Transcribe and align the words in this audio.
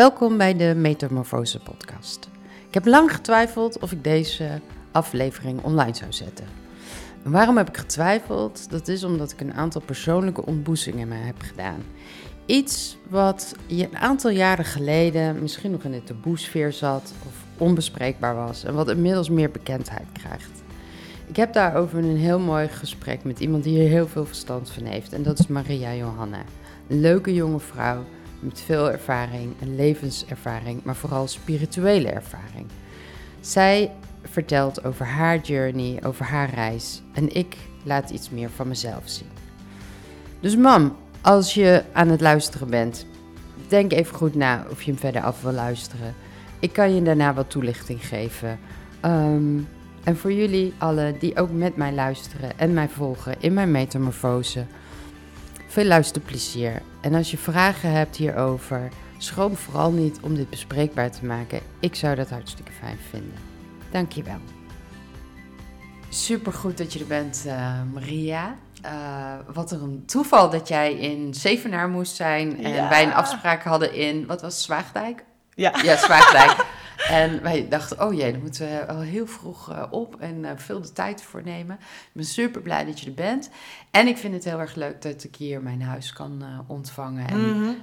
Welkom 0.00 0.36
bij 0.36 0.56
de 0.56 0.74
Metamorfose 0.76 1.58
podcast. 1.58 2.28
Ik 2.68 2.74
heb 2.74 2.86
lang 2.86 3.12
getwijfeld 3.14 3.78
of 3.78 3.92
ik 3.92 4.04
deze 4.04 4.60
aflevering 4.92 5.62
online 5.62 5.94
zou 5.94 6.12
zetten. 6.12 6.46
En 7.24 7.30
waarom 7.30 7.56
heb 7.56 7.68
ik 7.68 7.76
getwijfeld? 7.76 8.70
Dat 8.70 8.88
is 8.88 9.04
omdat 9.04 9.32
ik 9.32 9.40
een 9.40 9.54
aantal 9.54 9.80
persoonlijke 9.80 10.46
ontboezingen 10.46 11.10
heb 11.12 11.34
gedaan. 11.38 11.82
Iets 12.46 12.96
wat 13.08 13.54
je 13.66 13.84
een 13.84 13.96
aantal 13.96 14.30
jaren 14.30 14.64
geleden 14.64 15.42
misschien 15.42 15.70
nog 15.70 15.82
in 15.82 15.90
de 15.92 16.04
taboesfeer 16.04 16.72
zat 16.72 17.12
of 17.26 17.34
onbespreekbaar 17.58 18.34
was 18.34 18.64
en 18.64 18.74
wat 18.74 18.90
inmiddels 18.90 19.30
meer 19.30 19.50
bekendheid 19.50 20.06
krijgt. 20.12 20.62
Ik 21.26 21.36
heb 21.36 21.52
daarover 21.52 21.98
een 21.98 22.16
heel 22.16 22.38
mooi 22.38 22.68
gesprek 22.68 23.24
met 23.24 23.40
iemand 23.40 23.64
die 23.64 23.78
hier 23.78 23.88
heel 23.88 24.08
veel 24.08 24.26
verstand 24.26 24.70
van 24.70 24.84
heeft 24.84 25.12
en 25.12 25.22
dat 25.22 25.38
is 25.38 25.46
Maria 25.46 25.94
Johanna. 25.94 26.42
Een 26.88 27.00
leuke 27.00 27.34
jonge 27.34 27.60
vrouw 27.60 28.04
met 28.40 28.60
veel 28.60 28.90
ervaring 28.90 29.54
en 29.60 29.76
levenservaring, 29.76 30.82
maar 30.84 30.96
vooral 30.96 31.28
spirituele 31.28 32.08
ervaring. 32.08 32.66
Zij 33.40 33.90
vertelt 34.22 34.84
over 34.84 35.06
haar 35.06 35.38
journey, 35.38 36.00
over 36.04 36.24
haar 36.24 36.50
reis 36.54 37.02
en 37.12 37.34
ik 37.34 37.56
laat 37.84 38.10
iets 38.10 38.30
meer 38.30 38.50
van 38.50 38.68
mezelf 38.68 39.02
zien. 39.04 39.28
Dus 40.40 40.56
mam, 40.56 40.96
als 41.20 41.54
je 41.54 41.84
aan 41.92 42.08
het 42.08 42.20
luisteren 42.20 42.70
bent, 42.70 43.06
denk 43.68 43.92
even 43.92 44.14
goed 44.14 44.34
na 44.34 44.66
of 44.70 44.82
je 44.82 44.90
hem 44.90 45.00
verder 45.00 45.22
af 45.22 45.42
wil 45.42 45.52
luisteren. 45.52 46.14
Ik 46.58 46.72
kan 46.72 46.94
je 46.94 47.02
daarna 47.02 47.34
wat 47.34 47.50
toelichting 47.50 48.06
geven. 48.06 48.58
Ehm, 49.00 49.58
en 50.04 50.16
voor 50.16 50.32
jullie 50.32 50.74
allen 50.78 51.18
die 51.18 51.36
ook 51.36 51.50
met 51.50 51.76
mij 51.76 51.92
luisteren 51.92 52.58
en 52.58 52.74
mij 52.74 52.88
volgen 52.88 53.34
in 53.38 53.54
mijn 53.54 53.70
metamorfose, 53.70 54.66
veel 55.70 55.84
luisterplezier. 55.84 56.82
En 57.00 57.14
als 57.14 57.30
je 57.30 57.38
vragen 57.38 57.92
hebt 57.92 58.16
hierover, 58.16 58.88
schroom 59.18 59.56
vooral 59.56 59.90
niet 59.90 60.18
om 60.22 60.34
dit 60.34 60.50
bespreekbaar 60.50 61.10
te 61.10 61.24
maken. 61.24 61.60
Ik 61.80 61.94
zou 61.94 62.14
dat 62.14 62.30
hartstikke 62.30 62.72
fijn 62.72 62.98
vinden. 63.10 63.34
Dankjewel. 63.90 64.38
Super 66.08 66.52
goed 66.52 66.78
dat 66.78 66.92
je 66.92 66.98
er 66.98 67.06
bent, 67.06 67.42
uh, 67.46 67.80
Maria. 67.92 68.56
Uh, 68.84 69.34
wat 69.54 69.70
een 69.70 70.02
toeval 70.06 70.50
dat 70.50 70.68
jij 70.68 70.94
in 70.94 71.34
Zevenaar 71.34 71.88
moest 71.88 72.16
zijn 72.16 72.64
en 72.64 72.72
ja. 72.72 72.88
wij 72.88 73.02
een 73.02 73.14
afspraak 73.14 73.62
hadden 73.62 73.94
in, 73.94 74.26
wat 74.26 74.42
was 74.42 74.62
Zwaagdijk? 74.62 75.24
Ja, 75.54 75.72
ja 75.82 75.96
Zwaagdijk. 75.96 76.64
En 77.08 77.42
wij 77.42 77.68
dachten, 77.68 78.00
oh 78.06 78.14
jee, 78.14 78.32
dan 78.32 78.40
moeten 78.40 78.68
we 78.68 78.86
al 78.86 79.00
heel 79.00 79.26
vroeg 79.26 79.70
uh, 79.70 79.82
op 79.90 80.20
en 80.20 80.44
veel 80.56 80.80
de 80.80 80.92
tijd 80.92 81.22
voor 81.22 81.42
nemen. 81.44 81.76
Ik 81.80 82.10
ben 82.12 82.24
super 82.24 82.60
blij 82.60 82.84
dat 82.84 83.00
je 83.00 83.06
er 83.06 83.14
bent. 83.14 83.50
En 83.90 84.06
ik 84.06 84.16
vind 84.16 84.34
het 84.34 84.44
heel 84.44 84.60
erg 84.60 84.74
leuk 84.74 85.02
dat 85.02 85.24
ik 85.24 85.36
hier 85.36 85.62
mijn 85.62 85.82
huis 85.82 86.12
kan 86.12 86.42
uh, 86.42 86.58
ontvangen. 86.66 87.28
En 87.28 87.38
mm 87.38 87.62
-hmm. 87.62 87.76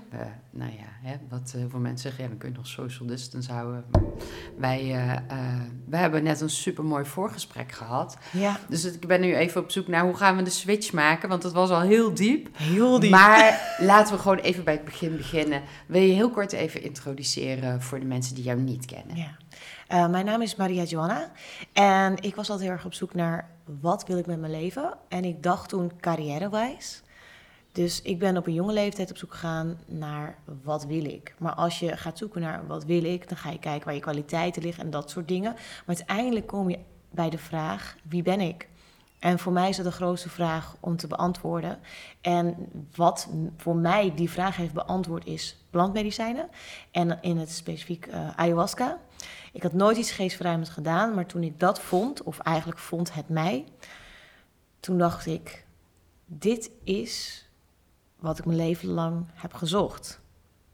nou 0.51 0.71
ja, 0.71 1.09
hè, 1.09 1.15
wat 1.29 1.51
heel 1.51 1.69
veel 1.69 1.79
mensen 1.79 2.09
zeggen, 2.09 2.23
ja, 2.23 2.29
dan 2.29 2.37
kun 2.37 2.49
je 2.49 2.55
nog 2.55 2.67
social 2.67 3.07
distance 3.07 3.51
houden. 3.51 3.85
Maar 3.91 4.01
wij, 4.57 5.21
wij 5.85 5.99
hebben 5.99 6.23
net 6.23 6.41
een 6.41 6.49
super 6.49 6.83
mooi 6.83 7.05
voorgesprek 7.05 7.71
gehad. 7.71 8.17
Ja. 8.31 8.59
Dus 8.69 8.85
ik 8.85 9.07
ben 9.07 9.21
nu 9.21 9.35
even 9.35 9.61
op 9.61 9.71
zoek 9.71 9.87
naar 9.87 10.03
hoe 10.03 10.15
gaan 10.15 10.35
we 10.35 10.43
de 10.43 10.49
switch 10.49 10.93
maken, 10.93 11.29
want 11.29 11.41
dat 11.41 11.53
was 11.53 11.69
al 11.69 11.81
heel 11.81 12.13
diep. 12.13 12.47
Heel 12.51 12.99
diep. 12.99 13.11
Maar 13.11 13.61
laten 13.79 14.15
we 14.15 14.21
gewoon 14.21 14.37
even 14.37 14.63
bij 14.63 14.73
het 14.73 14.85
begin 14.85 15.17
beginnen. 15.17 15.61
Wil 15.85 16.01
je 16.01 16.13
heel 16.13 16.29
kort 16.29 16.51
even 16.51 16.83
introduceren 16.83 17.81
voor 17.81 17.99
de 17.99 18.05
mensen 18.05 18.35
die 18.35 18.43
jou 18.43 18.59
niet 18.59 18.85
kennen? 18.85 19.15
Ja. 19.15 19.37
Uh, 19.91 20.07
mijn 20.07 20.25
naam 20.25 20.41
is 20.41 20.55
Maria 20.55 20.83
Joanna 20.83 21.31
en 21.73 22.15
ik 22.21 22.35
was 22.35 22.49
altijd 22.49 22.67
heel 22.67 22.77
erg 22.77 22.85
op 22.85 22.93
zoek 22.93 23.13
naar 23.13 23.49
wat 23.79 24.07
wil 24.07 24.17
ik 24.17 24.25
met 24.25 24.39
mijn 24.39 24.51
leven. 24.51 24.93
En 25.07 25.25
ik 25.25 25.43
dacht 25.43 25.69
toen 25.69 25.91
carrièrewijs. 25.99 27.01
Dus 27.71 28.01
ik 28.01 28.19
ben 28.19 28.37
op 28.37 28.47
een 28.47 28.53
jonge 28.53 28.73
leeftijd 28.73 29.11
op 29.11 29.17
zoek 29.17 29.31
gegaan 29.31 29.79
naar 29.85 30.37
wat 30.63 30.85
wil 30.85 31.05
ik. 31.05 31.35
Maar 31.37 31.53
als 31.53 31.79
je 31.79 31.97
gaat 31.97 32.17
zoeken 32.17 32.41
naar 32.41 32.67
wat 32.67 32.85
wil 32.85 33.03
ik, 33.03 33.29
dan 33.29 33.37
ga 33.37 33.49
je 33.49 33.59
kijken 33.59 33.85
waar 33.85 33.93
je 33.93 33.99
kwaliteiten 33.99 34.61
liggen 34.61 34.83
en 34.83 34.89
dat 34.89 35.09
soort 35.09 35.27
dingen. 35.27 35.51
Maar 35.85 35.95
uiteindelijk 35.95 36.47
kom 36.47 36.69
je 36.69 36.79
bij 37.11 37.29
de 37.29 37.37
vraag, 37.37 37.95
wie 38.03 38.23
ben 38.23 38.41
ik? 38.41 38.67
En 39.19 39.39
voor 39.39 39.51
mij 39.51 39.69
is 39.69 39.75
dat 39.75 39.85
de 39.85 39.91
grootste 39.91 40.29
vraag 40.29 40.75
om 40.79 40.97
te 40.97 41.07
beantwoorden. 41.07 41.79
En 42.21 42.55
wat 42.95 43.29
voor 43.57 43.75
mij 43.75 44.13
die 44.15 44.29
vraag 44.29 44.55
heeft 44.55 44.73
beantwoord 44.73 45.25
is 45.25 45.65
plantmedicijnen. 45.69 46.49
En 46.91 47.17
in 47.21 47.37
het 47.37 47.51
specifiek 47.51 48.07
uh, 48.07 48.29
ayahuasca. 48.35 48.97
Ik 49.57 49.63
had 49.63 49.73
nooit 49.73 49.97
iets 49.97 50.11
geestverruimend 50.11 50.69
gedaan, 50.69 51.13
maar 51.13 51.25
toen 51.25 51.43
ik 51.43 51.59
dat 51.59 51.79
vond, 51.79 52.23
of 52.23 52.39
eigenlijk 52.39 52.79
vond 52.79 53.13
het 53.13 53.29
mij, 53.29 53.65
toen 54.79 54.97
dacht 54.97 55.25
ik, 55.25 55.65
dit 56.25 56.69
is 56.83 57.45
wat 58.19 58.39
ik 58.39 58.45
mijn 58.45 58.57
leven 58.57 58.89
lang 58.89 59.25
heb 59.33 59.53
gezocht. 59.53 60.19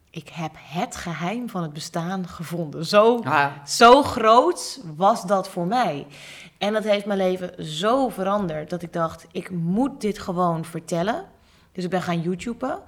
Ik 0.10 0.30
heb 0.30 0.52
het 0.58 0.96
geheim 0.96 1.50
van 1.50 1.62
het 1.62 1.74
bestaan 1.74 2.28
gevonden. 2.28 2.86
Zo, 2.86 3.20
Ah. 3.20 3.66
zo 3.66 4.04
groot 4.04 4.82
was 4.96 5.26
dat 5.26 5.50
voor 5.50 5.68
mij. 5.68 6.08
En 6.58 6.74
dat 6.74 6.84
heeft 6.84 7.06
mijn 7.06 7.18
leven 7.20 7.66
zo 7.66 8.10
veranderd 8.10 8.70
dat 8.70 8.82
ik 8.82 8.94
dacht, 8.94 9.26
ik 9.32 9.50
moet 9.50 10.02
dit 10.02 10.20
gewoon 10.20 10.66
vertellen. 10.66 11.26
Dus 11.72 11.84
ik 11.84 11.90
ben 11.90 12.02
gaan 12.02 12.22
YouTuben, 12.22 12.80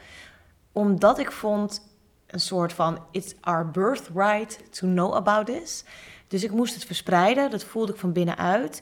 omdat 0.71 1.19
ik 1.19 1.31
vond 1.31 1.94
een 2.27 2.39
soort 2.39 2.73
van 2.73 2.99
it's 3.11 3.35
our 3.41 3.71
birthright 3.71 4.73
to 4.79 4.87
know 4.87 5.13
about 5.13 5.45
this. 5.45 5.83
Dus 6.27 6.43
ik 6.43 6.51
moest 6.51 6.73
het 6.73 6.85
verspreiden, 6.85 7.51
dat 7.51 7.63
voelde 7.63 7.91
ik 7.91 7.99
van 7.99 8.13
binnenuit. 8.13 8.81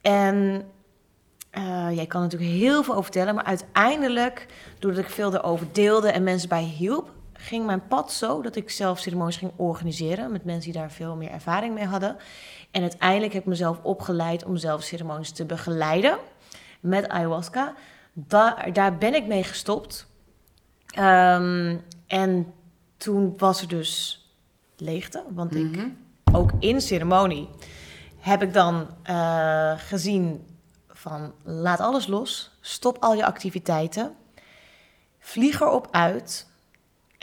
En 0.00 0.66
uh, 1.52 1.88
jij 1.94 2.06
kan 2.06 2.20
natuurlijk 2.20 2.50
heel 2.50 2.82
veel 2.82 2.92
over 2.92 3.04
vertellen, 3.04 3.34
maar 3.34 3.44
uiteindelijk, 3.44 4.46
doordat 4.78 5.04
ik 5.04 5.10
veel 5.10 5.34
erover 5.34 5.66
deelde 5.72 6.10
en 6.10 6.22
mensen 6.22 6.48
bij 6.48 6.62
hielp, 6.62 7.10
ging 7.32 7.66
mijn 7.66 7.86
pad 7.86 8.12
zo 8.12 8.42
dat 8.42 8.56
ik 8.56 8.70
zelf 8.70 8.98
ceremonies 8.98 9.36
ging 9.36 9.52
organiseren 9.56 10.32
met 10.32 10.44
mensen 10.44 10.72
die 10.72 10.80
daar 10.80 10.90
veel 10.90 11.16
meer 11.16 11.30
ervaring 11.30 11.74
mee 11.74 11.84
hadden. 11.84 12.16
En 12.70 12.82
uiteindelijk 12.82 13.32
heb 13.32 13.42
ik 13.42 13.48
mezelf 13.48 13.78
opgeleid 13.82 14.44
om 14.44 14.56
zelf 14.56 14.82
ceremonies 14.82 15.30
te 15.30 15.44
begeleiden 15.44 16.18
met 16.80 17.08
ayahuasca. 17.08 17.74
Daar, 18.12 18.96
ben 18.98 19.14
ik 19.14 19.26
mee 19.26 19.44
gestopt. 19.44 20.06
Um, 20.98 21.82
en 22.06 22.52
toen 22.96 23.34
was 23.36 23.60
er 23.60 23.68
dus 23.68 24.22
leegte, 24.76 25.24
want 25.30 25.50
mm 25.50 25.74
-hmm. 25.74 25.84
ik 25.84 26.36
ook 26.36 26.52
in 26.58 26.80
ceremonie 26.80 27.48
heb 28.18 28.42
ik 28.42 28.52
dan 28.52 28.86
uh, 29.10 29.72
gezien 29.76 30.46
van 30.88 31.32
laat 31.42 31.80
alles 31.80 32.06
los, 32.06 32.58
stop 32.60 32.96
al 33.00 33.14
je 33.14 33.24
activiteiten, 33.24 34.14
vlieg 35.18 35.60
erop 35.60 35.88
uit. 35.90 36.46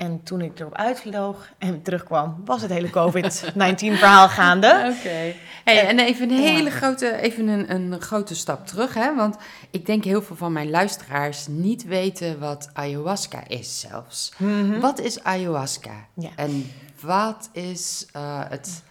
En 0.02 0.24
toen 0.24 0.42
ik 0.42 0.60
erop 0.60 0.76
uitvloog 0.76 1.50
en 1.58 1.82
terugkwam, 1.82 2.42
was 2.46 2.62
het 2.62 2.72
hele 2.72 2.90
COVID-19-verhaal 2.90 4.30
gaande. 4.30 4.68
Oké. 4.98 5.08
Okay. 5.08 5.36
Hey, 5.64 5.88
en 5.88 6.00
even 6.00 6.30
een 6.30 6.38
hele 6.38 6.70
ja. 6.70 6.76
grote, 6.76 7.16
even 7.16 7.48
een, 7.48 7.72
een 7.72 8.02
grote 8.02 8.36
stap 8.36 8.68
terug, 8.68 8.94
hè? 8.94 9.16
Want 9.16 9.36
ik 9.70 9.86
denk 9.86 10.04
heel 10.04 10.22
veel 10.22 10.36
van 10.36 10.52
mijn 10.52 10.70
luisteraars 10.70 11.48
niet 11.48 11.84
weten 11.84 12.40
wat 12.40 12.70
ayahuasca 12.74 13.48
is 13.48 13.80
zelfs. 13.80 14.34
Mm 14.38 14.72
-hmm. 14.72 14.80
Wat 14.80 15.00
is 15.00 15.24
ayahuasca? 15.24 16.08
Ja. 16.14 16.30
En 16.36 16.72
wat 17.02 17.50
is 17.52 18.08
uh, 18.16 18.40
het, 18.50 18.84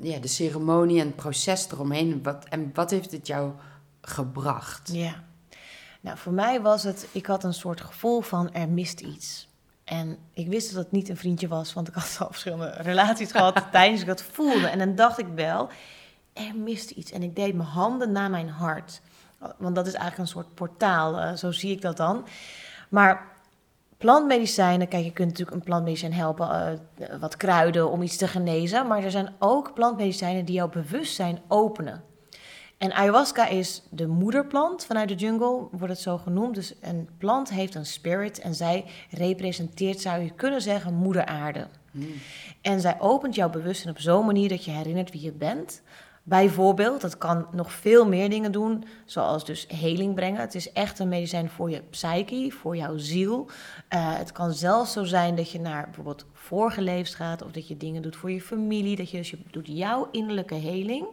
ja, 0.00 0.18
de 0.18 0.28
ceremonie 0.28 1.00
en 1.00 1.06
het 1.06 1.16
proces 1.16 1.66
eromheen? 1.70 2.22
Wat, 2.22 2.44
en 2.48 2.70
wat 2.74 2.90
heeft 2.90 3.12
het 3.12 3.26
jou 3.26 3.52
gebracht? 4.00 4.90
Ja. 4.92 5.24
Nou, 6.00 6.18
voor 6.18 6.32
mij 6.32 6.60
was 6.60 6.82
het, 6.82 7.06
ik 7.12 7.26
had 7.26 7.44
een 7.44 7.54
soort 7.54 7.80
gevoel 7.80 8.20
van 8.20 8.52
er 8.52 8.68
mist 8.68 9.00
iets. 9.00 9.50
En 9.92 10.18
ik 10.32 10.48
wist 10.48 10.74
dat 10.74 10.82
het 10.82 10.92
niet 10.92 11.08
een 11.08 11.16
vriendje 11.16 11.48
was, 11.48 11.72
want 11.72 11.88
ik 11.88 11.94
had 11.94 12.16
al 12.18 12.26
verschillende 12.30 12.74
relaties 12.76 13.30
gehad 13.30 13.66
tijdens 13.72 14.00
ik 14.00 14.06
dat 14.06 14.22
voelde. 14.22 14.66
En 14.66 14.78
dan 14.78 14.94
dacht 14.94 15.18
ik 15.18 15.26
wel, 15.34 15.68
er 16.32 16.56
mist 16.56 16.90
iets. 16.90 17.12
En 17.12 17.22
ik 17.22 17.36
deed 17.36 17.54
mijn 17.54 17.68
handen 17.68 18.12
naar 18.12 18.30
mijn 18.30 18.48
hart. 18.48 19.00
Want 19.58 19.74
dat 19.74 19.86
is 19.86 19.92
eigenlijk 19.92 20.22
een 20.22 20.34
soort 20.34 20.54
portaal, 20.54 21.18
uh, 21.18 21.32
zo 21.32 21.50
zie 21.50 21.70
ik 21.70 21.80
dat 21.80 21.96
dan. 21.96 22.26
Maar 22.88 23.26
plantmedicijnen, 23.98 24.88
kijk, 24.88 25.04
je 25.04 25.12
kunt 25.12 25.28
natuurlijk 25.28 25.56
een 25.56 25.62
plantmedicijn 25.62 26.12
helpen, 26.12 26.80
uh, 26.98 27.06
wat 27.20 27.36
kruiden 27.36 27.90
om 27.90 28.02
iets 28.02 28.16
te 28.16 28.28
genezen. 28.28 28.86
Maar 28.86 29.04
er 29.04 29.10
zijn 29.10 29.34
ook 29.38 29.74
plantmedicijnen 29.74 30.44
die 30.44 30.54
jouw 30.54 30.68
bewustzijn 30.68 31.40
openen. 31.48 32.04
En 32.82 32.92
ayahuasca 32.92 33.46
is 33.46 33.82
de 33.90 34.06
moederplant 34.06 34.84
vanuit 34.84 35.08
de 35.08 35.14
jungle, 35.14 35.68
wordt 35.70 35.92
het 35.92 35.98
zo 35.98 36.18
genoemd. 36.18 36.54
Dus 36.54 36.74
een 36.80 37.08
plant 37.18 37.50
heeft 37.50 37.74
een 37.74 37.86
spirit 37.86 38.38
en 38.38 38.54
zij 38.54 38.84
representeert, 39.10 40.00
zou 40.00 40.22
je 40.22 40.30
kunnen 40.30 40.62
zeggen, 40.62 40.94
moeder 40.94 41.24
aarde. 41.24 41.66
Mm. 41.90 42.06
En 42.60 42.80
zij 42.80 43.00
opent 43.00 43.34
jouw 43.34 43.50
bewustzijn 43.50 43.94
op 43.94 44.00
zo'n 44.00 44.26
manier 44.26 44.48
dat 44.48 44.64
je 44.64 44.70
herinnert 44.70 45.10
wie 45.12 45.22
je 45.22 45.32
bent. 45.32 45.82
Bijvoorbeeld, 46.22 47.00
dat 47.00 47.18
kan 47.18 47.46
nog 47.52 47.72
veel 47.72 48.06
meer 48.06 48.30
dingen 48.30 48.52
doen, 48.52 48.84
zoals 49.04 49.44
dus 49.44 49.66
heling 49.68 50.14
brengen. 50.14 50.40
Het 50.40 50.54
is 50.54 50.72
echt 50.72 50.98
een 50.98 51.08
medicijn 51.08 51.50
voor 51.50 51.70
je 51.70 51.82
psyche, 51.90 52.50
voor 52.50 52.76
jouw 52.76 52.96
ziel. 52.96 53.46
Uh, 53.46 54.16
het 54.16 54.32
kan 54.32 54.52
zelfs 54.52 54.92
zo 54.92 55.04
zijn 55.04 55.34
dat 55.34 55.50
je 55.50 55.60
naar 55.60 55.84
bijvoorbeeld 55.84 56.26
vorige 56.32 56.82
levens 56.82 57.14
gaat... 57.14 57.42
of 57.42 57.50
dat 57.50 57.68
je 57.68 57.76
dingen 57.76 58.02
doet 58.02 58.16
voor 58.16 58.30
je 58.30 58.40
familie, 58.40 58.96
dat 58.96 59.10
je, 59.10 59.16
dus 59.16 59.30
je 59.30 59.38
doet 59.50 59.66
jouw 59.66 60.08
innerlijke 60.10 60.54
heling... 60.54 61.06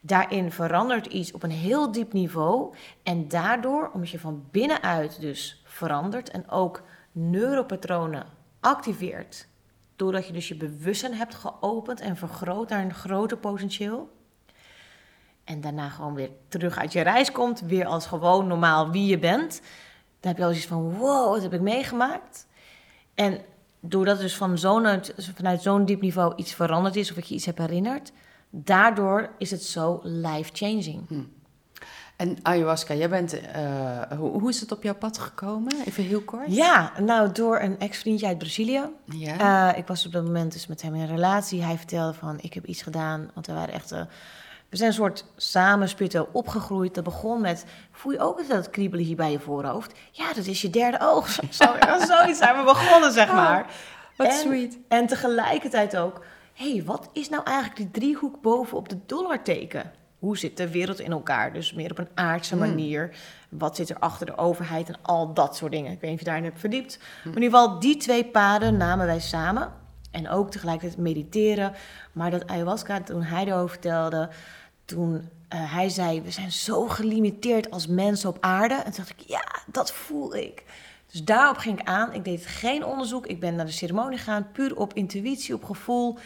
Daarin 0.00 0.52
verandert 0.52 1.06
iets 1.06 1.32
op 1.32 1.42
een 1.42 1.50
heel 1.50 1.92
diep 1.92 2.12
niveau. 2.12 2.74
En 3.02 3.28
daardoor, 3.28 3.90
omdat 3.92 4.10
je 4.10 4.18
van 4.18 4.44
binnenuit 4.50 5.20
dus 5.20 5.62
verandert 5.64 6.30
en 6.30 6.50
ook 6.50 6.82
neuropatronen 7.12 8.26
activeert 8.60 9.48
Doordat 10.00 10.26
je 10.26 10.32
dus 10.32 10.48
je 10.48 10.54
bewustzijn 10.54 11.14
hebt 11.14 11.34
geopend 11.34 12.00
en 12.00 12.16
vergroot 12.16 12.68
naar 12.68 12.84
een 12.84 12.94
groter 12.94 13.36
potentieel. 13.36 14.10
En 15.44 15.60
daarna 15.60 15.88
gewoon 15.88 16.14
weer 16.14 16.30
terug 16.48 16.78
uit 16.78 16.92
je 16.92 17.00
reis 17.00 17.32
komt. 17.32 17.60
Weer 17.60 17.86
als 17.86 18.06
gewoon 18.06 18.46
normaal 18.46 18.90
wie 18.90 19.06
je 19.06 19.18
bent. 19.18 19.60
Dan 20.20 20.30
heb 20.30 20.36
je 20.36 20.42
al 20.42 20.48
zoiets 20.48 20.66
van, 20.66 20.96
wow, 20.96 21.32
wat 21.32 21.42
heb 21.42 21.52
ik 21.52 21.60
meegemaakt? 21.60 22.46
En 23.14 23.40
doordat 23.80 24.18
dus 24.18 24.36
van 24.36 24.58
zo'n, 24.58 25.02
vanuit 25.16 25.62
zo'n 25.62 25.84
diep 25.84 26.00
niveau 26.00 26.32
iets 26.36 26.54
veranderd 26.54 26.96
is... 26.96 27.10
of 27.10 27.16
ik 27.16 27.24
je 27.24 27.34
iets 27.34 27.46
heb 27.46 27.58
herinnerd... 27.58 28.12
daardoor 28.50 29.30
is 29.38 29.50
het 29.50 29.62
zo 29.62 30.00
life-changing. 30.02 31.08
Hm. 31.08 31.22
En 32.20 32.38
ayahuasca, 32.42 32.94
jij 32.94 33.08
bent, 33.08 33.34
uh, 33.34 34.02
hoe, 34.18 34.40
hoe, 34.40 34.48
is 34.48 34.60
het 34.60 34.72
op 34.72 34.82
jouw 34.82 34.94
pad 34.94 35.18
gekomen? 35.18 35.72
Even 35.84 36.04
heel 36.04 36.20
kort. 36.20 36.54
Ja, 36.54 36.92
nou 36.98 37.32
door 37.32 37.60
een 37.60 37.78
ex-vriendje 37.78 38.26
uit 38.26 38.38
Brazilië. 38.38 38.82
Ja. 39.04 39.70
Uh, 39.72 39.78
ik 39.78 39.86
was 39.86 40.06
op 40.06 40.12
dat 40.12 40.24
moment 40.24 40.52
dus 40.52 40.66
met 40.66 40.82
hem 40.82 40.94
in 40.94 41.00
een 41.00 41.06
relatie. 41.06 41.62
Hij 41.62 41.76
vertelde 41.76 42.14
van, 42.14 42.38
ik 42.40 42.54
heb 42.54 42.64
iets 42.64 42.82
gedaan, 42.82 43.30
want 43.34 43.46
we 43.46 43.52
waren 43.52 43.74
echt... 43.74 43.92
Uh, 43.92 44.00
we 44.68 44.76
zijn 44.76 44.88
een 44.88 44.96
soort 44.96 45.24
samen 45.36 45.88
spiritueel 45.88 46.28
opgegroeid. 46.32 46.94
Dat 46.94 47.04
begon 47.04 47.40
met, 47.40 47.64
voel 47.92 48.12
je 48.12 48.20
ook 48.20 48.38
eens 48.38 48.48
dat 48.48 48.70
kriebelen 48.70 49.04
hier 49.04 49.16
bij 49.16 49.30
je 49.30 49.40
voorhoofd? 49.40 49.98
Ja, 50.10 50.32
dat 50.32 50.46
is 50.46 50.62
je 50.62 50.70
derde 50.70 50.98
oog. 51.00 51.28
Zo, 51.50 51.64
zoiets 52.06 52.38
zijn 52.38 52.56
we 52.56 52.62
begonnen, 52.64 53.12
zeg 53.12 53.32
maar. 53.32 53.60
Oh, 53.60 53.68
wat 54.16 54.32
sweet. 54.32 54.78
En 54.88 55.06
tegelijkertijd 55.06 55.96
ook, 55.96 56.24
hé, 56.60 56.72
hey, 56.72 56.84
wat 56.84 57.10
is 57.12 57.28
nou 57.28 57.42
eigenlijk 57.44 57.76
die 57.76 57.90
driehoek 57.90 58.40
boven 58.40 58.76
op 58.76 58.88
de 58.88 58.98
dollarteken? 59.06 59.92
Hoe 60.18 60.38
zit 60.38 60.56
de 60.56 60.70
wereld 60.70 61.00
in 61.00 61.10
elkaar? 61.10 61.52
Dus 61.52 61.72
meer 61.72 61.90
op 61.90 61.98
een 61.98 62.08
aardse 62.14 62.56
hmm. 62.56 62.68
manier. 62.68 63.16
Wat 63.48 63.76
zit 63.76 63.90
er 63.90 63.98
achter 63.98 64.26
de 64.26 64.36
overheid 64.36 64.88
en 64.88 64.98
al 65.02 65.34
dat 65.34 65.56
soort 65.56 65.72
dingen. 65.72 65.92
Ik 65.92 66.00
weet 66.00 66.10
niet 66.10 66.12
of 66.12 66.18
je 66.18 66.24
daarin 66.24 66.44
hebt 66.44 66.60
verdiept. 66.60 66.94
Hmm. 66.96 67.32
Maar 67.32 67.40
in 67.40 67.42
ieder 67.42 67.58
geval, 67.58 67.78
die 67.78 67.96
twee 67.96 68.24
paden 68.24 68.76
namen 68.76 69.06
wij 69.06 69.20
samen. 69.20 69.72
En 70.10 70.28
ook 70.28 70.50
tegelijkertijd 70.50 70.98
mediteren. 70.98 71.72
Maar 72.12 72.30
dat 72.30 72.46
ayahuasca, 72.46 73.00
toen 73.00 73.22
hij 73.22 73.44
erover 73.44 73.68
vertelde, 73.68 74.28
toen 74.84 75.12
uh, 75.14 75.20
hij 75.72 75.88
zei: 75.88 76.22
We 76.22 76.30
zijn 76.30 76.52
zo 76.52 76.88
gelimiteerd 76.88 77.70
als 77.70 77.86
mensen 77.86 78.28
op 78.28 78.36
aarde. 78.40 78.74
En 78.74 78.84
toen 78.84 79.04
dacht 79.04 79.10
ik: 79.10 79.20
Ja, 79.26 79.44
dat 79.66 79.92
voel 79.92 80.36
ik. 80.36 80.64
Dus 81.06 81.24
daarop 81.24 81.56
ging 81.56 81.80
ik 81.80 81.86
aan. 81.86 82.12
Ik 82.12 82.24
deed 82.24 82.46
geen 82.46 82.84
onderzoek. 82.84 83.26
Ik 83.26 83.40
ben 83.40 83.54
naar 83.54 83.66
de 83.66 83.72
ceremonie 83.72 84.18
gegaan, 84.18 84.50
puur 84.52 84.76
op 84.76 84.94
intuïtie, 84.94 85.54
op 85.54 85.64
gevoel. 85.64 86.18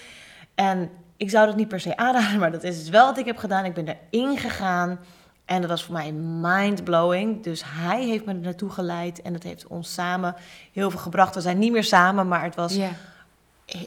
En 0.55 0.91
ik 1.17 1.31
zou 1.31 1.47
dat 1.47 1.57
niet 1.57 1.69
per 1.69 1.81
se 1.81 1.97
aanraden, 1.97 2.39
maar 2.41 2.53
dat 2.53 2.65
is 2.65 2.79
dus 2.79 2.89
wel 2.89 3.07
wat 3.07 3.19
ik 3.19 3.25
heb 3.25 3.37
gedaan. 3.37 3.65
Ik 3.65 3.75
ben 3.75 3.97
erin 4.11 4.39
gegaan 4.39 4.99
en 5.45 5.61
dat 5.61 5.71
was 5.71 5.85
voor 5.85 5.95
mij 5.95 6.13
mind-blowing. 6.13 7.43
Dus 7.43 7.63
hij 7.67 8.05
heeft 8.05 8.25
me 8.25 8.33
er 8.33 8.39
naartoe 8.39 8.71
geleid 8.71 9.23
en 9.23 9.33
dat 9.33 9.43
heeft 9.43 9.67
ons 9.67 9.95
samen 9.95 10.35
heel 10.73 10.91
veel 10.91 11.01
gebracht. 11.01 11.35
We 11.35 11.41
zijn 11.41 11.59
niet 11.59 11.73
meer 11.73 11.85
samen, 11.85 12.29
maar 12.29 12.43
het 12.43 12.55
was... 12.55 12.79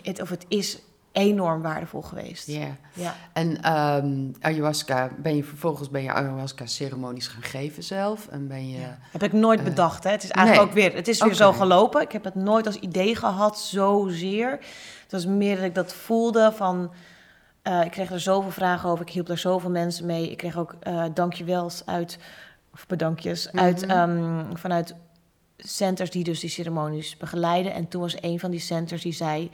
Het, 0.04 0.22
of 0.22 0.30
het 0.30 0.46
is 0.48 0.80
enorm 1.18 1.62
waardevol 1.62 2.02
geweest. 2.02 2.48
Yeah. 2.48 2.68
Ja. 2.94 3.16
En 3.34 3.74
um, 3.74 4.36
ayahuasca, 4.40 5.10
ben 5.18 5.36
je 5.36 5.44
vervolgens 5.44 5.90
ben 5.90 6.04
je 6.04 6.12
ayahuasca-ceremonies 6.12 7.28
gaan 7.28 7.42
geven 7.42 7.84
zelf? 7.84 8.28
En 8.28 8.48
ben 8.48 8.70
je... 8.70 8.88
Heb 9.12 9.24
ik 9.24 9.34
nooit 9.34 9.60
uh, 9.60 9.66
bedacht, 9.66 10.04
hè? 10.04 10.10
Het 10.10 10.24
is 10.24 10.32
eigenlijk 10.32 10.68
ook 10.68 10.74
weer... 10.74 10.96
Het 10.96 11.08
is 11.08 11.20
weer 11.20 11.34
okay. 11.34 11.38
zo 11.38 11.54
gelopen. 11.54 12.02
Ik 12.02 12.12
heb 12.12 12.24
het 12.24 12.36
nooit 12.36 12.66
als 12.66 12.76
idee 12.76 13.16
gehad, 13.16 13.60
zozeer. 13.60 14.50
Het 15.04 15.12
was 15.12 15.26
meer 15.26 15.56
dat 15.56 15.66
ik 15.66 15.76
dat 15.76 15.94
voelde 15.94 16.52
van... 16.56 16.92
Uh, 17.64 17.84
ik 17.84 17.92
kreeg 17.92 18.12
er 18.12 18.20
zoveel 18.20 18.52
vragen 18.52 18.90
over. 18.90 19.06
Ik 19.06 19.14
hielp 19.14 19.30
er 19.30 19.38
zoveel 19.38 19.70
mensen 19.70 20.06
mee. 20.06 20.32
Ik 20.32 20.38
kreeg 20.38 20.58
ook 20.58 20.76
uh, 20.88 21.04
dankjewels 21.14 21.86
uit, 21.86 22.18
of 22.74 22.88
bedankjes, 22.88 23.46
mm 23.46 23.60
-hmm. 23.60 23.68
uit, 23.68 23.92
um, 23.92 24.58
vanuit 24.58 24.96
centers 25.58 26.10
die 26.10 26.24
dus 26.24 26.40
die 26.40 26.50
ceremonies 26.50 27.18
begeleiden. 27.18 27.74
En 27.74 27.88
toen 27.88 28.02
was 28.02 28.22
een 28.22 28.40
van 28.40 28.52
die 28.52 28.60
centers 28.60 29.02
die 29.02 29.14
zei: 29.14 29.50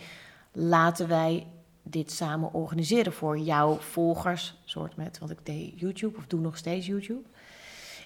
laten 0.52 1.08
wij 1.08 1.48
dit 1.84 2.12
samen 2.12 2.54
organiseren 2.54 3.14
voor 3.14 3.38
jouw 3.38 3.78
volgers, 3.78 4.56
soort 4.66 4.96
met, 4.96 5.20
want 5.20 5.32
ik 5.32 5.46
deed 5.46 5.80
YouTube 5.80 6.18
of 6.18 6.26
doe 6.28 6.40
nog 6.40 6.58
steeds 6.58 6.86
YouTube. 6.86 7.24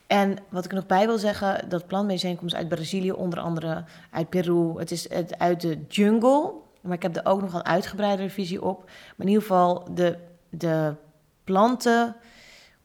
En 0.08 0.38
wat 0.50 0.66
ik 0.66 0.70
er 0.70 0.78
nog 0.78 0.86
bij 0.86 1.06
wil 1.06 1.18
zeggen, 1.18 1.70
dat 1.70 1.88
plantmedicijn 1.88 2.38
komt 2.38 2.56
uit 2.56 2.70
Brazilië, 2.70 3.12
onder 3.12 3.40
andere 3.40 3.84
uit 4.12 4.30
Peru. 4.30 4.80
Het 4.80 4.92
is 4.92 5.10
uit 5.38 5.62
de 5.62 5.86
jungle, 5.88 6.52
maar 6.82 6.96
ik 6.96 7.02
heb 7.02 7.16
er 7.16 7.26
ook 7.26 7.42
nog 7.42 7.54
een 7.54 7.66
uitgebreidere 7.66 8.30
visie 8.30 8.64
op. 8.64 8.84
Maar 8.86 9.26
in 9.26 9.28
ieder 9.28 9.42
geval, 9.42 9.88
de, 9.94 10.18
de 10.50 10.96
planten 11.44 12.16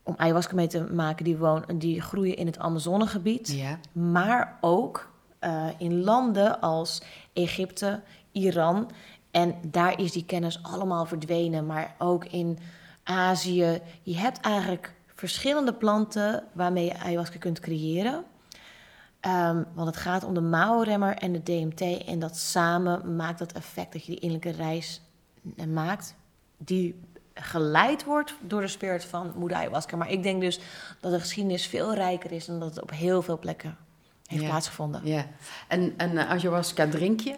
om 0.02 0.14
ayahuasca 0.16 0.54
mee 0.54 0.66
te 0.66 0.84
maken, 0.92 1.24
die, 1.24 1.36
wonen, 1.36 1.78
die 1.78 2.00
groeien 2.00 2.36
in 2.36 2.46
het 2.46 2.58
Amazonegebied. 2.58 3.52
Ja. 3.52 3.78
Maar 3.92 4.58
ook 4.60 5.10
uh, 5.40 5.66
in 5.78 6.00
landen 6.00 6.60
als 6.60 7.02
Egypte, 7.32 8.02
Iran. 8.32 8.90
En 9.32 9.54
daar 9.66 10.00
is 10.00 10.12
die 10.12 10.24
kennis 10.24 10.62
allemaal 10.62 11.06
verdwenen. 11.06 11.66
Maar 11.66 11.94
ook 11.98 12.24
in 12.24 12.58
Azië. 13.02 13.80
Je 14.02 14.16
hebt 14.16 14.40
eigenlijk 14.40 14.94
verschillende 15.06 15.74
planten 15.74 16.44
waarmee 16.52 16.84
je 16.84 16.98
ayahuasca 16.98 17.38
kunt 17.38 17.60
creëren. 17.60 18.24
Um, 19.26 19.66
want 19.74 19.86
het 19.86 19.96
gaat 19.96 20.24
om 20.24 20.34
de 20.34 20.40
MAO-remmer 20.40 21.16
en 21.16 21.32
de 21.32 21.42
DMT. 21.42 22.04
En 22.06 22.18
dat 22.18 22.36
samen 22.36 23.16
maakt 23.16 23.38
dat 23.38 23.52
effect 23.52 23.92
dat 23.92 24.04
je 24.04 24.12
die 24.12 24.20
innerlijke 24.20 24.62
reis 24.62 25.00
maakt. 25.68 26.14
Die 26.56 27.00
geleid 27.34 28.04
wordt 28.04 28.34
door 28.40 28.60
de 28.60 28.68
spirit 28.68 29.04
van 29.04 29.32
moeder 29.36 29.56
ayahuasca. 29.56 29.96
Maar 29.96 30.10
ik 30.10 30.22
denk 30.22 30.40
dus 30.40 30.60
dat 31.00 31.12
de 31.12 31.20
geschiedenis 31.20 31.66
veel 31.66 31.94
rijker 31.94 32.32
is... 32.32 32.46
dan 32.46 32.60
dat 32.60 32.74
het 32.74 32.82
op 32.82 32.90
heel 32.90 33.22
veel 33.22 33.38
plekken 33.38 33.76
heeft 34.26 34.42
ja. 34.42 34.48
plaatsgevonden. 34.48 35.00
Ja. 35.04 35.26
En, 35.68 35.94
en 35.96 36.12
uh, 36.12 36.30
ayahuasca 36.30 36.88
drink 36.88 37.20
je? 37.20 37.36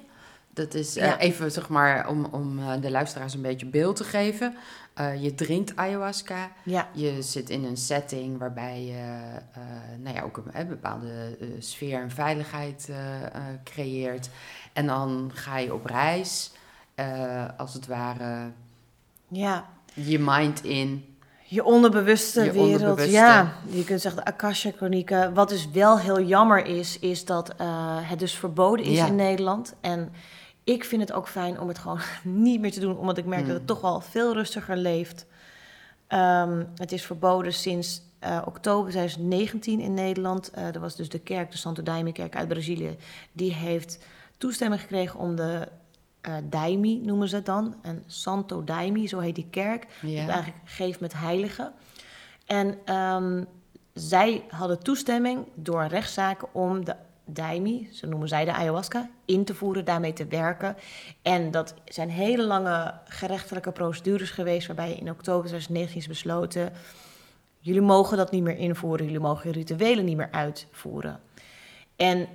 Dat 0.54 0.74
is 0.74 0.96
uh, 0.96 1.04
ja. 1.04 1.18
even, 1.18 1.50
zeg 1.52 1.68
maar, 1.68 2.08
om, 2.08 2.24
om 2.24 2.58
uh, 2.58 2.72
de 2.80 2.90
luisteraars 2.90 3.34
een 3.34 3.42
beetje 3.42 3.66
beeld 3.66 3.96
te 3.96 4.04
geven. 4.04 4.56
Uh, 5.00 5.22
je 5.22 5.34
drinkt 5.34 5.76
ayahuasca. 5.76 6.50
Ja. 6.62 6.88
Je 6.92 7.22
zit 7.22 7.50
in 7.50 7.64
een 7.64 7.76
setting 7.76 8.38
waarbij 8.38 8.84
je 8.84 9.22
nou 10.02 10.16
ja, 10.16 10.22
ook 10.22 10.36
een, 10.36 10.60
een 10.60 10.68
bepaalde 10.68 11.38
sfeer 11.58 12.00
en 12.00 12.10
veiligheid 12.10 12.90
creëert. 13.64 14.28
En 14.72 14.86
dan 14.86 15.30
ga 15.34 15.58
je 15.58 15.74
op 15.74 15.86
reis, 15.86 16.52
als 17.56 17.74
het 17.74 17.86
ware, 17.86 18.50
ja. 19.28 19.64
je 19.94 20.18
mind 20.18 20.64
in. 20.64 21.16
Je 21.46 21.64
onderbewuste 21.64 22.44
Je 22.44 22.52
wereld, 22.52 22.72
onderbewuste. 22.72 23.12
ja. 23.12 23.52
Je 23.67 23.84
kunt 23.84 24.00
zeggen 24.00 24.24
de 24.24 24.31
Akasha-chronieken. 24.31 25.34
Wat 25.34 25.48
dus 25.48 25.70
wel 25.70 25.98
heel 25.98 26.20
jammer 26.22 26.67
is, 26.67 26.98
is 26.98 27.24
dat 27.24 27.55
het 28.02 28.19
dus 28.19 28.34
verboden 28.34 28.84
is 28.84 28.96
Ja. 28.96 29.06
in 29.06 29.17
Nederland. 29.17 29.74
En 29.81 30.12
ik 30.64 30.84
vind 30.84 31.00
het 31.02 31.12
ook 31.12 31.28
fijn 31.28 31.60
om 31.60 31.68
het 31.68 31.78
gewoon 31.78 32.00
niet 32.22 32.60
meer 32.60 32.72
te 32.72 32.80
doen, 32.80 32.98
omdat 32.98 33.18
ik 33.18 33.24
merk 33.24 33.42
Mm. 33.42 33.48
dat 33.48 33.56
het 33.56 33.66
toch 33.66 33.80
wel 33.80 34.00
veel 34.00 34.32
rustiger 34.32 34.76
leeft. 34.76 35.26
Ehm, 36.06 36.64
het 36.76 36.92
is 36.92 37.04
verboden 37.06 37.52
sinds 37.52 38.02
eh, 38.18 38.42
oktober 38.44 38.90
2019 38.90 39.80
in 39.80 39.94
Nederland. 39.94 40.50
Eh 40.50 40.74
er 40.74 40.80
was 40.80 40.96
dus 40.96 41.08
de 41.08 41.18
kerk, 41.18 41.50
de 41.50 41.56
Santo 41.56 41.82
Daime-kerk 41.82 42.36
uit 42.36 42.48
Brazilië, 42.48 42.96
die 43.32 43.54
heeft 43.54 44.04
toestemming 44.38 44.80
gekregen 44.80 45.18
om 45.20 45.36
de 45.36 45.68
eh 46.20 46.34
Daime, 46.50 46.94
noemen 47.02 47.28
ze 47.28 47.34
het 47.36 47.46
dan. 47.46 47.74
En 47.82 48.02
Santo 48.06 48.64
Daime, 48.64 49.06
zo 49.06 49.18
heet 49.18 49.34
die 49.34 49.46
kerk. 49.50 49.86
Ja. 50.02 50.18
eigenlijk 50.28 50.56
geeft 50.64 51.00
met 51.00 51.12
heiligen. 51.12 51.72
En 52.46 52.78
ehm, 52.84 53.44
zij 53.92 54.44
hadden 54.48 54.82
toestemming 54.82 55.46
door 55.54 55.84
rechtszaken 55.86 56.48
om 56.54 56.84
de 56.84 56.94
daimi, 57.24 57.88
zo 57.93 58.08
noemen 58.08 58.28
zij 58.28 58.44
de 58.44 58.52
ayahuasca, 58.52 59.10
in 59.24 59.44
te 59.44 59.54
voeren, 59.54 59.84
daarmee 59.84 60.12
te 60.12 60.26
werken. 60.26 60.76
En 61.22 61.50
dat 61.50 61.74
zijn 61.84 62.10
hele 62.10 62.44
lange 62.44 62.94
gerechtelijke 63.04 63.72
procedures 63.72 64.31
geweest, 64.31 64.66
waarbij 64.66 64.93
in 64.93 65.10
oktober 65.10 65.46
2019 65.48 66.00
is 66.00 66.06
besloten, 66.06 66.72
jullie 67.58 67.81
mogen 67.81 68.16
dat 68.16 68.31
niet 68.31 68.43
meer 68.43 68.56
invoeren, 68.56 69.04
jullie 69.06 69.20
mogen 69.20 69.48
je 69.48 69.54
rituelen 69.54 70.04
niet 70.04 70.16
meer 70.16 70.31
uitvoeren. 70.31 71.20
En 71.96 72.28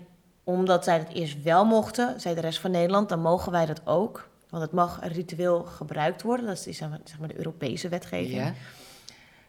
omdat 0.44 0.84
zij 0.84 0.98
dat 0.98 1.14
eerst 1.14 1.44
wel 1.44 1.66
mochten, 1.66 2.20
zei 2.20 2.36
de 2.36 2.42
rest 2.42 2.60
van 2.60 2.72
Nederland, 2.72 3.10
dan 3.10 3.20
mogen 3.20 3.52
wij 3.52 3.66
dat 3.66 3.82
ook. 3.86 4.30
Want 4.50 4.64
het 4.64 4.72
mag 4.72 5.00
ritueel 5.02 5.64
gebruikt 5.64 6.22
worden, 6.22 6.46
dat 6.46 6.66
is 6.68 6.78
zeg 6.78 6.90
maar 7.20 7.28
de 7.28 7.38
Europese 7.38 7.90
wetgeving. 7.90 8.36
Ja. 8.36 8.54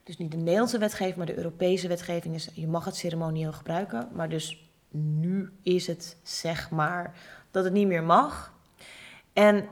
Dus 0.04 0.16
niet 0.16 0.30
de 0.30 0.36
Nederlandse 0.36 0.78
wetgeving, 0.78 1.16
maar 1.16 1.26
de 1.26 1.36
Europese 1.36 1.88
wetgeving 1.88 2.34
is... 2.34 2.48
je 2.54 2.66
mag 2.66 2.84
het 2.84 2.96
ceremonieel 2.96 3.52
gebruiken, 3.52 4.08
maar 4.12 4.28
dus 4.28 4.69
nu 4.90 5.50
is 5.62 5.86
het 5.86 6.16
zeg 6.22 6.70
maar 6.70 7.14
dat 7.50 7.64
het 7.64 7.72
niet 7.72 7.86
meer 7.86 8.02
mag. 8.02 8.52
En 9.32 9.66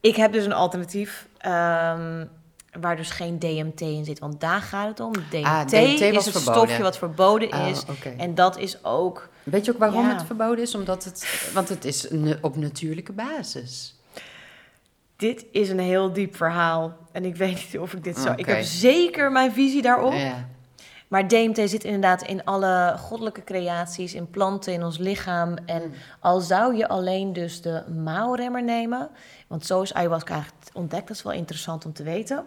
ik 0.00 0.16
heb 0.16 0.32
dus 0.32 0.44
een 0.44 0.52
alternatief 0.52 1.28
ehm, 1.38 2.26
waar 2.80 2.96
dus 2.96 3.10
geen 3.10 3.38
DMT 3.38 3.80
in 3.80 4.04
zit, 4.04 4.18
want 4.18 4.40
daar 4.40 4.60
gaat 4.60 4.88
het 4.88 5.00
om. 5.00 5.12
DMT, 5.12 5.44
Ah, 5.44 5.60
DMT 5.66 5.72
is 6.00 6.00
het 6.00 6.22
verboden. 6.24 6.42
stofje 6.42 6.82
wat 6.82 6.98
verboden 6.98 7.50
Ah, 7.50 7.68
is. 7.68 7.84
En 8.16 8.34
dat 8.34 8.58
is 8.58 8.84
ook... 8.84 9.28
Weet 9.42 9.64
je 9.64 9.72
ook 9.72 9.78
waarom 9.78 10.06
Ja. 10.08 10.12
het 10.14 10.22
verboden 10.26 10.64
is? 10.64 10.74
Omdat 10.74 11.04
het, 11.04 11.50
want 11.54 11.68
het 11.68 11.84
is 11.84 12.08
op 12.40 12.56
natuurlijke 12.56 13.12
basis. 13.12 13.94
Dit 15.16 15.44
is 15.52 15.68
een 15.68 15.78
heel 15.78 16.12
diep 16.12 16.36
verhaal. 16.36 16.96
En 17.12 17.24
ik 17.24 17.36
weet 17.36 17.54
niet 17.54 17.78
of 17.78 17.92
ik 17.92 18.04
dit 18.04 18.18
zo... 18.18 18.32
Ik 18.36 18.46
heb 18.46 18.62
zeker 18.62 19.32
mijn 19.32 19.52
visie 19.52 19.82
daarop. 19.82 20.12
Ja. 20.12 20.48
Maar 21.08 21.28
DMT 21.28 21.70
zit 21.70 21.84
inderdaad 21.84 22.22
in 22.22 22.44
alle 22.44 22.94
goddelijke 22.98 23.44
creaties, 23.44 24.14
in 24.14 24.30
planten, 24.30 24.72
in 24.72 24.84
ons 24.84 24.98
lichaam. 24.98 25.56
En 25.66 25.82
Mm. 25.82 25.92
al 26.20 26.40
zou 26.40 26.76
je 26.76 26.88
alleen 26.88 27.32
dus 27.32 27.62
de 27.62 27.82
mouwremmer 27.88 28.62
nemen, 28.62 29.10
want 29.46 29.66
zo 29.66 29.82
is 29.82 29.94
ayahuasca 29.94 30.32
eigenlijk 30.32 30.70
ontdekt, 30.72 31.06
dat 31.08 31.16
is 31.16 31.22
wel 31.22 31.32
interessant 31.32 31.84
om 31.84 31.92
te 31.92 32.02
weten. 32.02 32.46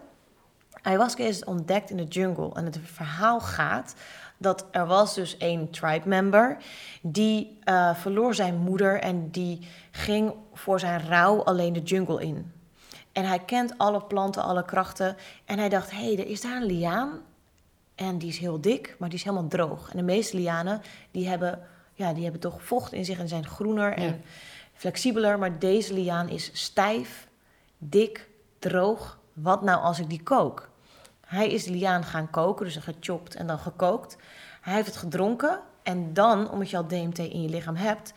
Ayahuasca 0.82 1.24
is 1.24 1.44
ontdekt 1.44 1.90
in 1.90 1.96
de 1.96 2.04
jungle 2.04 2.50
en 2.54 2.64
het 2.64 2.78
verhaal 2.82 3.40
gaat 3.40 3.94
dat 4.36 4.66
er 4.70 4.86
was 4.86 5.14
dus 5.14 5.36
één 5.36 5.70
tribe 5.70 6.08
member 6.08 6.56
die 7.02 7.58
eh, 7.64 7.94
verloor 7.94 8.34
zijn 8.34 8.56
moeder 8.56 9.00
en 9.00 9.30
die 9.30 9.68
ging 9.90 10.32
voor 10.52 10.80
zijn 10.80 11.06
rouw 11.08 11.42
alleen 11.42 11.72
de 11.72 11.82
jungle 11.82 12.22
in. 12.22 12.52
En 13.12 13.24
hij 13.24 13.38
kent 13.38 13.74
alle 13.76 14.02
planten, 14.02 14.42
alle 14.42 14.64
krachten 14.64 15.16
en 15.44 15.58
hij 15.58 15.68
dacht, 15.68 15.90
hé, 15.90 15.96
hey, 15.96 16.18
er 16.18 16.26
is 16.26 16.40
daar 16.40 16.56
een 16.56 16.66
liaan 16.66 17.20
en 18.00 18.18
die 18.18 18.28
is 18.28 18.38
heel 18.38 18.60
dik, 18.60 18.96
maar 18.98 19.08
die 19.08 19.18
is 19.18 19.24
helemaal 19.24 19.48
droog. 19.48 19.90
En 19.90 19.96
de 19.96 20.02
meeste 20.02 20.36
lianen, 20.36 20.82
die 21.10 21.28
hebben, 21.28 21.60
ja, 21.94 22.12
die 22.12 22.22
hebben 22.22 22.40
toch 22.40 22.62
vocht 22.62 22.92
in 22.92 23.04
zich 23.04 23.18
en 23.18 23.28
zijn 23.28 23.46
groener 23.46 23.92
en 23.92 24.02
Ja. 24.04 24.16
flexibeler. 24.74 25.38
Maar 25.38 25.58
deze 25.58 25.94
liaan 25.94 26.28
is 26.28 26.50
stijf, 26.52 27.28
dik, 27.78 28.28
droog. 28.58 29.18
Wat 29.32 29.62
nou 29.62 29.80
als 29.82 29.98
ik 29.98 30.08
die 30.08 30.22
kook? 30.22 30.68
Hij 31.26 31.48
is 31.50 31.64
de 31.64 31.70
liaan 31.70 32.04
gaan 32.04 32.30
koken, 32.30 32.64
dus 32.64 32.76
gechopt 32.76 33.34
en 33.34 33.46
dan 33.46 33.58
gekookt. 33.58 34.16
Hij 34.60 34.74
heeft 34.74 34.86
het 34.86 34.96
gedronken 34.96 35.60
en 35.82 36.12
dan, 36.12 36.50
omdat 36.50 36.70
je 36.70 36.76
al 36.76 36.86
DMT 36.86 37.18
in 37.18 37.42
je 37.42 37.48
lichaam 37.48 37.76
hebt, 37.76 38.12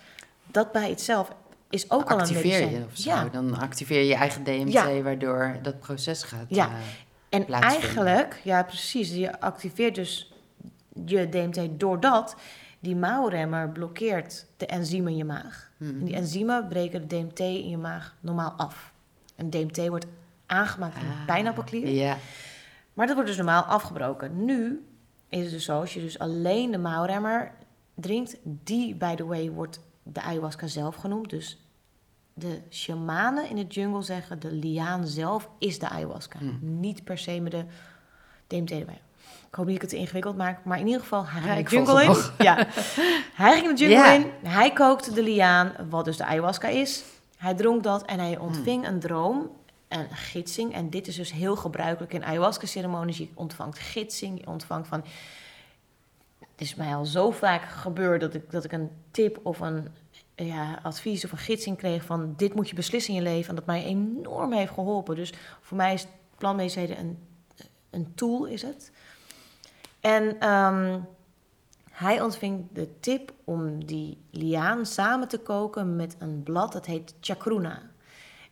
dat 0.48 0.72
bij 0.72 0.90
itself 0.90 1.32
is 1.70 1.92
ook 1.92 2.10
al 2.10 2.16
een 2.16 2.22
activeer 2.22 2.44
medicijn. 2.44 2.72
je 2.72 2.86
of 2.92 2.98
zo. 2.98 3.10
Ja, 3.10 3.24
Dan 3.32 3.60
activeer 3.60 4.00
je 4.00 4.08
je 4.08 4.16
eigen 4.16 4.44
DMT, 4.44 4.72
Ja. 4.72 5.02
waardoor 5.02 5.58
dat 5.62 5.80
proces 5.80 6.24
gaat. 6.24 6.46
Ja. 6.48 6.68
eh, 6.68 6.74
En 7.34 7.48
eigenlijk, 7.48 8.40
ja 8.44 8.64
precies, 8.64 9.14
je 9.14 9.40
activeert 9.40 9.96
dus 9.96 10.34
je 11.06 11.30
DMT 11.30 11.80
doordat 11.80 12.36
die 12.80 12.96
mouwremmer 12.96 13.70
blokkeert 13.70 14.46
de 14.58 14.66
enzymen 14.66 15.12
in 15.12 15.18
je 15.18 15.26
maag. 15.26 15.72
mhm. 15.78 15.90
En 16.00 16.06
die 16.06 16.16
enzymen 16.16 16.68
breken 16.68 17.08
de 17.08 17.16
DMT 17.18 17.40
in 17.40 17.70
je 17.70 17.78
maag 17.78 18.16
normaal 18.20 18.52
af. 18.52 18.94
En 19.36 19.50
DMT 19.50 19.88
wordt 19.88 20.06
aangemaakt 20.46 20.96
in 20.96 21.02
de 21.08 21.14
Ah, 21.20 21.26
pijnappelklier, 21.26 21.88
Ja. 21.90 22.18
maar 22.94 23.06
dat 23.06 23.16
wordt 23.16 23.30
dus 23.30 23.38
normaal 23.40 23.64
afgebroken. 23.64 24.46
Nu 24.46 24.86
is 25.30 25.42
het 25.44 25.52
dus 25.52 25.66
zo, 25.66 25.80
als 25.80 25.94
je 25.94 26.00
dus 26.02 26.20
alleen 26.20 26.72
de 26.72 26.78
mouwremmer 26.78 27.52
drinkt, 27.96 28.36
die, 28.44 28.96
by 28.96 29.16
the 29.16 29.26
way, 29.26 29.50
wordt 29.52 29.80
de 30.04 30.22
ayahuasca 30.22 30.68
zelf 30.68 30.96
genoemd. 30.96 31.30
Dus 31.30 31.63
de 32.34 32.62
shamanen 32.70 33.50
in 33.50 33.56
de 33.56 33.66
jungle 33.66 34.02
zeggen, 34.02 34.40
de 34.40 34.52
liaan 34.52 35.08
zelf 35.08 35.50
is 35.60 35.80
de 35.80 35.90
ayahuasca. 35.90 36.40
Hmm. 36.40 36.60
Niet 36.62 37.04
per 37.04 37.18
se 37.18 37.40
met 37.40 37.52
de 37.52 37.66
DMT. 38.48 38.72
Ik 38.72 39.60
hoop 39.60 39.66
niet 39.68 39.76
dat 39.76 39.76
ik 39.76 39.82
het 39.82 39.90
te 39.90 39.98
ingewikkeld 39.98 40.38
maak, 40.38 40.64
maar 40.64 40.80
in 40.80 40.86
ieder 40.86 41.02
geval, 41.02 41.26
hij 41.28 41.42
ging 41.42 41.70
de 41.70 41.76
jungle 41.76 42.04
in. 42.04 42.46
Ja. 42.46 42.56
Hij 43.44 43.60
ging 43.60 43.78
de 43.78 43.88
jungle 43.88 44.14
in, 44.14 44.50
hij 44.50 44.74
kookte 44.74 45.14
de 45.14 45.24
liaan, 45.24 45.72
wat 45.90 46.06
dus 46.06 46.18
de 46.18 46.26
ayahuasca 46.26 46.68
is. 46.68 47.04
Hij 47.38 47.54
dronk 47.54 47.84
dat 47.84 48.06
en 48.06 48.20
Hmm. 48.20 48.26
hij 48.26 48.38
ontving 48.38 48.88
een 48.88 49.00
droom 49.00 49.52
en 49.88 50.08
gidsing. 50.12 50.74
En 50.74 50.90
dit 50.90 51.08
is 51.08 51.16
dus 51.16 51.32
heel 51.32 51.56
gebruikelijk 51.56 52.14
in 52.14 52.26
ayahuasca-ceremonies. 52.26 53.18
Je 53.18 53.30
ontvangt 53.34 53.80
gidsing, 53.80 54.40
je 54.40 54.48
ontvangt 54.48 54.88
van... 54.88 55.04
Het 56.40 56.62
is 56.62 56.76
mij 56.76 56.96
al 56.96 57.06
zo 57.06 57.32
vaak 57.32 57.64
gebeurd 57.64 58.22
dat 58.22 58.34
ik, 58.34 58.52
dat 58.52 58.64
ik 58.64 58.72
een 58.72 58.90
tip 59.12 59.40
of 59.44 59.60
een 59.60 59.88
ja, 60.36 60.80
advies 60.84 61.26
of 61.26 61.32
een 61.32 61.38
gidsing 61.38 61.78
kreeg 61.78 62.04
van... 62.04 62.34
dit 62.38 62.54
moet 62.56 62.70
je 62.70 62.76
beslissen 62.76 63.14
in 63.14 63.24
je 63.24 63.30
leven. 63.30 63.50
En 63.50 63.56
dat 63.56 63.66
mij 63.66 63.84
enorm 63.84 64.54
heeft 64.54 64.74
geholpen. 64.74 65.16
Dus 65.16 65.34
voor 65.62 65.78
mij 65.78 65.94
is 65.94 66.08
plantmedicijn 66.38 67.00
een, 67.00 67.18
een 67.90 68.12
tool, 68.16 68.46
is 68.46 68.62
het. 68.62 68.92
En 70.00 70.40
ehm, 70.40 71.00
hij 71.92 72.22
ontving 72.22 72.66
de 72.72 73.00
tip 73.00 73.34
om 73.44 73.86
die 73.86 74.18
liaan 74.32 74.86
samen 74.86 75.28
te 75.28 75.38
koken 75.38 75.96
met 75.96 76.16
een 76.20 76.44
blad. 76.44 76.74
Dat 76.74 76.86
heet 76.86 77.14
chacruna. 77.22 77.82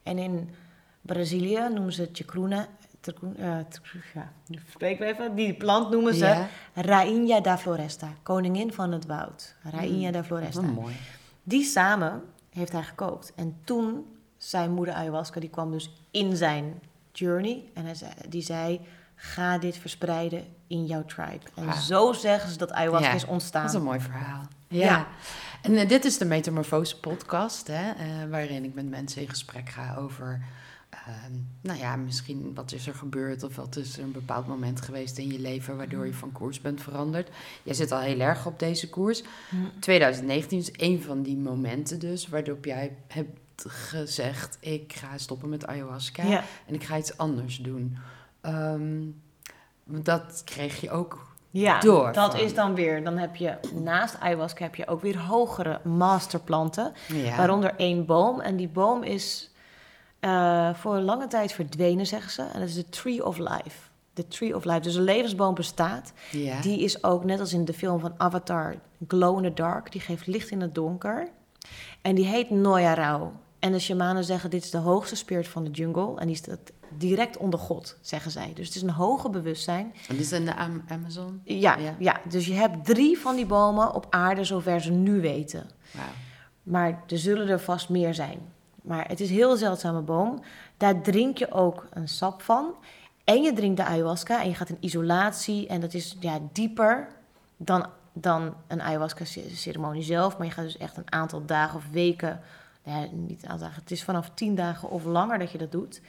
En 0.03 0.17
in 0.17 0.49
Brazilië 1.01 1.67
noemen 1.73 1.93
ze 1.93 2.09
chacruna... 2.11 2.67
tercu- 2.99 3.33
eh, 3.37 3.57
ja, 4.13 4.31
spreek 4.69 4.99
ik 4.99 5.07
even. 5.07 5.35
Die 5.35 5.53
plant 5.53 5.89
noemen 5.89 6.13
ze 6.13 6.25
Ja. 6.25 6.47
Rainha 6.73 7.39
da 7.39 7.57
Floresta. 7.57 8.07
Koningin 8.23 8.73
van 8.73 8.91
het 8.91 9.05
woud. 9.05 9.55
Rainha 9.63 10.11
da 10.11 10.23
Floresta. 10.23 10.61
Oh, 10.61 10.75
mooi. 10.75 10.95
Die 11.43 11.63
samen 11.63 12.23
heeft 12.49 12.71
hij 12.71 12.83
gekookt. 12.83 13.33
En 13.35 13.57
toen, 13.63 14.05
zijn 14.37 14.71
moeder 14.71 14.93
ayahuasca, 14.93 15.39
die 15.39 15.49
kwam 15.49 15.71
dus 15.71 15.93
in 16.11 16.35
zijn 16.35 16.81
journey. 17.11 17.63
En 17.73 17.85
hij 17.85 17.95
zei, 17.95 18.11
die 18.29 18.41
zei, 18.41 18.81
ga 19.15 19.57
dit 19.57 19.77
verspreiden 19.77 20.45
in 20.67 20.85
jouw 20.85 21.05
tribe. 21.05 21.45
En 21.55 21.73
zo 21.73 22.13
zeggen 22.13 22.51
ze 22.51 22.57
dat 22.57 22.71
ayahuasca 22.71 23.09
Ja, 23.09 23.15
is 23.15 23.25
ontstaan. 23.25 23.61
Dat 23.61 23.71
is 23.71 23.77
een 23.77 23.83
mooi 23.83 23.99
verhaal. 23.99 24.41
Ja. 24.67 24.85
Ja. 24.85 25.07
En 25.61 25.75
eh, 25.75 25.87
dit 25.87 26.05
is 26.05 26.17
de 26.17 26.25
Metamorfose 26.25 26.99
podcast, 26.99 27.67
hè, 27.67 27.91
eh, 27.91 28.29
waarin 28.29 28.63
ik 28.63 28.73
met 28.73 28.89
mensen 28.89 29.21
in 29.21 29.29
gesprek 29.29 29.69
ga 29.69 29.95
over, 29.95 30.41
nou 31.61 31.79
ja, 31.79 31.95
misschien 31.95 32.51
wat 32.55 32.71
is 32.71 32.87
er 32.87 32.93
gebeurd 32.95 33.43
of 33.43 33.55
wat 33.55 33.75
is 33.75 33.97
er 33.97 34.03
een 34.03 34.11
bepaald 34.11 34.47
moment 34.47 34.81
geweest 34.81 35.17
in 35.17 35.27
je 35.31 35.39
leven 35.39 35.77
waardoor 35.77 36.05
je 36.05 36.13
van 36.13 36.31
koers 36.31 36.61
bent 36.61 36.81
veranderd. 36.81 37.29
Jij 37.63 37.73
zit 37.73 37.91
al 37.91 37.99
heel 37.99 38.19
erg 38.19 38.45
op 38.45 38.59
deze 38.59 38.89
koers. 38.89 39.23
Hm. 39.49 39.55
2019 39.79 40.57
is 40.59 40.69
een 40.75 41.01
van 41.01 41.21
die 41.21 41.37
momenten 41.37 41.99
dus 41.99 42.27
waarop 42.27 42.65
jij 42.65 42.95
hebt 43.07 43.39
gezegd, 43.67 44.57
ik 44.59 44.93
ga 44.93 45.17
stoppen 45.17 45.49
met 45.49 45.65
ayahuasca 45.67 46.23
Ja. 46.23 46.43
en 46.67 46.73
ik 46.73 46.83
ga 46.83 46.97
iets 46.97 47.17
anders 47.17 47.57
doen. 47.57 47.97
Ehm, 48.41 48.99
want 49.83 50.05
dat 50.05 50.41
kreeg 50.45 50.81
je 50.81 50.91
ook 50.91 51.29
Ja, 51.49 51.79
door 51.79 52.13
dat 52.13 52.31
van- 52.31 52.39
is 52.41 52.53
dan 52.53 52.75
weer. 52.75 53.03
Dan 53.03 53.17
heb 53.17 53.35
je 53.35 53.57
naast 53.83 54.19
ayahuasca 54.19 54.63
heb 54.63 54.75
je 54.75 54.87
ook 54.87 55.01
weer 55.01 55.17
hogere 55.19 55.79
masterplanten. 55.83 56.93
ja. 57.07 57.35
Waaronder 57.37 57.73
één 57.77 58.05
boom. 58.05 58.39
En 58.39 58.55
die 58.55 58.67
boom 58.69 59.03
is 59.03 59.50
eh, 60.21 60.73
voor 60.73 60.95
een 60.95 61.03
lange 61.03 61.27
tijd 61.27 61.51
verdwenen, 61.53 62.07
zeggen 62.07 62.31
ze. 62.31 62.41
En 62.41 62.59
dat 62.59 62.69
is 62.69 62.75
de 62.75 62.89
Tree 62.89 63.25
of 63.25 63.37
Life. 63.37 63.89
De 64.13 64.27
Tree 64.27 64.55
of 64.55 64.63
Life. 64.63 64.79
Dus 64.79 64.95
een 64.95 65.03
levensboom 65.03 65.53
bestaat. 65.53 66.13
ja. 66.31 66.61
Die 66.61 66.79
is 66.79 67.03
ook, 67.03 67.23
net 67.23 67.39
als 67.39 67.53
in 67.53 67.65
de 67.65 67.73
film 67.73 67.99
van 67.99 68.13
Avatar, 68.17 68.75
glow 69.07 69.37
in 69.37 69.43
the 69.43 69.53
dark. 69.61 69.91
Die 69.91 70.01
geeft 70.01 70.27
licht 70.27 70.49
in 70.49 70.61
het 70.61 70.75
donker. 70.75 71.29
En 72.01 72.15
die 72.15 72.25
heet 72.25 72.49
Noya 72.49 72.93
Rao. 72.93 73.31
En 73.59 73.71
de 73.71 73.79
shamanen 73.79 74.23
zeggen, 74.23 74.49
dit 74.49 74.63
is 74.63 74.69
de 74.71 74.77
hoogste 74.77 75.15
spirit 75.15 75.47
van 75.47 75.63
de 75.63 75.69
jungle. 75.71 76.19
En 76.19 76.27
die 76.27 76.35
staat 76.35 76.59
direct 76.97 77.37
onder 77.37 77.59
God, 77.59 77.97
zeggen 78.01 78.31
zij. 78.31 78.51
Dus 78.55 78.67
het 78.67 78.75
is 78.75 78.81
een 78.81 78.89
hoger 78.89 79.29
bewustzijn. 79.29 79.93
En 80.07 80.15
dit 80.15 80.25
is 80.25 80.31
in 80.31 80.45
de 80.45 80.55
Am- 80.55 80.83
Amazon? 80.87 81.41
Ja, 81.43 81.77
Ja. 81.77 81.95
ja. 81.99 82.19
dus 82.29 82.45
je 82.45 82.53
hebt 82.53 82.85
drie 82.85 83.17
van 83.19 83.35
die 83.35 83.45
bomen 83.45 83.93
op 83.93 84.07
aarde, 84.09 84.43
zover 84.43 84.81
ze 84.81 84.91
nu 84.91 85.21
weten. 85.21 85.69
Maar 86.63 87.03
er 87.07 87.17
zullen 87.17 87.47
er 87.47 87.59
vast 87.59 87.89
meer 87.89 88.13
zijn. 88.13 88.39
Maar 88.81 89.07
het 89.07 89.19
is 89.19 89.29
een 89.29 89.35
heel 89.35 89.57
zeldzame 89.57 90.01
boom. 90.01 90.41
Daar 90.77 91.01
drink 91.01 91.37
je 91.37 91.51
ook 91.51 91.87
een 91.93 92.07
sap 92.07 92.41
van. 92.41 92.75
En 93.23 93.41
je 93.41 93.53
drinkt 93.53 93.77
de 93.77 93.85
ayahuasca 93.85 94.41
en 94.41 94.49
je 94.49 94.55
gaat 94.55 94.69
in 94.69 94.77
isolatie. 94.79 95.67
En 95.67 95.81
dat 95.81 95.93
is 95.93 96.17
ja, 96.19 96.39
dieper 96.51 97.07
dan, 97.57 97.85
dan 98.13 98.53
een 98.67 98.81
ayahuasca-ceremonie 98.81 100.03
zelf. 100.03 100.37
Maar 100.37 100.47
je 100.47 100.53
gaat 100.53 100.65
dus 100.65 100.77
echt 100.77 100.97
een 100.97 101.11
aantal 101.11 101.45
dagen 101.45 101.77
of 101.77 101.89
weken... 101.91 102.41
Ja, 102.83 103.07
niet 103.11 103.45
aantal 103.45 103.67
dagen, 103.67 103.81
het 103.81 103.91
is 103.91 104.03
vanaf 104.03 104.31
tien 104.33 104.55
dagen 104.55 104.89
of 104.89 105.03
langer 105.03 105.39
dat 105.39 105.51
je 105.51 105.57
dat 105.57 105.71
doet. 105.71 106.01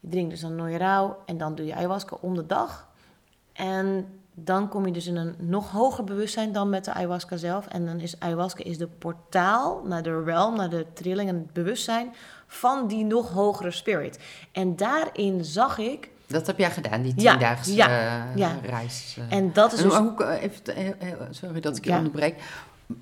Je 0.00 0.08
drinkt 0.08 0.30
dus 0.30 0.42
een 0.42 0.56
Noirao 0.56 1.16
en 1.26 1.38
dan 1.38 1.54
doe 1.54 1.66
je 1.66 1.74
ayahuasca 1.74 2.16
om 2.20 2.34
de 2.34 2.46
dag. 2.46 2.88
En 3.52 4.06
dan 4.34 4.68
kom 4.68 4.86
je 4.86 4.92
dus 4.92 5.06
in 5.06 5.16
een 5.16 5.34
nog 5.38 5.70
hoger 5.70 6.04
bewustzijn 6.04 6.52
dan 6.52 6.70
met 6.70 6.84
de 6.84 6.92
ayahuasca 6.92 7.36
zelf. 7.36 7.66
En 7.66 7.86
dan 7.86 8.00
is 8.00 8.20
ayahuasca 8.20 8.64
is 8.64 8.78
de 8.78 8.86
portaal 8.86 9.82
naar 9.84 10.02
de 10.02 10.22
realm, 10.22 10.56
naar 10.56 10.70
de 10.70 10.86
trilling 10.94 11.28
en 11.28 11.36
het 11.36 11.52
bewustzijn 11.52 12.14
van 12.46 12.86
die 12.88 13.04
nog 13.04 13.30
hogere 13.30 13.70
spirit. 13.70 14.18
En 14.52 14.76
daarin 14.76 15.44
zag 15.44 15.78
ik, 15.78 16.10
Dat 16.26 16.46
heb 16.46 16.58
jij 16.58 16.70
gedaan, 16.70 17.02
die 17.02 17.14
tiendaagse 17.14 17.74
ja, 17.74 17.88
eh, 18.30 18.36
ja. 18.36 18.56
reis. 18.62 19.16
eh. 19.30 19.36
en 19.36 19.52
dat 19.52 19.72
is 19.72 19.78
En 19.82 19.88
dus... 19.88 19.96
hoe, 19.98 20.12
hoe- 20.16 20.26
even, 20.38 20.98
eh, 21.00 21.08
sorry 21.30 21.60
dat 21.60 21.76
ik 21.76 21.84
je 21.84 21.92
onderbreek. 21.92 22.42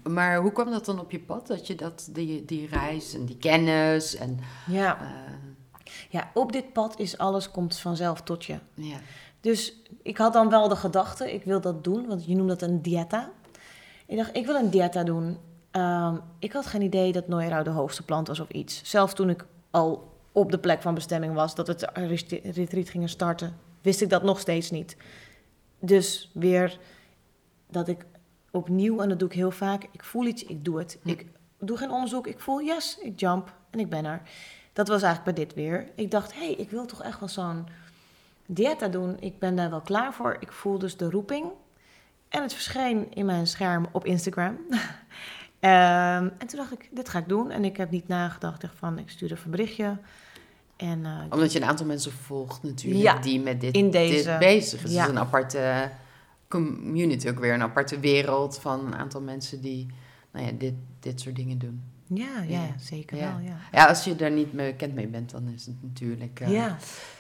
Maar 0.03 0.37
hoe 0.37 0.53
kwam 0.53 0.71
dat 0.71 0.85
dan 0.85 1.01
op 1.01 1.11
je 1.11 1.21
pad? 1.21 1.47
Dat 1.47 1.67
je 1.67 1.75
dat, 1.75 2.09
die, 2.13 2.45
die 2.45 2.69
reis 2.69 3.15
en 3.15 3.25
die 3.25 3.37
kennis 3.37 4.17
en... 4.17 4.39
Ja, 4.67 4.99
ja, 6.09 6.31
op 6.35 6.53
dit 6.53 6.73
pad 6.73 6.99
is 6.99 7.19
alles 7.19 7.51
komt 7.51 7.77
vanzelf 7.79 8.21
tot 8.23 8.45
je. 8.45 8.59
ja. 8.75 8.97
Dus 9.41 9.83
ik 10.03 10.17
had 10.17 10.33
dan 10.33 10.49
wel 10.49 10.69
de 10.69 10.77
gedachte, 10.77 11.33
ik 11.33 11.45
wil 11.45 11.61
dat 11.61 11.85
doen, 11.85 12.07
want 12.07 12.27
je 12.27 12.37
noemt 12.37 12.49
dat 12.49 12.63
een 12.63 12.83
dieta. 12.83 13.31
Ik 14.07 14.17
dacht, 14.17 14.37
ik 14.37 14.47
wil 14.47 14.55
een 14.55 14.71
dieta 14.71 15.05
doen. 15.05 15.39
Ehm, 15.71 16.17
ik 16.39 16.53
had 16.53 16.67
geen 16.67 16.83
idee 16.83 17.13
dat 17.13 17.29
Noirau 17.29 17.65
de 17.65 17.71
hoogste 17.71 18.05
plant 18.05 18.29
was 18.29 18.41
of 18.41 18.49
iets. 18.49 18.81
Zelfs 18.85 19.15
toen 19.15 19.31
ik 19.31 19.47
al 19.71 20.09
op 20.33 20.51
de 20.51 20.59
plek 20.59 20.83
van 20.83 20.95
bestemming 20.95 21.35
was, 21.35 21.55
dat 21.55 21.67
het 21.67 21.89
retreat 22.43 22.89
gingen 22.89 23.09
starten, 23.09 23.57
wist 23.81 24.01
ik 24.01 24.09
dat 24.09 24.23
nog 24.23 24.41
steeds 24.41 24.71
niet. 24.71 24.97
Dus 25.79 26.31
weer 26.35 26.79
dat 27.71 27.89
ik 27.89 28.07
opnieuw, 28.51 29.01
en 29.01 29.09
dat 29.09 29.19
doe 29.19 29.29
ik 29.29 29.35
heel 29.35 29.51
vaak, 29.51 29.89
ik 29.93 30.05
voel 30.05 30.27
iets, 30.27 30.45
ik 30.45 30.65
doe 30.65 30.79
het. 30.79 30.99
Hm. 31.03 31.09
Ik 31.09 31.27
doe 31.59 31.77
geen 31.77 31.91
onderzoek, 31.91 32.27
ik 32.27 32.41
voel 32.41 32.63
yes, 32.63 32.99
ik 33.03 33.21
jump 33.21 33.55
en 33.71 33.79
ik 33.79 33.89
ben 33.89 34.05
er. 34.05 34.23
Dat 34.73 34.89
was 34.89 35.03
eigenlijk 35.03 35.37
bij 35.37 35.45
dit 35.45 35.55
weer. 35.55 35.89
Ik 35.95 36.11
dacht, 36.11 36.33
hé, 36.33 36.45
hey, 36.45 36.55
ik 36.55 36.71
wil 36.71 36.87
toch 36.87 37.03
echt 37.03 37.21
wel 37.21 37.29
zo'n 37.29 37.67
dieta 38.55 38.89
doen. 38.89 39.17
Ik 39.21 39.39
ben 39.39 39.57
daar 39.57 39.71
wel 39.71 39.81
klaar 39.81 40.15
voor. 40.15 40.37
Ik 40.41 40.53
voel 40.53 40.79
dus 40.79 40.97
de 40.97 41.11
roeping. 41.11 41.47
En 42.29 42.43
het 42.43 42.53
verscheen 42.53 43.13
in 43.15 43.27
mijn 43.27 43.47
scherm 43.47 43.87
op 43.93 44.05
Instagram. 44.05 44.57
Ehm, 45.61 46.29
en 46.39 46.47
toen 46.47 46.59
dacht 46.59 46.73
ik, 46.73 46.89
dit 46.93 47.09
ga 47.09 47.19
ik 47.19 47.29
doen. 47.29 47.51
En 47.51 47.65
ik 47.65 47.77
heb 47.77 47.91
niet 47.91 48.09
nagedacht. 48.09 48.65
Van, 48.75 48.99
ik 48.99 49.11
stuur 49.11 49.33
even 49.33 49.45
een 49.45 49.51
berichtje. 49.51 49.97
En, 50.77 51.05
eh, 51.07 51.19
Omdat 51.31 51.53
je 51.53 51.61
een 51.61 51.69
aantal 51.69 51.87
mensen 51.87 52.13
volgt 52.13 52.63
natuurlijk 52.63 53.03
Ja, 53.03 53.19
die 53.19 53.41
met 53.41 53.61
dit, 53.61 53.75
in 53.75 53.91
deze- 53.91 54.29
dit 54.31 54.39
bezig 54.39 54.85
is. 54.85 54.93
ja. 54.93 54.99
Het 55.01 55.09
is 55.11 55.15
een 55.17 55.21
aparte 55.23 55.91
community 56.49 57.29
ook 57.29 57.39
weer, 57.39 57.55
een 57.55 57.63
aparte 57.63 58.01
wereld 58.01 58.59
van 58.59 58.87
een 58.87 58.95
aantal 58.95 59.21
mensen 59.21 59.61
die 59.61 59.87
nou 60.33 60.47
ja, 60.47 60.53
dit, 60.53 60.75
dit 61.01 61.21
soort 61.21 61.37
dingen 61.37 61.59
doen. 61.59 61.83
Ja, 62.15 62.43
ja, 62.49 62.61
zeker 62.79 63.17
wel, 63.19 63.39
ja. 63.39 63.57
Ja, 63.73 63.87
als 63.87 64.05
je 64.05 64.17
daar 64.17 64.31
niet 64.31 64.53
bekend 64.53 64.95
mee 64.95 65.07
bent, 65.09 65.31
dan 65.31 65.49
is 65.49 65.67
het 65.67 65.83
natuurlijk... 65.83 66.41
eh, 66.41 66.53
ja. 66.53 66.77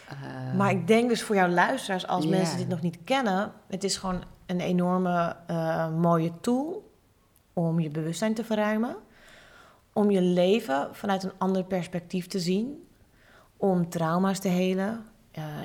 eh, 0.08 0.54
Maar 0.54 0.70
ik 0.70 0.86
denk 0.86 1.08
dus 1.08 1.22
voor 1.22 1.34
jouw 1.34 1.48
luisteraars, 1.48 2.06
als 2.06 2.26
mensen 2.26 2.56
dit 2.58 2.68
nog 2.68 2.82
niet 2.82 2.98
kennen, 3.04 3.52
het 3.68 3.84
is 3.84 3.96
gewoon 3.96 4.22
een 4.46 4.60
enorme 4.60 5.36
eh, 5.46 5.94
mooie 5.96 6.32
tool 6.40 6.90
om 7.52 7.80
je 7.80 7.90
bewustzijn 7.90 8.34
te 8.34 8.44
verruimen, 8.44 8.96
om 9.92 10.10
je 10.10 10.22
leven 10.22 10.88
vanuit 10.92 11.22
een 11.22 11.32
ander 11.38 11.64
perspectief 11.64 12.26
te 12.26 12.38
zien, 12.40 12.86
om 13.56 13.88
trauma's 13.88 14.38
te 14.38 14.48
helen, 14.48 15.04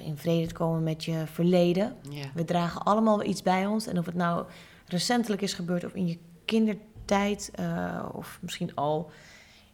in 0.03 0.17
vrede 0.17 0.47
te 0.47 0.53
komen 0.53 0.83
met 0.83 1.03
je 1.03 1.23
verleden. 1.25 1.95
We 2.33 2.43
dragen 2.45 2.83
allemaal 2.83 3.17
wel 3.17 3.27
iets 3.27 3.41
bij 3.41 3.65
ons 3.65 3.87
en 3.87 3.97
of 3.97 4.05
het 4.05 4.15
nou 4.15 4.45
recentelijk 4.87 5.41
is 5.41 5.53
gebeurd 5.53 5.85
of 5.85 5.93
in 5.93 6.07
je 6.07 6.17
kindertijd 6.45 6.93
eh, 7.05 8.05
of 8.11 8.37
misschien 8.41 8.75
al 8.75 9.11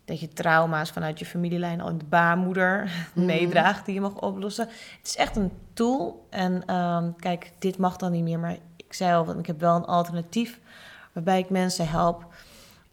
dat 0.05 0.19
je 0.19 0.27
trauma's 0.27 0.89
vanuit 0.89 1.19
je 1.19 1.25
familielijn 1.25 1.81
al 1.81 1.89
in 1.89 1.97
de 1.97 2.05
baarmoeder 2.05 2.83
Mhm. 3.13 3.25
meedraagt 3.25 3.85
die 3.85 3.93
je 3.93 4.01
mag 4.01 4.15
oplossen. 4.15 4.67
Het 4.97 5.07
is 5.07 5.15
echt 5.15 5.35
een 5.35 5.51
tool. 5.73 6.27
En 6.29 6.63
ehm, 6.65 7.11
kijk, 7.19 7.51
dit 7.59 7.77
mag 7.77 7.97
dan 7.97 8.11
niet 8.11 8.23
meer, 8.23 8.39
maar 8.39 8.57
ik 8.75 8.93
zei 8.93 9.15
al, 9.15 9.25
want 9.25 9.39
ik 9.39 9.45
heb 9.47 9.59
wel 9.59 9.75
een 9.75 9.85
alternatief 9.85 10.59
waarbij 11.11 11.39
ik 11.39 11.50
mensen 11.50 11.88
help. 11.88 12.25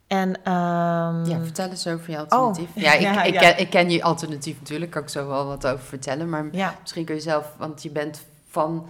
En 0.07 0.45
ehm, 0.45 1.25
ja, 1.25 1.41
vertel 1.43 1.69
eens 1.69 1.87
over 1.87 2.11
je 2.11 2.19
alternatief. 2.19 2.69
Oh, 2.77 2.83
ja, 2.83 2.93
ik, 2.95 3.01
ja, 3.01 3.23
ik, 3.23 3.35
ja. 3.35 3.41
Ken, 3.41 3.59
ik 3.59 3.71
ken 3.71 3.91
je 3.91 4.03
alternatief 4.03 4.59
natuurlijk, 4.59 4.91
kan 4.91 5.03
ik 5.03 5.09
zo 5.09 5.27
wel 5.29 5.47
wat 5.47 5.67
over 5.67 5.85
vertellen. 5.85 6.29
Maar 6.29 6.49
ja, 6.53 6.75
misschien 6.81 7.05
kun 7.05 7.15
je 7.15 7.21
zelf, 7.21 7.55
want 7.59 7.83
je 7.83 7.91
bent 7.91 8.27
van 8.49 8.87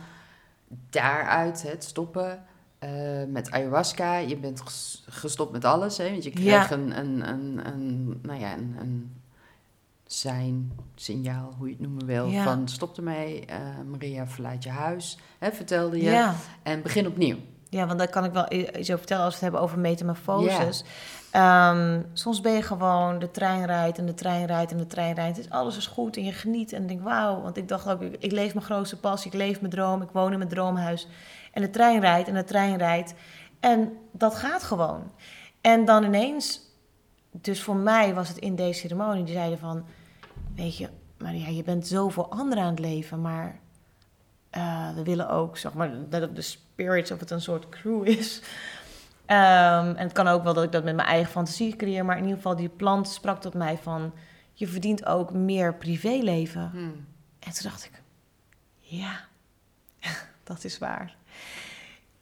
daaruit 0.91 1.63
het 1.63 1.85
stoppen 1.85 2.45
eh, 2.79 2.91
met 3.29 3.51
ayahuasca. 3.51 4.17
Je 4.17 4.37
bent 4.37 4.61
ges- 4.61 5.05
gestopt 5.09 5.53
met 5.53 5.65
alles, 5.65 5.97
hè? 5.99 6.11
Want 6.11 6.25
je 6.25 6.31
kreeg 6.31 6.45
Ja. 6.69 6.71
een, 6.71 6.99
een, 6.99 7.29
een, 7.29 7.61
een, 7.67 8.19
nou 8.23 8.41
ja, 8.41 8.53
een, 8.53 8.77
een 8.81 9.13
zijn, 10.07 10.73
signaal, 10.95 11.55
hoe 11.59 11.67
je 11.67 11.73
het 11.73 11.83
noemen 11.83 12.07
wil, 12.07 12.27
Ja. 12.27 12.45
van 12.45 12.69
stop 12.69 12.97
ermee, 12.97 13.45
eh, 13.47 13.57
Maria 13.91 14.27
verlaat 14.27 14.63
je 14.65 14.71
huis, 14.71 15.19
hè, 15.39 15.53
vertelde 15.53 15.97
je, 15.97 16.11
ja. 16.11 16.35
en 16.63 16.83
begin 16.83 17.07
opnieuw. 17.07 17.37
Ja, 17.71 17.87
want 17.87 17.99
daar 17.99 18.09
kan 18.09 18.25
ik 18.25 18.33
wel 18.33 18.53
iets 18.53 18.79
over 18.79 18.99
vertellen 18.99 19.25
als 19.25 19.33
we 19.33 19.41
het 19.41 19.43
hebben 19.43 19.61
over 19.61 19.79
metamorfoses. 19.79 20.85
Ehm, 21.31 22.03
soms 22.13 22.41
ben 22.41 22.53
je 22.53 22.63
gewoon, 22.63 23.19
de 23.19 23.31
trein 23.31 23.67
rijdt 23.67 23.99
en 23.99 24.07
de 24.07 24.15
trein 24.15 24.47
rijdt 24.47 24.71
en 24.71 24.79
de 24.79 24.87
trein 24.87 25.15
rijdt. 25.15 25.39
Is, 25.39 25.51
alles 25.51 25.77
is 25.77 25.87
goed 25.87 26.17
en 26.17 26.25
je 26.25 26.33
geniet 26.33 26.73
en 26.73 26.87
denk 26.87 27.03
wauw. 27.03 27.41
Want 27.43 27.57
ik 27.57 27.69
dacht 27.69 27.89
ook, 27.89 28.01
ik, 28.03 28.17
ik 28.19 28.33
leef 28.33 28.55
mijn 28.55 28.67
grootste 28.67 28.97
passie, 28.97 29.31
ik 29.31 29.37
leef 29.37 29.61
mijn 29.61 29.73
droom, 29.73 30.03
ik 30.03 30.09
woon 30.13 30.33
in 30.33 30.39
mijn 30.39 30.51
droomhuis. 30.51 31.07
En 31.59 31.65
de 31.65 31.71
trein 31.71 32.01
rijdt 32.01 32.29
en 32.29 32.35
de 32.35 32.45
trein 32.45 32.77
rijdt. 32.77 33.15
En 33.61 33.93
dat 34.13 34.35
gaat 34.35 34.63
gewoon. 34.63 35.13
En 35.61 35.85
dan 35.85 36.05
ineens, 36.05 36.61
dus 37.31 37.63
voor 37.63 37.77
mij 37.77 38.15
was 38.15 38.29
het 38.29 38.39
in 38.39 38.57
deze 38.57 38.81
ceremonie, 38.81 39.25
die 39.25 39.35
zeiden 39.35 39.59
van, 39.59 39.85
weet 40.55 40.77
je, 40.77 40.89
Maria, 41.17 41.49
je 41.49 41.63
bent 41.63 41.87
zo 41.87 42.09
voor 42.09 42.29
anderen 42.29 42.65
aan 42.65 42.71
het 42.71 42.79
leven, 42.79 43.21
maar 43.21 43.59
eh, 44.51 44.95
we 44.95 45.03
willen 45.03 45.29
ook, 45.29 45.57
zeg 45.57 45.75
maar, 45.75 45.91
dat 46.09 46.37
de 46.37 46.43
spirits, 46.43 47.11
of 47.11 47.21
het 47.21 47.31
een 47.31 47.41
soort 47.41 47.69
crew 47.69 48.07
is. 48.07 48.43
Ehm, 49.27 49.87
en 49.87 50.03
het 50.05 50.13
kan 50.13 50.29
ook 50.29 50.43
wel 50.43 50.55
dat 50.55 50.65
ik 50.65 50.73
dat 50.73 50.85
met 50.85 50.95
mijn 50.95 51.09
eigen 51.09 51.31
fantasie 51.31 51.77
creëer, 51.77 52.05
maar 52.05 52.17
in 52.17 52.23
ieder 52.23 52.37
geval, 52.37 52.57
die 52.57 52.69
plant 52.69 53.09
sprak 53.09 53.41
tot 53.41 53.55
mij 53.55 53.79
van, 53.79 54.13
je 54.53 54.67
verdient 54.67 55.07
ook 55.07 55.33
meer 55.33 55.75
privéleven. 55.75 56.71
Hmm. 56.71 57.07
En 57.39 57.53
toen 57.53 57.71
dacht 57.71 57.85
ik, 57.85 58.03
ja, 58.79 59.21
dat 60.45 60.65
is 60.65 60.79
waar. 60.79 61.17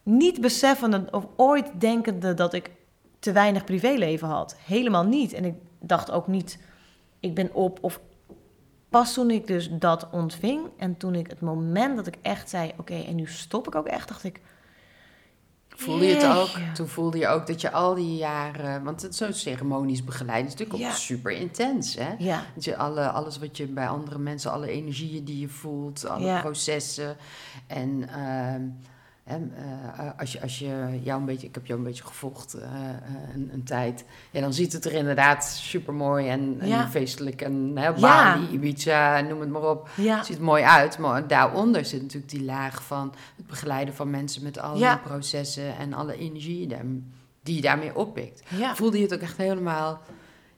Niet 0.08 0.40
beseffende 0.40 1.08
of 1.10 1.26
ooit 1.36 1.80
denkende 1.80 2.34
dat 2.34 2.52
ik 2.54 2.70
te 3.18 3.32
weinig 3.32 3.64
privéleven 3.64 4.28
had. 4.28 4.56
Helemaal 4.64 5.04
niet. 5.04 5.32
En 5.32 5.44
ik 5.44 5.54
dacht 5.80 6.10
ook 6.10 6.26
niet, 6.26 6.58
ik 7.20 7.34
ben 7.34 7.54
op 7.54 7.78
of 7.80 8.00
pas 8.88 9.14
toen 9.14 9.30
ik 9.30 9.46
dus 9.46 9.68
dat 9.70 10.08
ontving 10.10 10.60
en 10.76 10.96
toen 10.96 11.14
ik 11.14 11.26
het 11.26 11.40
moment 11.40 11.96
dat 11.96 12.06
ik 12.06 12.16
echt 12.22 12.50
zei, 12.50 12.72
oké, 12.76 12.94
en 12.94 13.14
nu 13.14 13.26
stop 13.26 13.66
ik 13.66 13.74
ook 13.74 13.86
echt, 13.86 14.08
dacht 14.08 14.24
ik, 14.24 14.40
Voelde 15.68 16.06
je 16.06 16.14
het 16.14 16.36
ook? 16.36 16.74
Toen 16.74 16.88
voelde 16.88 17.18
je 17.18 17.28
ook 17.28 17.46
dat 17.46 17.60
je 17.60 17.70
al 17.70 17.94
die 17.94 18.16
jaren... 18.16 18.84
Want 18.84 19.02
het 19.02 19.14
zo'n 19.16 19.32
ceremonies 19.32 20.04
begeleiden 20.04 20.46
is 20.52 20.56
natuurlijk 20.56 20.90
ook 20.90 20.96
super 20.96 21.32
intens, 21.32 21.94
hè? 21.94 22.14
ja, 22.18 22.42
Dat 22.54 22.64
je 22.64 22.76
alle, 22.76 23.10
alles 23.10 23.38
wat 23.38 23.56
je 23.56 23.66
bij 23.66 23.88
andere 23.88 24.18
mensen, 24.18 24.52
alle 24.52 24.68
energieën 24.68 25.24
die 25.24 25.40
je 25.40 25.48
voelt, 25.48 26.08
alle 26.08 26.40
processen. 26.40 27.16
En 27.66 28.08
ehm, 28.08 28.62
hè, 29.26 29.36
eh, 29.36 30.10
als, 30.18 30.32
je, 30.32 30.40
als 30.42 30.58
je 30.58 31.00
jou 31.02 31.20
een 31.20 31.26
beetje, 31.26 31.46
ik 31.46 31.54
heb 31.54 31.66
jou 31.66 31.78
een 31.78 31.84
beetje 31.84 32.04
gevolgd 32.04 32.54
eh, 32.54 32.62
eh, 32.62 32.94
een, 33.34 33.50
een 33.52 33.64
tijd, 33.64 34.04
ja, 34.30 34.40
dan 34.40 34.52
ziet 34.54 34.72
het 34.72 34.84
er 34.84 34.92
inderdaad 34.92 35.44
super 35.44 35.94
mooi 35.94 36.28
en, 36.28 36.56
en 36.60 36.88
feestelijk 36.90 37.42
en 37.42 37.72
hè, 37.74 37.86
Ja. 37.88 37.92
Bali, 37.92 38.48
Ibiza, 38.52 39.20
noem 39.20 39.40
het 39.40 39.48
maar 39.50 39.70
op. 39.70 39.88
ja, 39.96 40.16
Het 40.16 40.26
ziet 40.26 40.36
er 40.36 40.42
mooi 40.44 40.62
uit, 40.62 40.98
maar 40.98 41.26
daaronder 41.28 41.84
zit 41.84 42.02
natuurlijk 42.02 42.30
die 42.32 42.44
laag 42.44 42.82
van 42.84 43.14
het 43.36 43.46
begeleiden 43.46 43.94
van 43.94 44.10
mensen 44.10 44.42
met 44.42 44.58
alle 44.58 44.78
Ja. 44.78 44.96
processen 44.96 45.76
en 45.76 45.92
alle 45.92 46.16
energieën 46.16 46.68
daar, 46.68 46.84
die 47.42 47.54
je 47.54 47.60
daarmee 47.62 47.96
oppikt. 47.96 48.42
ja, 48.48 48.74
Voelde 48.76 48.96
je 48.96 49.02
het 49.02 49.14
ook 49.14 49.20
echt 49.20 49.36
helemaal 49.36 50.00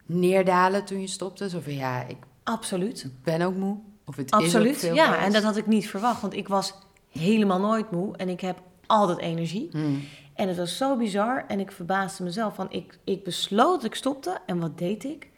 neerdalen 0.06 0.84
toen 0.84 1.00
je 1.00 1.06
stopte? 1.06 1.48
Zo 1.48 1.60
van 1.60 1.74
ja, 1.74 2.02
ik 2.06 2.16
absoluut. 2.44 3.06
ben 3.24 3.42
ook 3.42 3.54
moe. 3.56 3.76
Of 4.04 4.16
het 4.16 4.26
is 4.26 4.32
ook 4.38 4.44
Absoluut, 4.44 4.76
veel 4.78 4.94
ja. 4.94 5.18
En 5.18 5.32
dat 5.32 5.42
had 5.42 5.56
ik 5.56 5.66
niet 5.66 5.88
verwacht, 5.88 6.20
want 6.20 6.34
ik 6.34 6.48
was 6.48 6.74
helemaal 7.10 7.60
nooit 7.60 7.90
moe 7.90 8.16
en 8.16 8.28
ik 8.28 8.40
heb 8.40 8.60
altijd 8.86 9.18
energie. 9.18 9.68
Hmm. 9.72 10.02
En 10.34 10.48
het 10.48 10.56
was 10.56 10.76
zo 10.76 10.96
bizar 10.96 11.44
en 11.48 11.60
ik 11.60 11.72
verbaasde 11.72 12.22
mezelf 12.22 12.54
van, 12.54 12.66
ik, 12.70 12.98
ik 13.04 13.24
besloot 13.24 13.74
dat 13.74 13.84
ik 13.84 13.94
stopte 13.94 14.38
en 14.46 14.58
wat 14.60 14.78
deed 14.78 15.04
ik? 15.04 15.30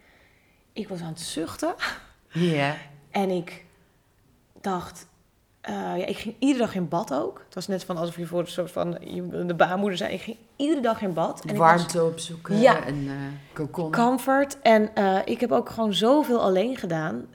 Ik 0.72 0.88
was 0.88 1.00
aan 1.00 1.08
het 1.08 1.20
zuchten 1.20 1.74
Ja. 2.28 2.76
en 3.10 3.30
ik 3.30 3.64
dacht, 4.60 5.06
eh, 5.60 5.74
ja, 5.74 6.06
ik 6.06 6.16
ging 6.16 6.34
iedere 6.38 6.58
dag 6.64 6.74
in 6.74 6.88
bad 6.88 7.14
ook. 7.14 7.42
Het 7.44 7.54
was 7.54 7.66
net 7.66 7.84
van 7.84 7.96
alsof 7.96 8.16
je 8.16 8.26
voor 8.26 8.40
een 8.40 8.46
soort 8.46 8.70
van 8.70 8.96
je- 9.00 9.44
de 9.46 9.54
baarmoeder 9.54 9.98
zei, 9.98 10.12
ik 10.12 10.20
ging 10.20 10.36
iedere 10.56 10.80
dag 10.80 11.02
in 11.02 11.12
bad. 11.12 11.40
En 11.42 11.48
ik 11.48 11.56
was 11.56 11.68
Warmte 11.68 12.04
opzoeken 12.04 12.60
Ja. 12.60 12.84
en 12.84 13.08
eh 13.54 13.90
comfort. 13.90 14.58
En 14.62 14.94
eh, 14.94 15.18
ik 15.24 15.40
heb 15.40 15.52
ook 15.52 15.68
gewoon 15.68 15.94
zoveel 15.94 16.40
alleen 16.42 16.76
gedaan. 16.76 17.26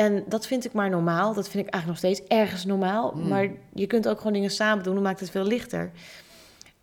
En 0.00 0.24
dat 0.28 0.46
vind 0.46 0.64
ik 0.64 0.72
maar 0.72 0.90
normaal. 0.90 1.34
Dat 1.34 1.48
vind 1.48 1.66
ik 1.66 1.72
eigenlijk 1.72 1.86
nog 1.86 2.12
steeds 2.12 2.28
ergens 2.28 2.64
normaal. 2.64 3.12
Mm. 3.14 3.28
Maar 3.28 3.48
je 3.72 3.86
kunt 3.86 4.08
ook 4.08 4.18
gewoon 4.18 4.32
dingen 4.32 4.50
samen 4.50 4.84
doen. 4.84 4.94
Dan 4.94 5.02
maakt 5.02 5.20
het 5.20 5.30
veel 5.30 5.44
lichter. 5.44 5.90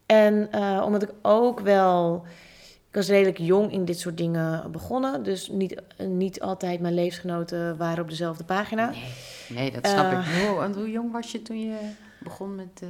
En 0.06 0.48
eh, 0.52 0.82
omdat 0.86 1.04
ik 1.04 1.10
ook 1.22 1.60
wel... 1.60 2.26
Ik 2.90 2.96
was 2.96 3.08
redelijk 3.08 3.38
jong 3.38 3.72
in 3.72 3.86
dit 3.86 4.00
soort 4.00 4.18
dingen 4.18 4.72
begonnen. 4.72 5.24
Dus 5.24 5.50
niet, 5.50 5.82
niet 5.98 6.42
altijd 6.42 6.80
mijn 6.80 6.94
levensgenoten 6.94 7.78
waren 7.78 8.04
op 8.04 8.10
dezelfde 8.10 8.44
pagina. 8.44 8.90
Nee, 8.90 9.04
nee, 9.50 9.72
dat 9.72 9.88
snap 9.88 10.12
Eh. 10.12 10.20
ik. 10.20 10.48
Hoe, 10.48 10.62
en 10.62 10.74
hoe 10.74 10.92
jong 10.92 11.12
was 11.12 11.32
je 11.32 11.42
toen 11.42 11.60
je 11.60 11.78
begon 12.20 12.56
met 12.56 12.82
eh, 12.82 12.88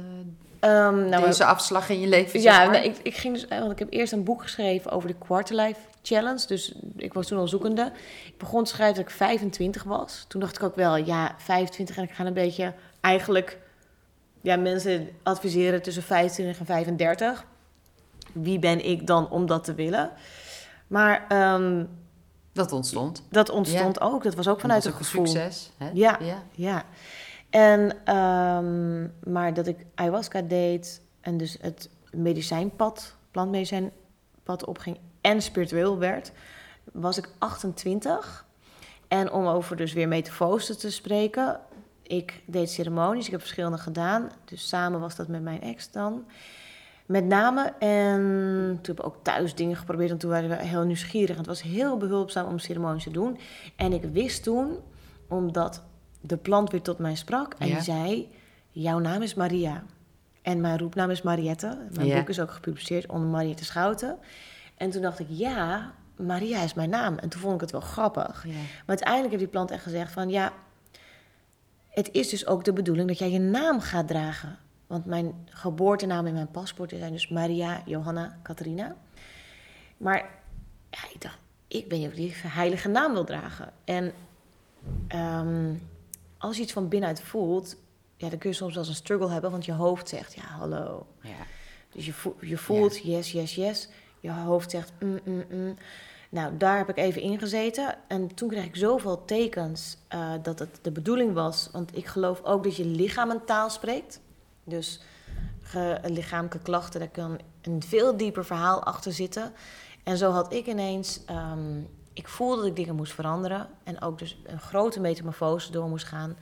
Ehm, 0.60 1.08
nou, 1.08 1.24
deze 1.24 1.44
afslag 1.44 1.88
in 1.88 2.00
je 2.00 2.06
leven? 2.06 2.40
Ja, 2.40 2.74
ik, 2.74 2.96
ik 3.02 3.14
ging 3.14 3.34
dus, 3.34 3.48
eh, 3.48 3.58
want 3.58 3.72
ik 3.72 3.78
heb 3.78 3.92
eerst 3.92 4.12
een 4.12 4.24
boek 4.24 4.42
geschreven 4.42 4.90
over 4.90 5.08
de 5.08 5.14
Quarterlife 5.18 5.80
Challenge. 6.08 6.46
Dus 6.46 6.74
ik 6.96 7.12
was 7.12 7.26
toen 7.26 7.38
al 7.38 7.48
zoekende. 7.48 7.92
Ik 8.26 8.38
begon 8.38 8.64
te 8.64 8.70
schrijven 8.70 8.96
dat 8.96 9.04
ik 9.04 9.16
25 9.16 9.82
was. 9.82 10.24
Toen 10.28 10.40
dacht 10.40 10.56
ik 10.56 10.62
ook 10.62 10.76
wel, 10.76 10.96
ja, 10.96 11.34
25 11.38 11.96
en 11.96 12.02
ik 12.02 12.10
ga 12.10 12.26
een 12.26 12.32
beetje 12.32 12.74
eigenlijk, 13.00 13.58
ja, 14.40 14.56
mensen 14.56 15.08
adviseren 15.22 15.82
tussen 15.82 16.02
25 16.02 16.58
en 16.58 16.66
35. 16.66 17.44
Wie 18.32 18.58
ben 18.58 18.84
ik 18.84 19.06
dan 19.06 19.30
om 19.30 19.46
dat 19.46 19.64
te 19.64 19.74
willen? 19.74 20.10
Maar 20.86 21.24
ehm, 21.28 21.84
Dat 22.52 22.72
ontstond. 22.72 23.22
dat 23.30 23.50
ontstond 23.50 24.00
ook. 24.00 24.22
Dat 24.22 24.34
was 24.34 24.48
ook 24.48 24.60
vanuit 24.60 24.82
dat 24.82 24.92
een 24.92 24.98
gevoel. 24.98 25.26
succes. 25.26 25.70
Hè? 25.76 25.90
Ja. 25.92 26.18
ja. 26.20 26.42
Ja. 26.52 26.84
En, 27.50 27.96
ehm, 28.04 29.08
maar 29.32 29.54
dat 29.54 29.66
ik 29.66 29.86
ayahuasca 29.94 30.42
deed 30.42 31.00
en 31.20 31.36
dus 31.36 31.56
het 31.60 31.90
medicijnpad, 32.10 33.14
plantmedicijnpad 33.30 34.64
opging 34.64 34.98
en 35.28 35.42
spiritueel 35.42 35.98
werd, 35.98 36.32
was 36.92 37.18
ik 37.18 37.28
28. 37.38 38.46
En 39.08 39.32
om 39.32 39.46
over 39.46 39.76
dus 39.76 39.92
weer 39.92 40.08
metamorfose 40.08 40.76
te 40.76 40.90
spreken, 40.90 41.60
ik 42.02 42.40
deed 42.46 42.70
ceremonies, 42.70 43.24
ik 43.24 43.30
heb 43.30 43.40
verschillende 43.40 43.78
gedaan. 43.78 44.30
Dus 44.44 44.68
samen 44.68 45.00
was 45.00 45.16
dat 45.16 45.28
met 45.28 45.42
mijn 45.42 45.60
ex 45.60 45.90
dan. 45.90 46.24
Met 47.06 47.24
name, 47.24 47.72
en 47.78 48.20
toen 48.82 48.94
heb 48.96 48.98
ik 48.98 49.06
ook 49.06 49.16
thuis 49.22 49.54
dingen 49.54 49.76
geprobeerd. 49.76 50.10
En 50.10 50.18
toen 50.18 50.30
waren 50.30 50.48
we 50.48 50.54
heel 50.56 50.84
nieuwsgierig. 50.84 51.30
En 51.30 51.36
het 51.36 51.46
was 51.46 51.62
heel 51.62 51.96
behulpzaam 51.96 52.46
om 52.46 52.58
ceremonies 52.58 53.02
te 53.02 53.10
doen. 53.10 53.38
En 53.76 53.92
ik 53.92 54.02
wist 54.02 54.42
toen, 54.42 54.76
omdat 55.28 55.82
de 56.20 56.36
plant 56.36 56.70
weer 56.70 56.82
tot 56.82 56.98
mij 56.98 57.14
sprak. 57.14 57.54
En 57.58 57.68
Ja. 57.68 57.80
zei, 57.80 58.28
jouw 58.70 58.98
naam 58.98 59.22
is 59.22 59.34
Maria. 59.34 59.82
En 60.42 60.60
mijn 60.60 60.78
roepnaam 60.78 61.10
is 61.10 61.22
Mariette. 61.22 61.78
Mijn 61.94 62.06
Ja. 62.06 62.18
boek 62.18 62.28
is 62.28 62.40
ook 62.40 62.50
gepubliceerd 62.50 63.06
onder 63.06 63.28
Mariette 63.28 63.64
Schouten. 63.64 64.18
En 64.78 64.90
toen 64.90 65.02
dacht 65.02 65.18
ik, 65.18 65.26
ja, 65.30 65.94
Maria 66.16 66.62
is 66.62 66.74
mijn 66.74 66.90
naam. 66.90 67.18
En 67.18 67.28
toen 67.28 67.40
vond 67.40 67.54
ik 67.54 67.60
het 67.60 67.70
wel 67.70 67.80
grappig. 67.80 68.44
Ja. 68.46 68.52
Maar 68.52 68.84
uiteindelijk 68.86 69.30
heeft 69.30 69.42
die 69.42 69.52
plant 69.52 69.70
echt 69.70 69.82
gezegd 69.82 70.12
van 70.12 70.30
ja, 70.30 70.52
het 71.88 72.08
is 72.12 72.28
dus 72.28 72.46
ook 72.46 72.64
de 72.64 72.72
bedoeling 72.72 73.08
dat 73.08 73.18
jij 73.18 73.30
je 73.30 73.38
naam 73.38 73.80
gaat 73.80 74.08
dragen. 74.08 74.58
Want 74.86 75.04
mijn 75.04 75.48
geboortenaam 75.50 76.26
en 76.26 76.34
mijn 76.34 76.50
paspoort 76.50 76.90
zijn 76.98 77.12
dus 77.12 77.28
Maria, 77.28 77.82
Johanna, 77.84 78.38
Catharina. 78.42 78.96
Maar 79.96 80.30
ja, 80.90 80.98
ik 81.12 81.20
dacht, 81.20 81.38
ik 81.68 81.88
ben 81.88 82.00
je 82.00 82.10
die 82.10 82.34
heilige 82.36 82.88
naam 82.88 83.12
wil 83.12 83.24
dragen. 83.24 83.72
En 83.84 84.12
ehm, 85.08 85.74
als 86.38 86.56
je 86.56 86.62
iets 86.62 86.72
van 86.72 86.88
binnenuit 86.88 87.20
voelt, 87.20 87.76
ja, 88.16 88.28
dan 88.28 88.38
kun 88.38 88.50
je 88.50 88.56
soms 88.56 88.74
wel 88.74 88.82
eens 88.82 88.92
een 88.92 89.04
struggle 89.04 89.30
hebben, 89.30 89.50
want 89.50 89.64
je 89.64 89.72
hoofd 89.72 90.08
zegt, 90.08 90.34
ja, 90.34 90.42
hallo. 90.42 91.06
Ja. 91.22 91.46
Dus 91.92 92.06
je, 92.06 92.12
voelt, 92.12 92.36
je 92.40 92.56
voelt 92.56 93.02
yes, 93.02 93.32
yes, 93.32 93.54
yes. 93.54 93.88
Je 94.20 94.30
hoofd 94.30 94.70
zegt 94.70 94.92
mm, 95.00 95.20
mm, 95.24 95.44
mm. 95.50 95.76
Nou, 96.30 96.56
daar 96.56 96.76
heb 96.76 96.88
ik 96.88 96.96
even 96.96 97.22
in 97.22 97.38
gezeten. 97.38 97.94
En 98.08 98.34
toen 98.34 98.48
kreeg 98.48 98.64
ik 98.64 98.76
zoveel 98.76 99.24
tekens 99.24 99.96
eh, 100.08 100.32
dat 100.42 100.58
het 100.58 100.78
de 100.82 100.90
bedoeling 100.90 101.32
was. 101.32 101.68
Want 101.72 101.96
ik 101.96 102.06
geloof 102.06 102.42
ook 102.42 102.64
dat 102.64 102.76
je 102.76 102.84
lichaam 102.84 103.30
een 103.30 103.44
taal 103.44 103.70
spreekt. 103.70 104.20
Dus 104.64 105.00
lichamelijke 106.02 106.58
klachten, 106.58 107.00
daar 107.00 107.08
kan 107.08 107.38
een 107.62 107.82
veel 107.82 108.16
dieper 108.16 108.44
verhaal 108.44 108.82
achter 108.82 109.12
zitten. 109.12 109.52
En 110.02 110.16
zo 110.16 110.30
had 110.30 110.52
ik 110.52 110.66
ineens... 110.66 111.24
ehm, 111.24 111.80
ik 112.12 112.28
voelde 112.28 112.56
dat 112.56 112.66
ik 112.66 112.76
dingen 112.76 112.94
moest 112.94 113.12
veranderen. 113.12 113.68
En 113.84 114.02
ook 114.02 114.18
dus 114.18 114.38
een 114.46 114.60
grote 114.60 115.00
metamorfose 115.00 115.70
door 115.70 115.88
moest 115.88 116.06
gaan. 116.06 116.36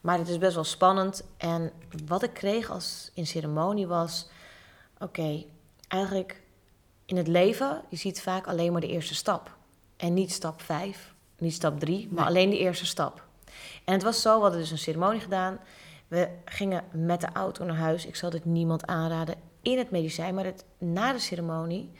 Maar 0.00 0.18
het 0.18 0.28
is 0.28 0.38
best 0.38 0.54
wel 0.54 0.64
spannend. 0.64 1.24
En 1.36 1.72
wat 2.06 2.22
ik 2.22 2.32
kreeg 2.32 2.70
als 2.70 3.10
in 3.14 3.26
ceremonie 3.26 3.86
was... 3.86 4.28
Oké, 4.98 5.44
eigenlijk 5.88 6.42
in 7.06 7.16
het 7.16 7.28
leven, 7.28 7.82
je 7.88 7.96
ziet 7.96 8.20
vaak 8.22 8.46
alleen 8.46 8.72
maar 8.72 8.80
de 8.80 8.88
eerste 8.88 9.14
stap. 9.14 9.54
En 9.96 10.14
niet 10.14 10.32
stap 10.32 10.62
vijf, 10.62 11.14
niet 11.38 11.52
stap 11.52 11.80
drie, 11.80 12.08
maar 12.10 12.18
Nee. 12.18 12.26
alleen 12.34 12.50
de 12.50 12.58
eerste 12.58 12.86
stap. 12.86 13.24
En 13.84 13.92
het 13.92 14.02
was 14.02 14.22
zo, 14.22 14.36
we 14.36 14.42
hadden 14.42 14.60
dus 14.60 14.70
een 14.70 14.78
ceremonie 14.78 15.20
gedaan. 15.20 15.58
We 16.08 16.28
gingen 16.44 16.84
met 16.90 17.20
de 17.20 17.28
auto 17.32 17.64
naar 17.64 17.76
huis. 17.76 18.06
Ik 18.06 18.16
zal 18.16 18.30
dit 18.30 18.44
niemand 18.44 18.86
aanraden 18.86 19.34
in 19.62 19.78
het 19.78 19.90
medicijn. 19.90 20.34
Maar 20.34 20.44
het, 20.44 20.64
na 20.78 21.12
de 21.12 21.18
ceremonie 21.18 21.90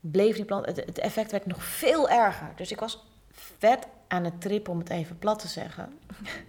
bleef 0.00 0.36
die 0.36 0.44
plant... 0.44 0.66
Het, 0.66 0.76
het 0.76 0.98
effect 0.98 1.30
werd 1.30 1.46
nog 1.46 1.64
veel 1.64 2.08
erger. 2.08 2.52
Dus 2.56 2.70
ik 2.70 2.80
was 2.80 3.04
vet 3.58 3.86
aan 4.08 4.24
het 4.24 4.40
trippen, 4.40 4.72
om 4.72 4.78
het 4.78 4.90
even 4.90 5.18
plat 5.18 5.38
te 5.38 5.48
zeggen. 5.48 5.98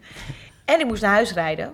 en 0.65 0.79
ik 0.79 0.85
moest 0.85 1.01
naar 1.01 1.13
huis 1.13 1.33
rijden. 1.33 1.73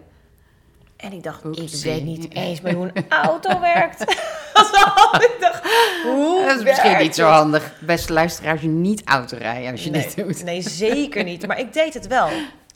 En 0.96 1.12
ik 1.12 1.24
dacht, 1.24 1.44
ik 1.58 1.70
weet 1.84 2.04
niet 2.04 2.32
eens 2.34 2.62
meer 2.62 2.74
hoe 2.74 2.90
een 2.94 3.10
auto 3.10 3.60
werkt. 3.60 4.04
Zo, 4.56 5.18
ik 5.18 5.38
dacht, 5.40 5.64
hoe 6.04 6.46
Dat 6.48 6.58
is 6.58 6.64
misschien 6.64 6.98
niet 6.98 7.16
zo 7.16 7.28
handig, 7.28 7.74
beste 7.80 8.14
luisteraars, 8.14 8.62
je 8.62 8.68
niet 8.68 9.02
auto 9.06 9.38
rijden 9.38 9.72
als 9.72 9.84
je 9.84 9.90
nee, 9.90 10.02
dit 10.02 10.16
doet. 10.16 10.44
Nee, 10.44 10.62
zeker 10.62 11.24
niet. 11.24 11.48
Maar 11.48 11.60
ik 11.60 11.74
deed 11.74 11.94
het 11.94 12.08
wel. 12.08 12.30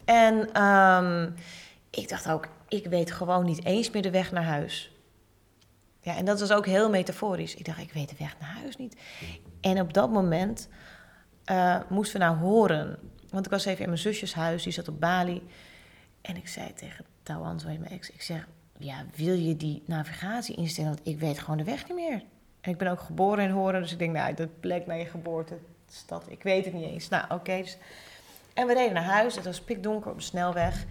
En 0.06 0.50
ehm, 0.54 1.30
ik 1.90 2.10
dacht 2.10 2.30
ook, 2.30 2.48
ik 2.68 2.86
weet 2.86 3.12
gewoon 3.12 3.46
niet 3.46 3.66
eens 3.66 3.92
meer 3.92 4.02
de 4.02 4.12
weg 4.12 4.32
naar 4.32 4.44
huis. 4.44 4.92
Ja, 6.02 6.16
en 6.16 6.26
dat 6.26 6.40
was 6.40 6.52
ook 6.52 6.66
heel 6.66 6.90
metaforisch. 6.90 7.56
Ik 7.56 7.66
dacht, 7.66 7.80
ik 7.80 7.94
weet 7.94 8.10
de 8.10 8.16
weg 8.20 8.36
naar 8.40 8.58
huis 8.62 8.78
niet. 8.78 8.96
En 9.62 9.82
op 9.82 9.94
dat 9.94 10.10
moment 10.10 10.70
eh, 11.46 11.80
moesten 11.90 12.20
we 12.20 12.26
naar 12.26 12.38
Horen. 12.38 12.98
Want 13.30 13.46
ik 13.46 13.52
was 13.52 13.66
even 13.66 13.82
in 13.82 13.90
mijn 13.90 14.02
zusjes 14.02 14.34
huis, 14.34 14.64
die 14.64 14.74
zat 14.74 14.88
op 14.88 15.00
Bali. 15.00 15.48
En 16.22 16.36
ik 16.36 16.48
zei 16.48 16.74
tegen 16.74 17.06
Tawan, 17.24 17.60
zo 17.60 17.68
heet 17.68 17.80
mijn 17.80 17.92
ex, 17.92 18.12
ik 18.12 18.22
zeg... 18.22 18.48
Ja, 18.82 19.06
wil 19.16 19.34
je 19.34 19.58
die 19.58 19.84
navigatie 19.86 20.56
instellen? 20.56 20.90
Want 20.90 21.08
ik 21.08 21.20
weet 21.20 21.40
gewoon 21.40 21.58
de 21.58 21.64
weg 21.64 21.88
niet 21.88 21.98
meer. 21.98 22.24
En 22.62 22.72
ik 22.72 22.78
ben 22.78 22.88
ook 22.88 23.00
geboren 23.00 23.44
in 23.44 23.50
Horen, 23.50 23.82
dus 23.82 23.92
ik 23.92 24.00
denk, 24.00 24.14
nou, 24.14 24.34
de 24.34 24.48
plek 24.48 24.86
naar 24.86 24.98
je 24.98 25.06
geboorte, 25.06 25.58
stad, 25.90 26.26
ik 26.28 26.44
weet 26.44 26.66
het 26.66 26.74
niet 26.74 26.90
eens. 26.90 27.10
Nou, 27.10 27.24
oké. 27.30 27.58
dus... 27.58 27.78
En 28.54 28.68
we 28.68 28.74
reden 28.74 28.94
naar 28.94 29.04
huis, 29.04 29.36
het 29.36 29.46
was 29.46 29.62
pikdonker 29.62 30.12
op 30.12 30.18
de 30.18 30.24
snelweg. 30.24 30.86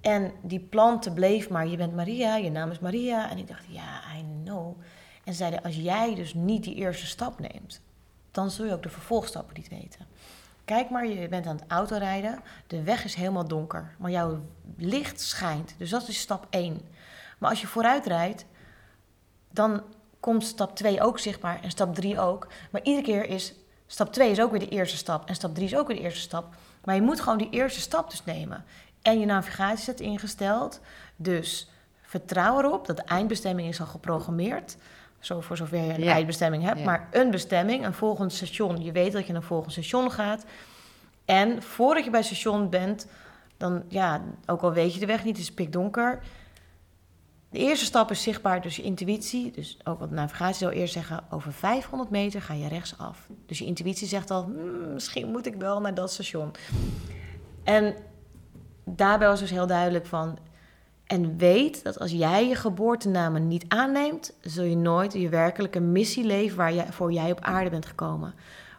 En 0.00 0.32
die 0.42 0.60
planten 0.60 1.14
bleef 1.14 1.48
maar, 1.50 1.66
je 1.66 1.76
bent 1.76 1.94
Maria, 1.94 2.36
je 2.36 2.50
naam 2.50 2.70
is 2.70 2.78
Maria. 2.78 3.30
En 3.30 3.38
ik 3.38 3.48
dacht, 3.48 3.64
ja, 3.68 4.00
I 4.18 4.24
know. 4.44 4.80
En 5.24 5.32
ze 5.32 5.38
zeiden, 5.38 5.62
als 5.62 5.76
jij 5.76 6.14
dus 6.14 6.34
niet 6.34 6.64
die 6.64 6.74
eerste 6.74 7.06
stap 7.06 7.38
neemt, 7.38 7.80
dan 8.30 8.50
zul 8.50 8.66
je 8.66 8.72
ook 8.72 8.82
de 8.82 8.88
vervolgstappen 8.88 9.54
niet 9.56 9.68
weten. 9.68 10.06
Kijk 10.64 10.90
maar, 10.90 11.06
je 11.06 11.28
bent 11.28 11.46
aan 11.46 11.56
het 11.56 11.64
autorijden, 11.68 12.40
de 12.66 12.82
weg 12.82 13.04
is 13.04 13.14
helemaal 13.14 13.48
donker, 13.48 13.94
maar 13.98 14.10
jouw 14.10 14.40
licht 14.76 15.20
schijnt. 15.20 15.74
Dus 15.78 15.90
dat 15.90 16.08
is 16.08 16.18
stap 16.18 16.46
1. 16.50 16.80
Maar 17.44 17.52
als 17.52 17.62
je 17.62 17.68
vooruit 17.68 18.06
rijdt, 18.06 18.44
dan 19.50 19.82
komt 20.20 20.44
stap 20.44 20.76
2 20.76 21.00
ook 21.00 21.18
zichtbaar 21.18 21.58
en 21.62 21.70
stap 21.70 21.94
3 21.94 22.20
ook. 22.20 22.46
Maar 22.70 22.82
iedere 22.82 23.04
keer 23.06 23.28
is 23.28 23.54
stap 23.86 24.12
2 24.12 24.30
is 24.30 24.40
ook 24.40 24.50
weer 24.50 24.60
de 24.60 24.68
eerste 24.68 24.96
stap 24.96 25.28
en 25.28 25.34
stap 25.34 25.54
3 25.54 25.66
is 25.66 25.76
ook 25.76 25.86
weer 25.86 25.96
de 25.96 26.02
eerste 26.02 26.20
stap. 26.20 26.54
Maar 26.84 26.94
je 26.94 27.02
moet 27.02 27.20
gewoon 27.20 27.38
die 27.38 27.50
eerste 27.50 27.80
stap 27.80 28.10
dus 28.10 28.24
nemen. 28.24 28.64
En 29.02 29.20
je 29.20 29.26
navigatie 29.26 29.84
zet 29.84 30.00
ingesteld. 30.00 30.80
Dus 31.16 31.70
vertrouw 32.02 32.58
erop 32.58 32.86
dat 32.86 32.96
de 32.96 33.02
eindbestemming 33.02 33.68
is 33.68 33.80
al 33.80 33.86
geprogrammeerd. 33.86 34.76
Zo 35.18 35.40
voor 35.40 35.56
zover 35.56 35.78
je 35.78 35.94
een 35.94 36.02
Ja. 36.02 36.12
eindbestemming 36.12 36.62
hebt. 36.62 36.78
Ja. 36.78 36.84
Maar 36.84 37.08
een 37.10 37.30
bestemming, 37.30 37.84
een 37.84 37.94
volgend 37.94 38.32
station. 38.32 38.82
Je 38.82 38.92
weet 38.92 39.12
dat 39.12 39.26
je 39.26 39.32
naar 39.32 39.40
een 39.42 39.46
volgend 39.48 39.72
station 39.72 40.10
gaat. 40.10 40.44
En 41.24 41.62
voordat 41.62 42.04
je 42.04 42.10
bij 42.10 42.20
het 42.20 42.28
station 42.28 42.70
bent, 42.70 43.06
dan 43.56 43.82
ja, 43.88 44.20
ook 44.46 44.62
al 44.62 44.72
weet 44.72 44.94
je 44.94 45.00
de 45.00 45.06
weg 45.06 45.24
niet, 45.24 45.36
het 45.36 45.46
is 45.46 45.52
pikdonker. 45.54 46.22
De 47.54 47.60
eerste 47.60 47.84
stap 47.84 48.10
is 48.10 48.22
zichtbaar, 48.22 48.60
dus 48.60 48.76
je 48.76 48.82
intuïtie. 48.82 49.50
Dus 49.50 49.78
ook 49.84 49.98
wat 49.98 50.10
navigatie 50.10 50.54
zou 50.54 50.72
eerst 50.72 50.92
zeggen, 50.92 51.24
over 51.30 51.52
500 51.52 52.10
meter 52.10 52.42
ga 52.42 52.54
je 52.54 52.68
rechtsaf. 52.68 53.28
Dus 53.46 53.58
je 53.58 53.64
intuïtie 53.64 54.06
zegt 54.08 54.30
al, 54.30 54.44
"Hmm, 54.44 54.92
misschien 54.92 55.30
moet 55.30 55.46
ik 55.46 55.54
wel 55.54 55.80
naar 55.80 55.94
dat 55.94 56.12
station. 56.12 56.50
En 57.62 57.94
daarbij 58.84 59.28
was 59.28 59.40
dus 59.40 59.50
heel 59.50 59.66
duidelijk 59.66 60.06
van... 60.06 60.38
En 61.04 61.36
weet 61.36 61.84
dat 61.84 61.98
als 61.98 62.10
jij 62.10 62.48
je 62.48 62.54
geboortenamen 62.54 63.48
niet 63.48 63.64
aanneemt... 63.68 64.34
zul 64.40 64.64
je 64.64 64.76
nooit 64.76 65.12
je 65.12 65.28
werkelijke 65.28 65.80
missie 65.80 66.24
leven 66.24 66.56
waar 66.56 66.72
jij, 67.12 67.30
op 67.30 67.40
aarde 67.40 67.70
bent 67.70 67.86
gekomen. 67.86 68.34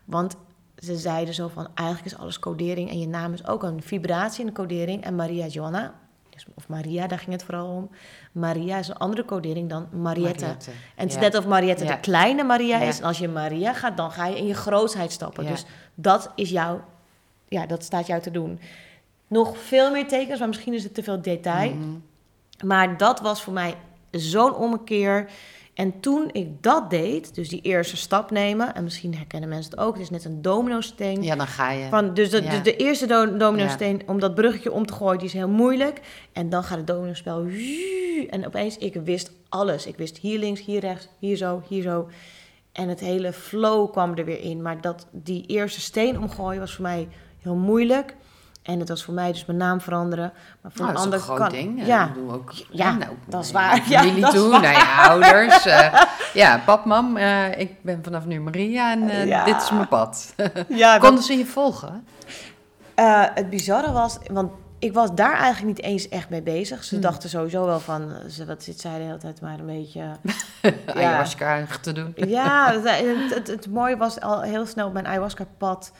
Want 0.05 0.35
ze 0.77 0.97
zeiden 0.97 1.33
zo 1.33 1.47
van, 1.47 1.67
eigenlijk 1.73 2.11
is 2.13 2.17
alles 2.17 2.39
codering... 2.39 2.89
en 2.89 2.99
je 2.99 3.07
naam 3.07 3.33
is 3.33 3.47
ook 3.47 3.63
een 3.63 3.81
vibratie 3.81 4.39
in 4.39 4.45
de 4.45 4.53
codering. 4.53 5.03
En 5.03 5.15
Maria 5.15 5.45
Johanna, 5.45 5.93
dus- 6.29 6.45
of 6.55 6.67
Maria, 6.67 7.07
daar 7.07 7.19
ging 7.19 7.31
het 7.31 7.43
vooral 7.43 7.67
om. 7.67 7.89
Maria 8.35 8.77
is 8.77 8.87
een 8.87 8.97
andere 8.97 9.25
codering 9.25 9.69
dan 9.69 9.87
Mariette. 9.91 10.43
Mariette, 10.45 10.71
En 10.71 10.75
het 10.95 11.07
is 11.09 11.13
ja. 11.15 11.19
net 11.19 11.35
of 11.37 11.45
Mariette 11.47 11.83
Ja. 11.83 11.91
de 11.93 11.99
kleine 11.99 12.43
Maria 12.43 12.79
Ja. 12.79 12.87
is. 12.87 12.99
En 12.99 13.05
als 13.05 13.17
je 13.17 13.27
Maria 13.27 13.73
gaat, 13.73 13.97
dan 13.97 14.11
ga 14.11 14.25
je 14.27 14.37
in 14.37 14.45
je 14.47 14.53
grootheid 14.53 15.11
stappen. 15.11 15.45
Dus 15.45 15.65
dat 15.93 16.31
is 16.35 16.49
jou, 16.49 16.79
ja, 17.47 17.65
dat 17.65 17.83
staat 17.83 18.07
jou 18.07 18.21
te 18.21 18.31
doen. 18.31 18.59
Nog 19.27 19.57
veel 19.57 19.91
meer 19.91 20.07
tekens, 20.07 20.39
maar 20.39 20.47
misschien 20.47 20.73
is 20.73 20.83
het 20.83 20.93
te 20.93 21.03
veel 21.03 21.21
detail. 21.21 21.73
Mhm. 21.73 21.89
Maar 22.67 22.97
dat 22.97 23.19
was 23.21 23.41
voor 23.43 23.53
mij 23.53 23.75
zo'n 24.11 24.55
ommekeer. 24.55 25.29
En 25.75 25.99
toen 25.99 26.29
ik 26.31 26.63
dat 26.63 26.89
deed, 26.89 27.35
dus 27.35 27.49
die 27.49 27.61
eerste 27.61 27.97
stap 27.97 28.31
nemen... 28.31 28.75
en 28.75 28.83
misschien 28.83 29.15
herkennen 29.15 29.49
mensen 29.49 29.71
het 29.71 29.79
ook, 29.79 29.93
het 29.93 30.01
is 30.01 30.09
net 30.09 30.25
een 30.25 30.41
domino-steen... 30.41 31.23
Ja, 31.23 31.35
dan 31.35 31.47
ga 31.47 31.71
je. 31.71 31.89
Van, 31.89 32.13
dus, 32.13 32.29
de, 32.29 32.43
Ja. 32.43 32.49
dus 32.49 32.63
de 32.63 32.75
eerste 32.75 33.05
do 33.05 33.37
domino-steen, 33.37 34.01
om 34.05 34.19
dat 34.19 34.35
bruggetje 34.35 34.71
om 34.71 34.85
te 34.85 34.93
gooien, 34.93 35.17
die 35.17 35.27
is 35.27 35.33
heel 35.33 35.49
moeilijk. 35.49 36.01
En 36.33 36.49
dan 36.49 36.63
gaat 36.63 36.77
het 36.77 36.87
domino-spel. 36.87 37.45
zzzz, 37.49 38.25
En 38.29 38.45
opeens, 38.45 38.77
ik 38.77 38.93
wist 38.93 39.31
alles. 39.49 39.85
Ik 39.85 39.97
wist 39.97 40.17
hier 40.17 40.39
links, 40.39 40.65
hier 40.65 40.79
rechts, 40.79 41.07
hier 41.19 41.37
zo, 41.37 41.63
hier 41.67 41.81
zo. 41.81 42.09
En 42.71 42.89
het 42.89 42.99
hele 42.99 43.33
flow 43.33 43.91
kwam 43.91 44.13
er 44.15 44.25
weer 44.25 44.41
in. 44.41 44.61
Maar 44.61 44.81
dat, 44.81 45.07
die 45.11 45.45
eerste 45.45 45.81
steen 45.81 46.19
omgooien 46.19 46.59
was 46.59 46.73
voor 46.73 46.83
mij 46.83 47.07
heel 47.41 47.55
moeilijk. 47.55 48.15
En 48.65 48.79
het 48.79 48.89
was 48.89 49.03
voor 49.03 49.13
mij 49.13 49.31
dus 49.31 49.45
mijn 49.45 49.57
naam 49.57 49.81
veranderen. 49.81 50.31
Maar 50.61 50.71
voor 50.71 50.85
Nou, 50.85 50.97
een 50.97 51.09
dat 51.11 51.13
is 51.13 51.13
ander 51.13 51.19
een 51.19 51.25
groot 51.25 51.39
kan. 51.39 51.49
ding. 51.75 51.85
Ja, 51.87 52.11
Dat 52.25 52.33
ook. 52.35 52.53
Ja, 52.71 52.91
nou, 52.95 53.11
dat 53.25 53.43
is 53.43 53.51
waar. 53.51 53.81
Ja, 53.89 53.99
Familie 53.99 54.21
dat 54.21 54.31
toe, 54.33 54.59
naar 54.59 54.71
je 54.71 55.07
ouders. 55.09 55.65
eh, 55.65 56.01
ja, 56.33 56.61
pap, 56.65 56.85
mam, 56.85 57.17
eh, 57.17 57.59
ik 57.59 57.83
ben 57.83 57.99
vanaf 58.03 58.25
nu 58.25 58.39
Maria 58.41 58.91
en 58.91 59.09
eh, 59.09 59.25
Ja. 59.25 59.43
dit 59.43 59.61
is 59.61 59.71
mijn 59.71 59.87
pad. 59.87 60.33
ja 60.67 60.91
dat- 60.97 61.01
Konden 61.07 61.23
ze 61.23 61.37
je 61.37 61.45
volgen? 61.45 62.07
Het 63.33 63.49
bizarre 63.49 63.91
was, 63.91 64.17
want 64.31 64.51
ik 64.79 64.93
was 64.93 65.09
daar 65.15 65.33
eigenlijk 65.39 65.65
niet 65.77 65.85
eens 65.85 66.09
echt 66.09 66.29
mee 66.29 66.41
bezig. 66.41 66.83
Ze 66.83 66.93
Hmm. 66.93 67.03
dachten 67.03 67.29
sowieso 67.29 67.65
wel 67.65 67.79
van, 67.79 68.11
ze, 68.29 68.45
wat 68.45 68.63
zit 68.63 68.79
zij 68.81 68.97
de 68.97 69.03
hele 69.03 69.17
tijd 69.17 69.41
maar 69.41 69.59
een 69.59 69.65
beetje... 69.65 70.01
Ayahuasca 70.95 71.65
te 71.81 71.91
doen. 71.91 72.13
Ja, 72.15 72.71
het, 72.71 72.83
het, 72.89 73.33
het, 73.35 73.47
het 73.47 73.67
mooie 73.69 73.97
was 73.97 74.19
al 74.21 74.41
heel 74.41 74.65
snel 74.65 74.87
op 74.87 74.93
mijn 74.93 75.07
ayahuasca-pad 75.07 75.91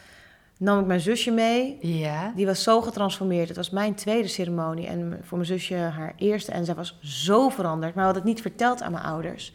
nam 0.66 0.80
ik 0.80 0.86
mijn 0.86 1.00
zusje 1.00 1.32
mee. 1.32 1.78
Ja. 1.82 2.32
Die 2.36 2.46
was 2.46 2.64
zo 2.64 2.82
getransformeerd. 2.82 3.48
Het 3.48 3.58
was 3.58 3.70
mijn 3.70 3.96
tweede 3.96 4.28
ceremonie 4.28 4.88
en 4.88 5.20
voor 5.24 5.38
mijn 5.38 5.50
zusje 5.50 5.76
haar 5.76 6.14
eerste. 6.18 6.52
En 6.52 6.66
zij 6.66 6.76
was 6.76 6.98
zo 7.02 7.50
veranderd, 7.50 7.96
maar 7.96 8.04
we 8.04 8.14
hadden 8.14 8.22
het 8.22 8.32
niet 8.32 8.42
verteld 8.42 8.82
aan 8.82 8.92
mijn 8.92 9.04
ouders. 9.04 9.54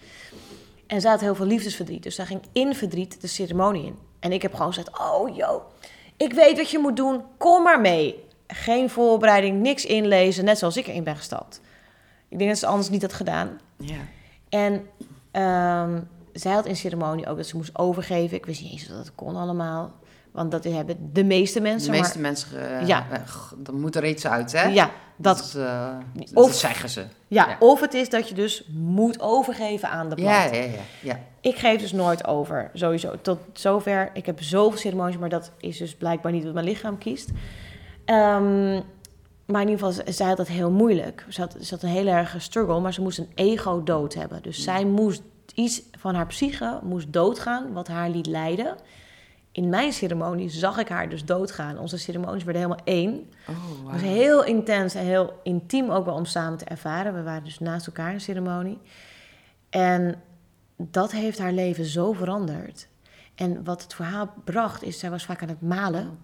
En 0.87 1.01
zij 1.01 1.11
had 1.11 1.21
heel 1.21 1.35
veel 1.35 1.47
liefdesverdriet, 1.47 2.03
dus 2.03 2.15
zij 2.15 2.27
ging 2.27 2.41
in 2.53 2.75
verdriet 2.75 3.21
de 3.21 3.27
ceremonie 3.27 3.87
in. 3.87 3.99
En 4.21 4.33
ik 4.33 4.43
heb 4.43 4.53
gewoon 4.53 4.73
gezegd, 4.73 4.99
oh 4.99 5.37
joh, 5.37 5.63
ik 6.17 6.33
weet 6.33 6.57
wat 6.57 6.71
je 6.71 6.79
moet 6.79 6.97
doen, 6.97 7.23
kom 7.37 7.63
maar 7.63 7.81
mee. 7.81 8.25
Geen 8.47 8.91
voorbereiding, 8.91 9.61
niks 9.61 9.85
inlezen, 9.85 10.45
net 10.45 10.59
zoals 10.59 10.77
ik 10.77 10.87
erin 10.87 11.05
ben 11.05 11.17
gestapt. 11.17 11.61
Ik 12.29 12.39
denk 12.39 12.51
dat 12.51 12.59
ze 12.59 12.67
anders 12.67 12.91
niet 12.91 13.03
had 13.03 13.13
gedaan. 13.13 13.61
Ja. 13.77 14.01
En 14.49 14.87
ehm, 15.31 16.01
zij 16.33 16.53
had 16.53 16.67
in 16.67 16.77
ceremonie 16.77 17.29
ook 17.29 17.37
dat 17.37 17.47
ze 17.47 17.57
moest 17.57 17.79
overgeven. 17.79 18.37
Ik 18.37 18.47
wist 18.47 18.63
niet 18.63 18.73
eens 18.73 18.87
dat 18.87 18.97
dat 18.97 19.15
kon 19.15 19.37
allemaal. 19.37 19.93
Want 20.33 20.51
dat 20.51 20.65
hebben 20.65 21.11
de 21.13 21.25
meeste 21.25 21.61
mensen. 21.61 21.93
De 21.93 21.99
meeste 21.99 22.19
maar, 22.19 22.27
mensen, 22.27 22.79
eh, 22.81 22.87
Ja. 22.87 23.07
eh, 23.11 23.21
dan 23.57 23.81
moet 23.81 23.97
er 23.97 24.05
iets 24.07 24.27
uit, 24.27 24.53
hè? 24.53 24.63
Ja, 24.69 24.91
dat, 25.17 25.37
Dat, 25.39 25.55
eh, 25.63 25.89
dat 26.15 26.31
Of- 26.45 26.55
zeggen 26.55 26.89
ze. 26.89 27.05
ja, 27.29 27.49
ja. 27.49 27.57
of 27.59 27.81
het 27.81 27.95
is 27.95 28.09
dat 28.09 28.29
je 28.29 28.35
dus 28.35 28.69
moet 28.73 29.21
overgeven 29.21 29.89
aan 29.91 30.09
de 30.09 30.15
plant. 30.15 30.31
Ja, 30.31 30.45
ja, 30.45 30.63
ja. 30.65 30.71
ja. 31.03 31.19
Ik 31.41 31.57
geef 31.57 31.81
dus 31.81 31.93
nooit 31.93 32.27
over, 32.27 32.71
sowieso. 32.75 33.15
Tot 33.23 33.39
zover. 33.53 34.11
Ik 34.13 34.27
heb 34.27 34.43
zoveel 34.43 34.79
ceremonies, 34.79 35.19
maar 35.19 35.29
dat 35.29 35.51
is 35.59 35.77
dus 35.79 35.95
blijkbaar 35.95 36.33
niet 36.33 36.45
wat 36.45 36.55
mijn 36.55 36.67
lichaam 36.67 36.99
kiest. 36.99 37.29
Ehm, 38.05 38.73
maar 39.47 39.63
in 39.63 39.69
ieder 39.69 39.87
geval, 39.87 40.13
zij 40.13 40.27
had 40.27 40.37
dat 40.37 40.49
heel 40.49 40.71
moeilijk. 40.71 41.25
Ze 41.29 41.41
had, 41.41 41.57
ze 41.61 41.75
had 41.75 41.83
een 41.83 41.89
hele 41.89 42.11
erge 42.11 42.39
struggle, 42.39 42.81
maar 42.81 42.93
ze 42.93 43.03
moest 43.03 43.19
een 43.19 43.31
ego 43.35 43.83
dood 43.83 44.15
hebben. 44.15 44.43
Dus 44.43 44.63
zij 44.63 44.85
moest 44.85 45.23
iets 45.55 45.83
van 45.99 46.15
haar 46.15 46.27
psyche 46.27 46.79
moest 46.83 47.13
doodgaan, 47.13 47.73
wat 47.73 47.89
haar 47.89 48.11
liet 48.11 48.27
lijden. 48.27 48.75
In 49.53 49.69
mijn 49.69 49.93
ceremonie 49.93 50.49
zag 50.49 50.79
ik 50.79 50.89
haar 50.89 51.09
dus 51.09 51.25
doodgaan. 51.25 51.79
Onze 51.79 51.99
ceremonies 51.99 52.45
werden 52.45 52.63
helemaal 52.63 52.85
één. 52.85 53.31
Oh, 53.49 53.93
Het 53.93 53.93
was 53.93 54.01
heel 54.01 54.45
intens 54.45 54.95
en 54.95 55.05
heel 55.05 55.41
intiem 55.43 55.91
ook 55.91 56.05
wel 56.05 56.15
om 56.15 56.25
samen 56.25 56.59
te 56.59 56.65
ervaren. 56.65 57.15
We 57.15 57.23
waren 57.23 57.45
dus 57.45 57.59
naast 57.59 57.87
elkaar 57.87 58.13
in 58.13 58.21
ceremonie. 58.21 58.79
En 59.71 60.23
dat 60.77 61.13
heeft 61.13 61.39
haar 61.39 61.53
leven 61.53 61.85
zo 61.85 62.13
veranderd. 62.13 62.89
En 63.35 63.65
wat 63.65 63.83
het 63.83 63.95
verhaal 63.95 64.33
bracht, 64.45 64.83
is 64.83 64.99
zij 64.99 65.11
was 65.11 65.25
vaak 65.25 65.43
aan 65.43 65.49
het 65.49 65.61
malen. 65.61 66.19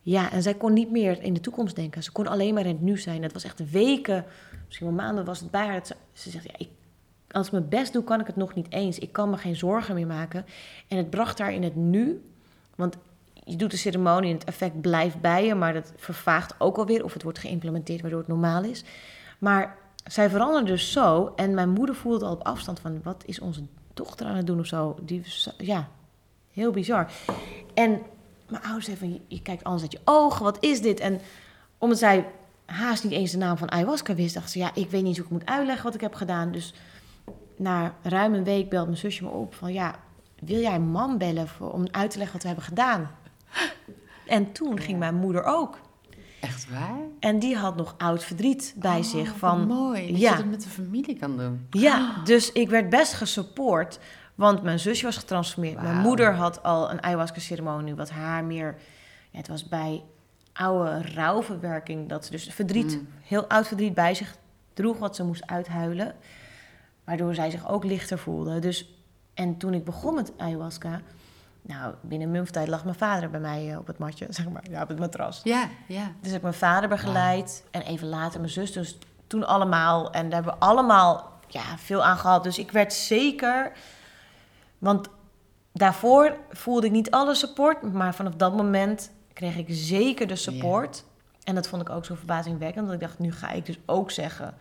Ja, 0.00 0.32
en 0.32 0.42
zij 0.42 0.54
kon 0.54 0.72
niet 0.72 0.90
meer 0.90 1.22
in 1.22 1.34
de 1.34 1.40
toekomst 1.40 1.76
denken. 1.76 2.02
Ze 2.02 2.12
kon 2.12 2.26
alleen 2.26 2.54
maar 2.54 2.66
in 2.66 2.72
het 2.74 2.80
nu 2.80 2.98
zijn. 2.98 3.22
Het 3.22 3.32
was 3.32 3.44
echt 3.44 3.70
weken, 3.70 4.24
misschien 4.66 4.86
wel 4.86 4.96
maanden 4.96 5.24
was 5.24 5.40
het 5.40 5.50
bij 5.50 5.66
haar. 5.66 5.74
dat 5.74 5.86
Ze, 5.86 5.94
ze 6.12 6.30
zegt, 6.30 6.44
ja, 6.44 6.54
ik, 6.56 6.68
als 7.30 7.46
ik 7.46 7.52
mijn 7.52 7.68
best 7.68 7.92
doe, 7.92 8.04
kan 8.04 8.20
ik 8.20 8.26
het 8.26 8.36
nog 8.36 8.54
niet 8.54 8.72
eens. 8.72 8.98
Ik 8.98 9.12
kan 9.12 9.30
me 9.30 9.36
geen 9.36 9.56
zorgen 9.56 9.94
meer 9.94 10.06
maken. 10.06 10.44
En 10.88 10.96
het 10.96 11.10
bracht 11.10 11.38
haar 11.38 11.52
in 11.52 11.62
het 11.62 11.76
nu. 11.76 12.22
Want 12.76 12.96
je 13.32 13.56
doet 13.56 13.70
de 13.70 13.76
ceremonie 13.76 14.30
en 14.30 14.36
het 14.36 14.46
effect 14.46 14.80
blijft 14.80 15.20
bij 15.20 15.46
je, 15.46 15.54
maar 15.54 15.72
dat 15.72 15.92
vervaagt 15.96 16.54
ook 16.58 16.76
alweer 16.76 17.04
of 17.04 17.12
het 17.12 17.22
wordt 17.22 17.38
geïmplementeerd 17.38 18.00
waardoor 18.00 18.18
het 18.18 18.28
normaal 18.28 18.64
is. 18.64 18.84
Maar 19.38 19.76
zij 20.04 20.30
veranderde 20.30 20.70
dus 20.70 20.92
zo 20.92 21.32
en 21.36 21.54
mijn 21.54 21.70
moeder 21.70 21.94
voelde 21.94 22.24
al 22.24 22.32
op 22.32 22.44
afstand 22.44 22.80
van 22.80 23.00
wat 23.02 23.22
is 23.26 23.40
onze 23.40 23.62
dochter 23.94 24.26
aan 24.26 24.36
het 24.36 24.46
doen 24.46 24.58
of 24.58 24.66
zo. 24.66 24.96
Die, 25.02 25.22
ja, 25.58 25.88
heel 26.50 26.70
bizar. 26.70 27.10
En 27.74 28.00
mijn 28.48 28.62
ouders 28.62 28.84
zeiden 28.84 29.08
van 29.08 29.20
je, 29.28 29.42
kijkt 29.42 29.64
anders 29.64 29.82
uit 29.82 29.92
je 29.92 30.00
ogen, 30.04 30.44
wat 30.44 30.56
is 30.60 30.80
dit? 30.80 31.00
En 31.00 31.20
omdat 31.78 31.98
zij 31.98 32.26
haast 32.64 33.04
niet 33.04 33.12
eens 33.12 33.30
de 33.30 33.36
naam 33.36 33.56
van 33.56 33.70
ayahuasca 33.70 34.14
wist, 34.14 34.34
dacht 34.34 34.50
ze 34.50 34.58
ja, 34.58 34.70
ik 34.74 34.90
weet 34.90 35.02
niet 35.02 35.16
hoe 35.16 35.24
ik 35.24 35.32
moet 35.32 35.46
uitleggen 35.46 35.84
wat 35.84 35.94
ik 35.94 36.00
heb 36.00 36.14
gedaan. 36.14 36.52
Dus 36.52 36.74
na 37.56 37.94
ruim 38.02 38.34
een 38.34 38.44
week 38.44 38.68
belt 38.68 38.86
mijn 38.86 38.98
zusje 38.98 39.24
me 39.24 39.30
op 39.30 39.54
van 39.54 39.72
ja, 39.72 39.94
wil 40.46 40.60
jij 40.60 40.74
een 40.74 40.90
man 40.90 41.18
bellen 41.18 41.48
voor, 41.48 41.72
om 41.72 41.84
uit 41.90 42.10
te 42.10 42.18
leggen 42.18 42.32
wat 42.32 42.42
we 42.42 42.48
hebben 42.48 42.66
gedaan? 42.66 43.10
En 44.26 44.52
toen 44.52 44.80
ging 44.80 44.98
mijn 44.98 45.14
moeder 45.14 45.44
ook. 45.44 45.78
Echt 46.40 46.70
waar? 46.70 46.98
En 47.20 47.38
die 47.38 47.56
had 47.56 47.76
nog 47.76 47.94
oud 47.98 48.24
verdriet 48.24 48.74
bij 48.76 48.98
Oh, 48.98 49.04
zich. 49.04 49.36
Van, 49.36 49.66
mooi. 49.66 50.10
Dat 50.10 50.20
ja. 50.20 50.30
je 50.30 50.36
dat 50.36 50.46
met 50.46 50.62
de 50.62 50.68
familie 50.68 51.18
kan 51.18 51.36
doen. 51.36 51.66
Ja, 51.70 52.20
dus 52.24 52.52
ik 52.52 52.68
werd 52.68 52.88
best 52.90 53.12
gesupport. 53.12 53.98
Want 54.34 54.62
mijn 54.62 54.78
zusje 54.78 55.04
was 55.04 55.16
getransformeerd. 55.16 55.82
Mijn 55.82 55.96
moeder 55.96 56.34
had 56.34 56.62
al 56.62 56.90
een 56.90 57.02
ayahuasca-ceremonie... 57.02 57.94
wat 57.94 58.10
haar 58.10 58.44
meer... 58.44 58.76
Ja, 59.30 59.38
het 59.38 59.48
was 59.48 59.68
bij 59.68 60.02
oude 60.52 61.02
rouwverwerking... 61.14 62.08
dat 62.08 62.24
ze 62.24 62.30
dus 62.30 62.44
verdriet, 62.44 62.96
Mm. 62.96 63.08
heel 63.22 63.46
oud 63.46 63.66
verdriet 63.66 63.94
bij 63.94 64.14
zich 64.14 64.36
droeg... 64.74 64.98
wat 64.98 65.16
ze 65.16 65.24
moest 65.24 65.46
uithuilen. 65.46 66.14
Waardoor 67.04 67.34
zij 67.34 67.50
zich 67.50 67.68
ook 67.68 67.84
lichter 67.84 68.18
voelde. 68.18 68.58
Dus, 68.58 68.93
en 69.34 69.56
toen 69.56 69.74
ik 69.74 69.84
begon 69.84 70.14
met 70.14 70.32
ayahuasca... 70.36 71.00
Nou, 71.66 71.94
binnen 72.00 72.28
een 72.28 72.34
month 72.34 72.52
tijd 72.52 72.68
lag 72.68 72.84
mijn 72.84 72.96
vader 72.96 73.30
bij 73.30 73.40
mij 73.40 73.70
eh, 73.72 73.78
op 73.78 73.86
het 73.86 73.98
matje, 73.98 74.26
zeg 74.38 74.48
maar. 74.48 74.62
Ja, 74.70 74.82
op 74.82 74.88
het 74.88 74.98
matras. 74.98 75.40
Ja, 75.44 75.68
ja. 75.88 76.12
Dus 76.20 76.26
heb 76.28 76.36
ik 76.36 76.42
mijn 76.42 76.54
vader 76.54 76.88
begeleid 76.88 77.64
en 77.70 77.82
even 77.82 78.08
later 78.08 78.40
mijn 78.40 78.52
zus. 78.52 78.72
Dus 78.72 78.98
toen 79.26 79.46
allemaal. 79.46 80.12
En 80.12 80.22
daar 80.24 80.42
hebben 80.42 80.52
we 80.52 80.66
allemaal 80.66 81.32
ja, 81.48 81.62
veel 81.78 82.04
aan 82.04 82.16
gehad. 82.16 82.42
Dus 82.42 82.58
ik 82.58 82.70
werd 82.70 82.92
zeker... 82.92 83.72
Want 84.78 85.08
daarvoor 85.72 86.36
voelde 86.50 86.86
ik 86.86 86.92
niet 86.92 87.10
alle 87.10 87.34
support. 87.34 87.92
Maar 87.92 88.14
vanaf 88.14 88.34
dat 88.34 88.56
moment 88.56 89.10
kreeg 89.32 89.56
ik 89.56 89.66
zeker 89.68 90.26
de 90.26 90.36
support. 90.36 91.04
En 91.44 91.54
dat 91.54 91.68
vond 91.68 91.82
ik 91.82 91.90
ook 91.90 92.04
zo 92.04 92.14
verbazingwekkend. 92.14 92.84
Dat 92.86 92.94
ik 92.94 93.00
dacht, 93.00 93.18
nu 93.18 93.32
ga 93.32 93.50
ik 93.50 93.66
dus 93.66 93.78
ook 93.86 94.10
zeggen... 94.10 94.54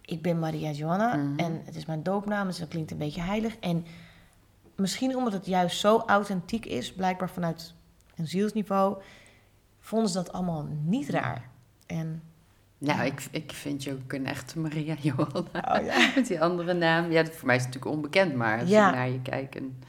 Ik 0.00 0.22
ben 0.22 0.38
Maria 0.38 0.70
Johanna 0.70 1.14
Mhm. 1.16 1.38
en 1.38 1.62
het 1.64 1.76
is 1.76 1.86
mijn 1.86 2.02
doopnaam. 2.02 2.46
Dus 2.46 2.58
dat 2.58 2.68
klinkt 2.68 2.90
een 2.90 2.98
beetje 2.98 3.20
heilig. 3.20 3.56
En 3.60 3.86
misschien 4.78 5.16
omdat 5.16 5.32
het 5.32 5.46
juist 5.46 5.78
zo 5.78 6.02
authentiek 6.06 6.66
is... 6.66 6.92
blijkbaar 6.92 7.30
vanuit 7.30 7.74
een 8.16 8.26
zielsniveau... 8.26 9.02
vonden 9.80 10.08
ze 10.08 10.14
dat 10.16 10.32
allemaal 10.32 10.68
niet 10.84 11.08
raar. 11.08 11.48
En 11.86 12.22
Nou, 12.78 13.04
ik, 13.04 13.26
ik 13.30 13.52
vind 13.52 13.82
je 13.84 13.92
ook 13.92 14.12
een 14.12 14.26
echte 14.26 14.58
Maria 14.58 14.94
Johanna. 15.00 15.78
Oh, 15.78 15.84
ja. 15.84 16.08
Met 16.14 16.26
die 16.26 16.40
andere 16.40 16.72
naam. 16.72 17.10
Ja, 17.10 17.22
dat 17.22 17.34
voor 17.34 17.46
mij 17.46 17.56
is 17.56 17.62
het 17.64 17.74
natuurlijk 17.74 17.96
onbekend, 17.96 18.34
maar 18.34 18.60
als 18.60 18.68
Ja. 18.68 18.88
ik 18.88 18.94
naar 18.94 19.08
je 19.08 19.22
kijk 19.22 19.54
en, 19.54 19.82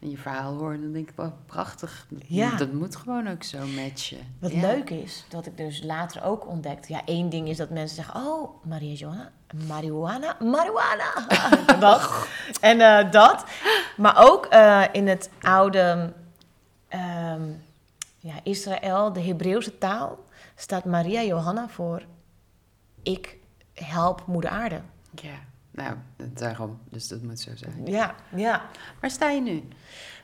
en 0.00 0.10
je 0.10 0.16
verhaal 0.18 0.54
hoor, 0.54 0.72
dan 0.80 0.92
denk 0.92 1.08
ik, 1.10 1.16
wel 1.16 1.32
prachtig. 1.46 2.06
Dat, 2.10 2.20
Ja. 2.26 2.56
dat 2.56 2.72
moet 2.72 2.96
gewoon 2.96 3.28
ook 3.28 3.42
zo 3.42 3.58
matchen. 3.66 4.18
Wat 4.40 4.52
Ja. 4.52 4.60
leuk 4.60 4.90
is, 4.90 5.24
dat 5.28 5.46
ik 5.46 5.56
dus 5.56 5.82
later 5.82 6.22
ook 6.22 6.46
ontdekte. 6.46 6.92
Ja, 6.92 7.04
één 7.04 7.28
ding 7.28 7.48
is 7.48 7.56
dat 7.56 7.70
mensen 7.70 7.96
zeggen: 7.96 8.14
Oh, 8.26 8.64
Maria 8.64 8.92
Johanna, 8.94 9.30
marihuana, 9.66 10.36
marihuana. 10.40 11.26
dat. 11.80 12.28
En 12.60 12.80
eh, 12.80 13.10
dat. 13.12 13.44
Maar 13.96 14.14
ook 14.30 14.46
eh, 14.46 14.82
in 14.92 15.08
het 15.08 15.30
oude 15.40 16.12
ehm, 16.88 17.42
ja, 18.18 18.34
Israël, 18.42 19.12
de 19.12 19.20
Hebreeuwse 19.20 19.78
taal, 19.78 20.18
staat 20.56 20.84
Maria 20.84 21.22
Johanna 21.22 21.68
voor: 21.68 22.02
Ik 23.02 23.36
help 23.74 24.22
Moeder 24.26 24.50
Aarde. 24.50 24.80
Ja, 25.14 25.34
nou, 25.76 25.94
daarom. 26.18 26.78
Dus 26.90 27.08
dat 27.08 27.22
moet 27.22 27.40
zo 27.40 27.50
zijn. 27.54 27.86
Ja, 27.86 28.14
ja. 28.34 28.62
Waar 29.00 29.10
sta 29.10 29.30
je 29.30 29.40
nu? 29.40 29.68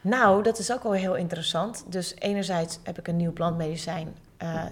Nou, 0.01 0.43
dat 0.43 0.59
is 0.59 0.73
ook 0.73 0.83
wel 0.83 0.93
heel 0.93 1.15
interessant. 1.17 1.85
Dus 1.89 2.15
enerzijds 2.19 2.79
heb 2.83 2.99
ik 2.99 3.09
een 3.09 3.17
nieuw 3.17 3.33
plantmedicijn. 3.33 4.17
eh, 4.37 4.63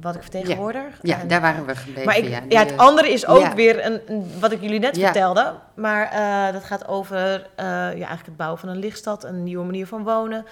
wat 0.00 0.14
ik 0.14 0.20
vertegenwoordig. 0.22 0.98
Ja, 1.02 1.20
En- 1.20 1.28
daar 1.28 1.40
waren 1.40 1.66
we 1.66 1.76
gebleven. 1.76 2.04
Maar 2.04 2.16
ik, 2.18 2.28
ja, 2.28 2.40
ja, 2.48 2.58
het 2.60 2.70
eh, 2.70 2.78
andere 2.78 3.12
is 3.12 3.26
ook 3.26 3.40
ja. 3.40 3.54
weer 3.54 3.84
een, 3.86 4.00
een- 4.06 4.40
wat 4.40 4.52
ik 4.52 4.60
jullie 4.60 4.78
net 4.80 4.98
vertelde. 4.98 5.54
Maar 5.76 6.02
eh, 6.10 6.52
dat 6.52 6.64
gaat 6.64 6.88
over 6.88 7.16
eh, 7.56 7.64
ja, 7.66 7.90
eigenlijk 7.92 8.26
het 8.26 8.36
bouwen 8.36 8.58
van 8.60 8.68
een 8.68 8.76
lichtstad, 8.78 9.24
een 9.24 9.42
nieuwe 9.42 9.64
manier 9.64 9.86
van 9.86 10.04
wonen. 10.04 10.44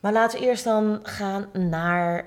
Maar 0.00 0.12
laten 0.12 0.40
we 0.40 0.46
eerst 0.46 0.64
dan 0.64 0.98
gaan 1.02 1.46
naar 1.52 2.24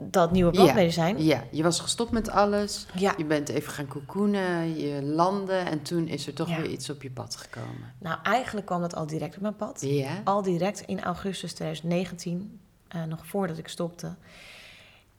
dat 0.00 0.30
nieuwe 0.30 0.50
plantmedicijn. 0.50 1.22
Ja, 1.22 1.44
je 1.50 1.62
was 1.62 1.80
gestopt 1.80 2.10
met 2.10 2.30
alles. 2.30 2.86
Ja. 2.94 3.14
Je 3.16 3.24
bent 3.24 3.48
even 3.48 3.72
gaan 3.72 3.86
koekoenen, 3.86 4.78
je 4.78 5.02
landde 5.02 5.52
en 5.56 5.82
toen 5.82 6.08
is 6.08 6.26
er 6.26 6.34
toch 6.34 6.48
Ja. 6.48 6.56
weer 6.60 6.70
iets 6.70 6.90
op 6.90 7.02
je 7.02 7.10
pad 7.10 7.36
gekomen. 7.36 7.94
Nou, 7.98 8.18
eigenlijk 8.22 8.66
kwam 8.66 8.80
dat 8.80 8.94
al 8.94 9.06
direct 9.06 9.36
op 9.36 9.42
mijn 9.42 9.56
pad. 9.56 9.80
Ja? 9.80 10.20
Al 10.24 10.42
direct 10.42 10.80
in 10.80 11.02
augustus 11.02 11.52
2019, 11.52 12.60
eh, 12.88 13.04
nog 13.04 13.26
voordat 13.26 13.58
ik 13.58 13.68
stopte. 13.68 14.14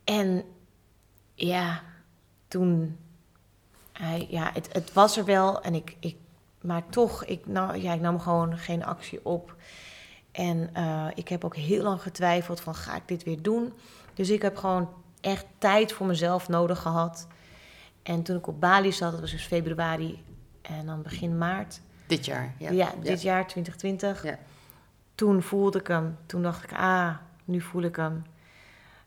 En 0.03 0.43
ja, 1.33 1.81
toen, 2.47 2.97
ja, 4.29 4.49
het, 4.53 4.69
het 4.71 4.93
was 4.93 5.17
er 5.17 5.25
wel 5.25 5.61
en 5.61 5.75
ik, 5.75 5.95
ik 5.99 6.15
maar 6.61 6.89
toch, 6.89 7.25
ik, 7.25 7.47
nou, 7.47 7.77
ja, 7.77 7.93
ik 7.93 8.01
nam 8.01 8.19
gewoon 8.19 8.57
geen 8.57 8.85
actie 8.85 9.25
op. 9.25 9.55
En 10.31 10.69
eh, 10.73 11.07
ik 11.15 11.27
heb 11.27 11.43
ook 11.45 11.55
heel 11.55 11.83
lang 11.83 12.01
getwijfeld 12.01 12.61
van, 12.61 12.75
ga 12.75 12.95
ik 12.95 13.07
dit 13.07 13.23
weer 13.23 13.41
doen? 13.41 13.73
Dus 14.19 14.29
ik 14.29 14.41
heb 14.41 14.57
gewoon 14.57 14.89
echt 15.21 15.45
tijd 15.57 15.93
voor 15.93 16.05
mezelf 16.07 16.47
nodig 16.47 16.81
gehad. 16.81 17.27
En 18.03 18.23
toen 18.23 18.37
ik 18.37 18.47
op 18.47 18.59
Bali 18.59 18.91
zat, 18.91 19.11
dat 19.11 19.19
was 19.19 19.31
dus 19.31 19.45
februari 19.45 20.23
en 20.61 20.85
dan 20.85 21.01
begin 21.01 21.37
maart. 21.37 21.81
Dit 22.07 22.25
jaar. 22.25 22.53
Ja, 22.57 22.71
Ja, 22.71 22.93
dit 23.01 23.21
jaar 23.21 23.47
2020. 23.47 24.23
Ja. 24.23 24.37
Toen 25.15 25.41
voelde 25.41 25.79
ik 25.79 25.87
hem. 25.87 26.17
Toen 26.25 26.41
dacht 26.41 26.63
ik, 26.63 26.73
ah, 26.73 27.15
nu 27.45 27.61
voel 27.61 27.81
ik 27.81 27.95
hem. 27.95 28.23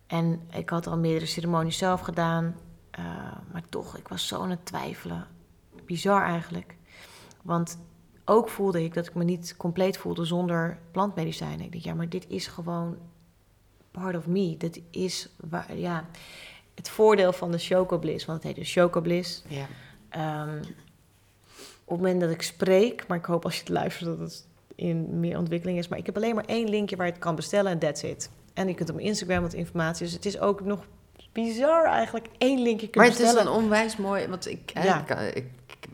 En 0.06 0.40
ik 0.50 0.68
had 0.68 0.86
al 0.86 0.98
meerdere 0.98 1.26
ceremonies 1.26 1.78
zelf 1.78 2.00
gedaan. 2.00 2.56
eh, 2.90 3.04
maar 3.52 3.62
toch, 3.68 3.96
ik 3.96 4.08
was 4.08 4.26
zo 4.26 4.42
aan 4.42 4.50
het 4.50 4.66
twijfelen. 4.66 5.26
Bizar 5.86 6.22
eigenlijk. 6.24 6.76
Want 7.42 7.78
ook 8.24 8.48
voelde 8.48 8.84
ik 8.84 8.94
dat 8.94 9.06
ik 9.06 9.14
me 9.14 9.24
niet 9.24 9.54
compleet 9.56 9.96
voelde 9.98 10.24
zonder 10.24 10.78
plantmedicijnen. 10.90 11.66
Ik 11.66 11.72
dacht, 11.72 11.84
ja, 11.84 11.94
maar 11.94 12.08
dit 12.08 12.28
is 12.28 12.46
gewoon 12.46 12.96
part 13.92 14.16
of 14.16 14.26
me. 14.26 14.56
Dit 14.56 14.80
is, 14.90 15.28
waar, 15.48 15.76
ja, 15.76 16.04
het 16.74 16.88
voordeel 16.88 17.32
van 17.32 17.50
de 17.50 17.58
chocobliss. 17.58 18.24
Want 18.24 18.38
het 18.38 18.46
heet 18.46 18.56
dus 18.64 18.72
chocobliss. 18.72 19.42
Ja. 19.48 19.66
Ehm, 20.08 20.58
op 21.84 21.98
het 21.98 22.06
moment 22.06 22.20
dat 22.20 22.30
ik 22.30 22.42
spreek, 22.42 23.06
maar 23.06 23.18
ik 23.18 23.24
hoop 23.24 23.44
als 23.44 23.54
je 23.54 23.60
het 23.60 23.68
luistert 23.68 24.06
dat 24.10 24.18
het 24.18 24.46
in 24.74 25.20
meer 25.20 25.38
ontwikkeling 25.38 25.78
is. 25.78 25.88
Maar 25.88 25.98
ik 25.98 26.06
heb 26.06 26.16
alleen 26.16 26.34
maar 26.34 26.44
één 26.44 26.68
linkje 26.68 26.96
waar 26.96 27.06
je 27.06 27.12
het 27.12 27.20
kan 27.20 27.34
bestellen 27.34 27.72
en 27.72 27.78
that's 27.78 28.02
it. 28.02 28.30
En 28.54 28.68
je 28.68 28.74
kunt 28.74 28.90
op 28.90 28.98
Instagram 28.98 29.42
wat 29.42 29.52
informatie. 29.52 30.04
Dus 30.04 30.14
het 30.14 30.24
is 30.26 30.38
ook 30.38 30.60
nog 30.60 30.84
bizar 31.32 31.84
eigenlijk 31.84 32.26
één 32.38 32.62
linkje 32.62 32.86
Maar 32.92 33.06
kunnen 33.06 33.26
het 33.28 33.36
is 33.38 33.44
dan 33.44 33.54
onwijs 33.54 33.96
mooi, 33.96 34.26
want 34.28 34.46
ik, 34.48 34.70
Ja. 34.82 35.08
ik- 35.18 35.44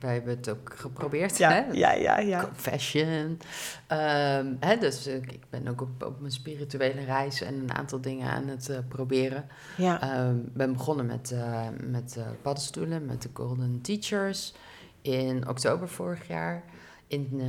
wij 0.01 0.13
hebben 0.15 0.37
het 0.37 0.49
ook 0.51 0.73
geprobeerd, 0.77 1.39
Ja, 1.39 1.51
hè? 1.51 1.65
ja, 1.73 1.93
ja, 1.93 2.19
ja. 2.19 2.41
Confession. 2.45 3.39
Ehm, 3.87 4.55
hè, 4.61 4.77
dus 4.79 5.07
ik, 5.07 5.33
ik 5.33 5.43
ben 5.51 5.69
ook 5.69 5.81
op, 5.81 6.03
op 6.05 6.21
mijn 6.21 6.33
spirituele 6.33 7.05
reis 7.05 7.41
en 7.41 7.55
een 7.55 7.75
aantal 7.75 8.01
dingen 8.01 8.31
aan 8.31 8.47
het 8.49 8.69
eh, 8.69 8.79
proberen. 8.89 9.47
ja. 9.77 10.01
Ehm, 10.01 10.37
Ik 10.37 10.55
ben 10.55 10.73
begonnen 10.73 11.07
met, 11.07 11.31
eh, 11.33 11.67
met 11.83 12.17
eh, 12.17 12.23
paddenstoelen, 12.43 13.07
met 13.07 13.23
de 13.23 13.29
Golden 13.33 13.81
Teachers 13.83 14.55
in 15.03 15.49
oktober 15.49 15.89
vorig 15.89 16.27
jaar 16.29 16.63
in 17.07 17.43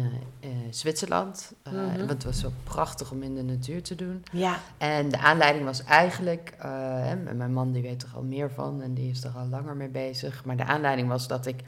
Zwitserland. 0.69 1.53
Mhm. 1.63 1.97
Want 1.97 2.09
het 2.09 2.23
was 2.23 2.39
zo 2.39 2.51
prachtig 2.63 3.12
om 3.12 3.23
in 3.23 3.35
de 3.35 3.43
natuur 3.43 3.83
te 3.83 3.95
doen. 3.95 4.23
ja. 4.31 4.59
En 4.77 5.09
de 5.09 5.17
aanleiding 5.19 5.65
was 5.65 5.83
eigenlijk, 5.83 6.53
hè, 6.57 7.15
mijn 7.15 7.53
man 7.53 7.71
die 7.71 7.81
weet 7.81 8.03
er 8.03 8.09
al 8.15 8.23
meer 8.23 8.51
van 8.51 8.81
en 8.81 8.93
die 8.93 9.09
is 9.09 9.23
er 9.23 9.31
al 9.35 9.45
langer 9.47 9.75
mee 9.75 9.88
bezig. 9.89 10.45
Maar 10.45 10.57
de 10.57 10.65
aanleiding 10.65 11.07
was 11.07 11.27
dat 11.27 11.45
ik 11.45 11.59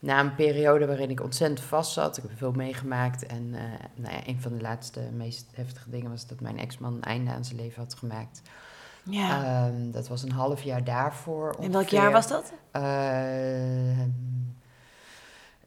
na 0.00 0.20
een 0.20 0.34
periode 0.34 0.86
waarin 0.86 1.10
ik 1.10 1.22
ontzettend 1.22 1.60
vast 1.60 1.92
zat, 1.92 2.16
ik 2.16 2.22
heb 2.22 2.38
veel 2.38 2.52
meegemaakt. 2.52 3.26
En 3.26 3.54
eh, 3.54 3.62
nou 3.94 4.14
ja, 4.14 4.26
een 4.26 4.40
van 4.40 4.52
de 4.52 4.60
laatste, 4.60 5.00
meest 5.12 5.46
heftige 5.54 5.90
dingen 5.90 6.10
was 6.10 6.26
dat 6.26 6.40
mijn 6.40 6.58
ex-man 6.58 6.94
een 6.94 7.02
einde 7.02 7.30
aan 7.30 7.44
zijn 7.44 7.60
leven 7.60 7.82
had 7.82 7.94
gemaakt. 7.94 8.42
ja. 9.02 9.44
Ehm, 9.44 9.90
dat 9.90 10.08
was 10.08 10.22
een 10.22 10.32
half 10.32 10.62
jaar 10.62 10.84
daarvoor. 10.84 11.54
In 11.58 11.72
welk 11.72 11.74
ongeveer. 11.74 11.98
jaar 11.98 12.12
was 12.12 12.28
dat? 12.28 12.52
Eh, 12.70 12.82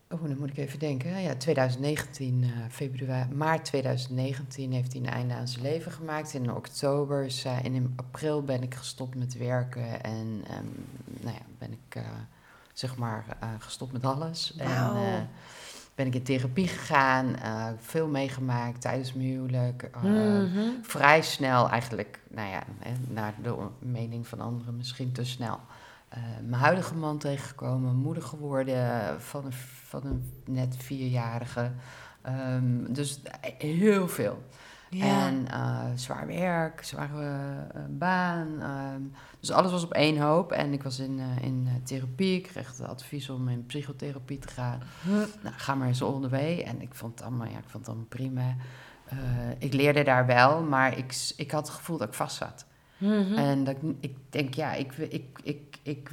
oh, 0.10 0.28
dan 0.28 0.38
moet 0.40 0.50
ik 0.50 0.58
even 0.58 0.80
denken. 0.80 1.22
Ja, 1.22 1.36
2019, 1.36 2.44
eh, 2.44 2.50
februari, 2.70 3.34
maart 3.34 3.66
2019 3.66 4.72
heeft 4.72 4.94
hij 4.94 5.02
een 5.02 5.10
einde 5.10 5.34
aan 5.34 5.48
zijn 5.48 5.64
leven 5.64 5.92
gemaakt. 5.92 6.34
In 6.34 6.52
oktober, 6.52 7.34
en 7.64 7.74
in 7.74 7.94
april 7.96 8.44
ben 8.44 8.64
ik 8.64 8.76
gestopt 8.76 9.16
met 9.16 9.38
werken 9.38 10.04
en 10.04 10.44
ehm, 10.48 10.66
nou 11.22 11.36
ja, 11.36 11.46
ben 11.58 11.72
ik 11.72 11.96
eh, 11.96 12.04
zeg 12.74 12.98
maar 12.98 13.26
eh, 13.40 13.50
gestopt 13.60 13.92
met 13.92 14.06
alles. 14.06 14.56
En 14.58 14.68
eh, 14.68 15.22
ben 15.96 16.08
ik 16.08 16.16
in 16.16 16.24
therapie 16.24 16.68
gegaan, 16.68 17.36
eh, 17.36 17.68
veel 17.78 18.08
meegemaakt 18.08 18.82
tijdens 18.82 19.14
mijn 19.14 19.28
huwelijk. 19.28 19.90
Mhm. 20.02 20.70
vrij 20.82 21.22
snel 21.22 21.70
eigenlijk, 21.70 22.20
nou 22.30 22.50
ja, 22.50 22.64
hè, 22.80 22.94
naar 23.08 23.34
de 23.42 23.56
mening 23.80 24.28
van 24.28 24.42
anderen 24.42 24.78
misschien 24.78 25.12
te 25.12 25.26
snel. 25.26 25.60
mijn 26.42 26.62
huidige 26.62 26.96
man 26.96 27.18
tegengekomen, 27.18 27.96
moeder 27.96 28.24
geworden 28.24 29.22
van 29.22 29.46
een, 29.46 29.54
van 29.88 30.06
een 30.06 30.32
net 30.46 30.76
vierjarige. 30.78 31.72
Ehm, 32.22 32.94
dus 32.94 33.22
heel 33.58 34.08
veel. 34.08 34.44
Ja. 34.90 35.28
En 35.28 35.48
zwaar 36.00 36.28
werk, 36.28 36.84
zware 36.84 37.68
baan. 37.90 38.62
ehm, 38.62 39.02
dus 39.44 39.52
alles 39.52 39.72
was 39.72 39.84
op 39.84 39.94
één 39.94 40.18
hoop. 40.18 40.52
En 40.52 40.74
ik 40.74 40.84
was 40.84 41.00
in, 41.00 41.20
eh, 41.20 41.44
in 41.46 41.64
eh, 41.68 41.74
therapie. 41.84 42.36
Ik 42.36 42.44
kreeg 42.44 42.68
het 42.78 42.88
advies 42.88 43.30
om 43.30 43.48
in 43.48 43.66
psychotherapie 43.66 44.40
te 44.40 44.48
gaan. 44.48 44.80
Nou, 45.42 45.56
ga 45.58 45.76
maar 45.76 45.88
eens 45.88 46.00
way. 46.00 46.62
En 46.62 46.82
ik 46.82 46.94
vond 46.94 47.20
het 47.20 47.28
allemaal, 47.28 47.48
ja, 47.48 47.58
ik 47.58 47.64
vond 47.68 47.86
het 47.86 47.88
allemaal 47.88 48.06
prima. 48.10 48.56
Eh, 49.06 49.18
ik 49.58 49.74
leerde 49.74 50.04
daar 50.04 50.26
wel, 50.26 50.62
maar 50.62 50.98
ik, 50.98 51.34
ik 51.38 51.52
had 51.52 51.68
het 51.68 51.76
gevoel 51.76 51.98
dat 51.98 52.08
ik 52.08 52.14
vast 52.14 52.36
zat. 52.36 52.66
Mhm. 52.98 53.34
En 53.34 53.64
dat 53.64 53.76
ik, 53.82 53.96
ik 54.00 54.18
denk, 54.30 54.54
ja, 54.54 54.74
ik, 54.74 54.98
ik, 54.98 55.40
ik, 55.44 55.78
ik 55.82 56.12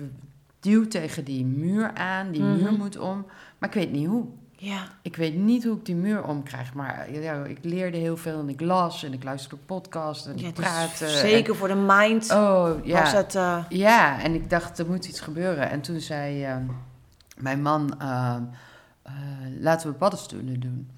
duw 0.61 0.88
tegen 0.88 1.25
die 1.25 1.45
muur 1.45 1.95
aan. 1.95 2.31
Die 2.31 2.43
Mhm. 2.43 2.57
muur 2.57 2.73
moet 2.73 2.99
om. 2.99 3.27
Maar 3.59 3.69
ik 3.69 3.75
weet 3.75 3.93
niet 3.93 4.07
hoe. 4.07 4.27
Ja. 4.62 4.88
Ik 5.03 5.16
weet 5.16 5.35
niet 5.35 5.64
hoe 5.64 5.77
ik 5.77 5.85
die 5.85 5.94
muur 5.94 6.23
omkrijg. 6.25 6.75
Maar 6.75 7.12
ja, 7.12 7.44
ik 7.44 7.59
leerde 7.62 7.96
heel 7.96 8.16
veel 8.16 8.38
en 8.40 8.49
ik 8.49 8.61
las 8.61 9.03
en 9.05 9.12
ik 9.12 9.25
luisterde 9.25 9.57
podcasts 9.66 10.27
en 10.27 10.38
Ja, 10.38 10.49
ik 10.49 10.55
praatte. 10.55 11.09
zeker 11.09 11.57
voor 11.57 11.68
de 11.68 11.75
mind 11.87 12.31
oh, 12.31 12.70
ja. 12.85 13.01
was 13.01 13.12
het... 13.12 13.35
eh, 13.35 13.64
Ja, 13.68 14.20
en 14.23 14.35
ik 14.35 14.51
dacht, 14.51 14.79
er 14.79 14.87
moet 14.87 15.07
iets 15.07 15.20
gebeuren. 15.20 15.70
En 15.70 15.81
toen 15.81 16.01
zei 16.01 16.44
ehm, 16.44 16.62
mijn 17.37 17.62
man, 17.62 18.01
ehm, 18.01 18.42
eh, 19.03 19.12
laten 19.61 19.88
we 19.90 19.94
paddenstoelen 19.96 20.61
doen. 20.61 20.90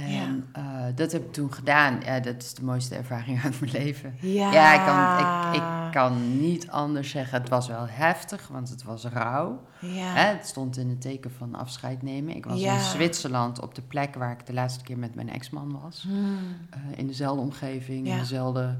En 0.00 0.46
eh, 0.52 0.62
dat 0.94 1.12
heb 1.12 1.24
ik 1.24 1.32
toen 1.32 1.52
gedaan. 1.52 2.00
Ja, 2.04 2.20
dat 2.20 2.42
is 2.42 2.54
de 2.54 2.64
mooiste 2.64 2.94
ervaring 2.94 3.42
uit 3.44 3.60
mijn 3.60 3.72
leven. 3.72 4.14
ja. 4.20 4.52
Ja, 4.52 4.72
ik 4.74 4.84
kan, 4.86 5.54
ik, 5.54 5.62
ik 5.86 5.92
kan 5.92 6.40
niet 6.40 6.70
anders 6.70 7.10
zeggen. 7.10 7.40
Het 7.40 7.48
was 7.48 7.68
wel 7.68 7.86
heftig, 7.88 8.48
want 8.48 8.68
het 8.68 8.82
was 8.82 9.04
rauw. 9.04 9.62
Ja. 9.80 10.12
Hè, 10.14 10.24
het 10.32 10.46
stond 10.46 10.76
in 10.76 10.88
het 10.88 11.00
teken 11.00 11.30
van 11.32 11.54
afscheid 11.54 12.02
nemen. 12.02 12.36
Ik 12.36 12.44
was 12.46 12.60
Ja. 12.60 12.74
in 12.74 12.80
Zwitserland 12.80 13.60
op 13.60 13.74
de 13.74 13.82
plek 13.82 14.14
waar 14.14 14.30
ik 14.30 14.46
de 14.46 14.52
laatste 14.52 14.84
keer 14.84 14.98
met 14.98 15.14
mijn 15.14 15.30
ex-man 15.30 15.80
was. 15.82 16.02
Hmm. 16.02 16.38
Eh, 16.70 16.80
in 16.96 17.06
dezelfde 17.06 17.40
omgeving, 17.42 18.06
Ja. 18.06 18.12
in 18.12 18.18
dezelfde, 18.18 18.76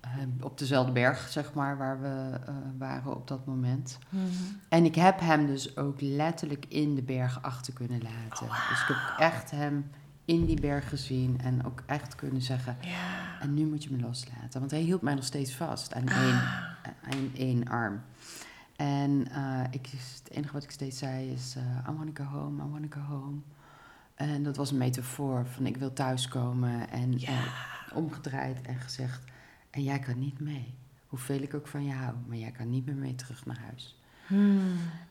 eh, 0.00 0.10
op 0.40 0.58
dezelfde 0.58 0.92
berg, 0.92 1.28
zeg 1.28 1.52
maar, 1.54 1.78
waar 1.78 2.00
we 2.00 2.38
waren 2.78 3.16
op 3.16 3.28
dat 3.28 3.46
moment. 3.46 3.98
Mhm. 4.08 4.24
En 4.68 4.84
ik 4.84 4.94
heb 4.94 5.20
hem 5.20 5.46
dus 5.46 5.76
ook 5.76 6.00
letterlijk 6.00 6.64
in 6.68 6.94
de 6.94 7.02
berg 7.02 7.42
achter 7.42 7.72
kunnen 7.72 8.02
laten. 8.02 8.46
Oh, 8.46 8.68
Dus 8.68 8.80
ik 8.80 8.86
heb 8.88 9.18
echt 9.18 9.50
hem 9.50 9.90
in 10.28 10.44
die 10.46 10.60
berg 10.60 10.88
gezien 10.88 11.40
en 11.40 11.64
ook 11.64 11.82
echt 11.86 12.14
kunnen 12.14 12.42
zeggen... 12.42 12.76
Ja. 12.80 13.40
en 13.40 13.54
nu 13.54 13.66
moet 13.66 13.84
je 13.84 13.90
me 13.90 14.00
loslaten. 14.00 14.58
Want 14.60 14.70
hij 14.70 14.80
hield 14.80 15.02
mij 15.02 15.14
nog 15.14 15.24
steeds 15.24 15.54
vast 15.54 15.94
aan 15.94 16.08
Ah. 16.08 16.22
één, 16.22 16.40
aan 17.12 17.30
één 17.34 17.68
arm. 17.68 18.00
En 18.76 19.28
eh, 19.30 19.60
ik, 19.70 19.86
het 19.86 20.30
enige 20.30 20.52
wat 20.52 20.62
ik 20.62 20.70
steeds 20.70 20.98
zei 20.98 21.30
is... 21.30 21.54
eh 21.56 21.90
I 21.92 21.96
want 21.96 22.16
to 22.16 22.24
go 22.24 22.30
home, 22.30 22.64
I 22.64 22.66
want 22.68 22.90
to 22.92 23.00
go 23.00 23.06
home. 23.06 23.38
En 24.14 24.42
dat 24.42 24.56
was 24.56 24.70
een 24.70 24.78
metafoor 24.78 25.46
van 25.46 25.66
ik 25.66 25.76
wil 25.76 25.92
thuiskomen. 25.92 26.90
En 26.90 27.18
Ja. 27.18 27.28
eh, 27.28 27.42
omgedraaid 27.94 28.62
en 28.62 28.76
gezegd... 28.80 29.24
en 29.70 29.82
jij 29.82 29.98
kan 29.98 30.18
niet 30.18 30.40
mee. 30.40 30.74
Hoeveel 31.06 31.42
ik 31.42 31.54
ook 31.54 31.66
van 31.66 31.84
je 31.84 31.92
hou. 31.92 32.14
Maar 32.26 32.36
jij 32.36 32.50
kan 32.50 32.70
niet 32.70 32.86
meer 32.86 32.94
mee 32.94 33.14
terug 33.14 33.46
naar 33.46 33.58
huis. 33.60 33.97
Hmm. 34.28 34.60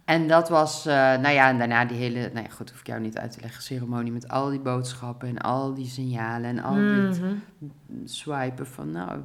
En 0.05 0.27
dat 0.27 0.49
was, 0.49 0.85
eh, 0.85 0.93
nou 0.95 1.29
ja, 1.29 1.49
en 1.49 1.57
daarna 1.57 1.85
die 1.85 1.97
hele, 1.97 2.29
nou 2.33 2.45
ja, 2.45 2.51
goed, 2.53 2.69
hoef 2.71 2.79
ik 2.79 2.87
jou 2.87 3.01
niet 3.01 3.17
uit 3.17 3.31
te 3.31 3.41
leggen, 3.41 3.63
ceremonie 3.63 4.11
met 4.11 4.27
al 4.27 4.49
die 4.49 4.59
boodschappen 4.59 5.27
en 5.27 5.37
al 5.37 5.73
die 5.73 5.87
signalen 5.87 6.49
en 6.49 6.63
al 6.63 6.75
dit 6.75 7.21
Mhm. 7.21 7.33
swipen 8.05 8.67
van, 8.67 8.91
nou, 8.91 9.19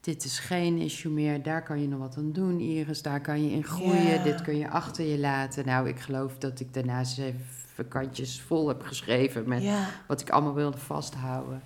dit 0.00 0.24
is 0.24 0.38
geen 0.38 0.78
issue 0.78 1.12
meer, 1.12 1.42
daar 1.42 1.62
kan 1.62 1.80
je 1.80 1.88
nog 1.88 1.98
wat 1.98 2.16
aan 2.16 2.32
doen, 2.32 2.60
Iris, 2.60 3.02
daar 3.02 3.20
kan 3.20 3.42
je 3.44 3.50
in 3.50 3.64
groeien, 3.64 4.22
dit 4.22 4.42
kun 4.42 4.56
je 4.56 4.68
achter 4.70 5.04
je 5.04 5.18
laten. 5.18 5.66
Nou, 5.66 5.88
ik 5.88 6.00
geloof 6.00 6.38
dat 6.38 6.60
ik 6.60 6.74
daarna 6.74 7.04
zeven 7.04 7.88
kantjes 7.88 8.40
vol 8.40 8.68
heb 8.68 8.82
geschreven 8.82 9.48
met 9.48 9.62
wat 10.06 10.20
ik 10.20 10.30
allemaal 10.30 10.54
wilde 10.54 10.78
vasthouden. 10.78 11.62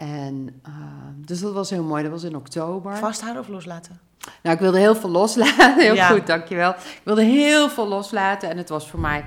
En, 0.00 0.60
eh, 0.62 0.72
dus 1.16 1.40
dat 1.40 1.52
was 1.52 1.70
heel 1.70 1.82
mooi, 1.82 2.02
dat 2.02 2.12
was 2.12 2.22
in 2.22 2.36
oktober. 2.36 2.96
Vasthouden 2.96 3.42
of 3.42 3.48
loslaten? 3.48 4.00
Nou, 4.42 4.54
ik 4.54 4.60
wilde 4.62 4.78
heel 4.78 4.94
veel 4.94 5.10
loslaten. 5.10 5.78
Heel 5.84 5.94
Ja. 5.94 6.06
goed, 6.08 6.26
dankjewel. 6.26 6.70
Ik 6.70 7.00
wilde 7.04 7.22
heel 7.24 7.68
veel 7.68 7.88
loslaten. 7.88 8.50
En 8.50 8.56
het 8.56 8.68
was 8.68 8.90
voor 8.90 9.00
mij 9.00 9.24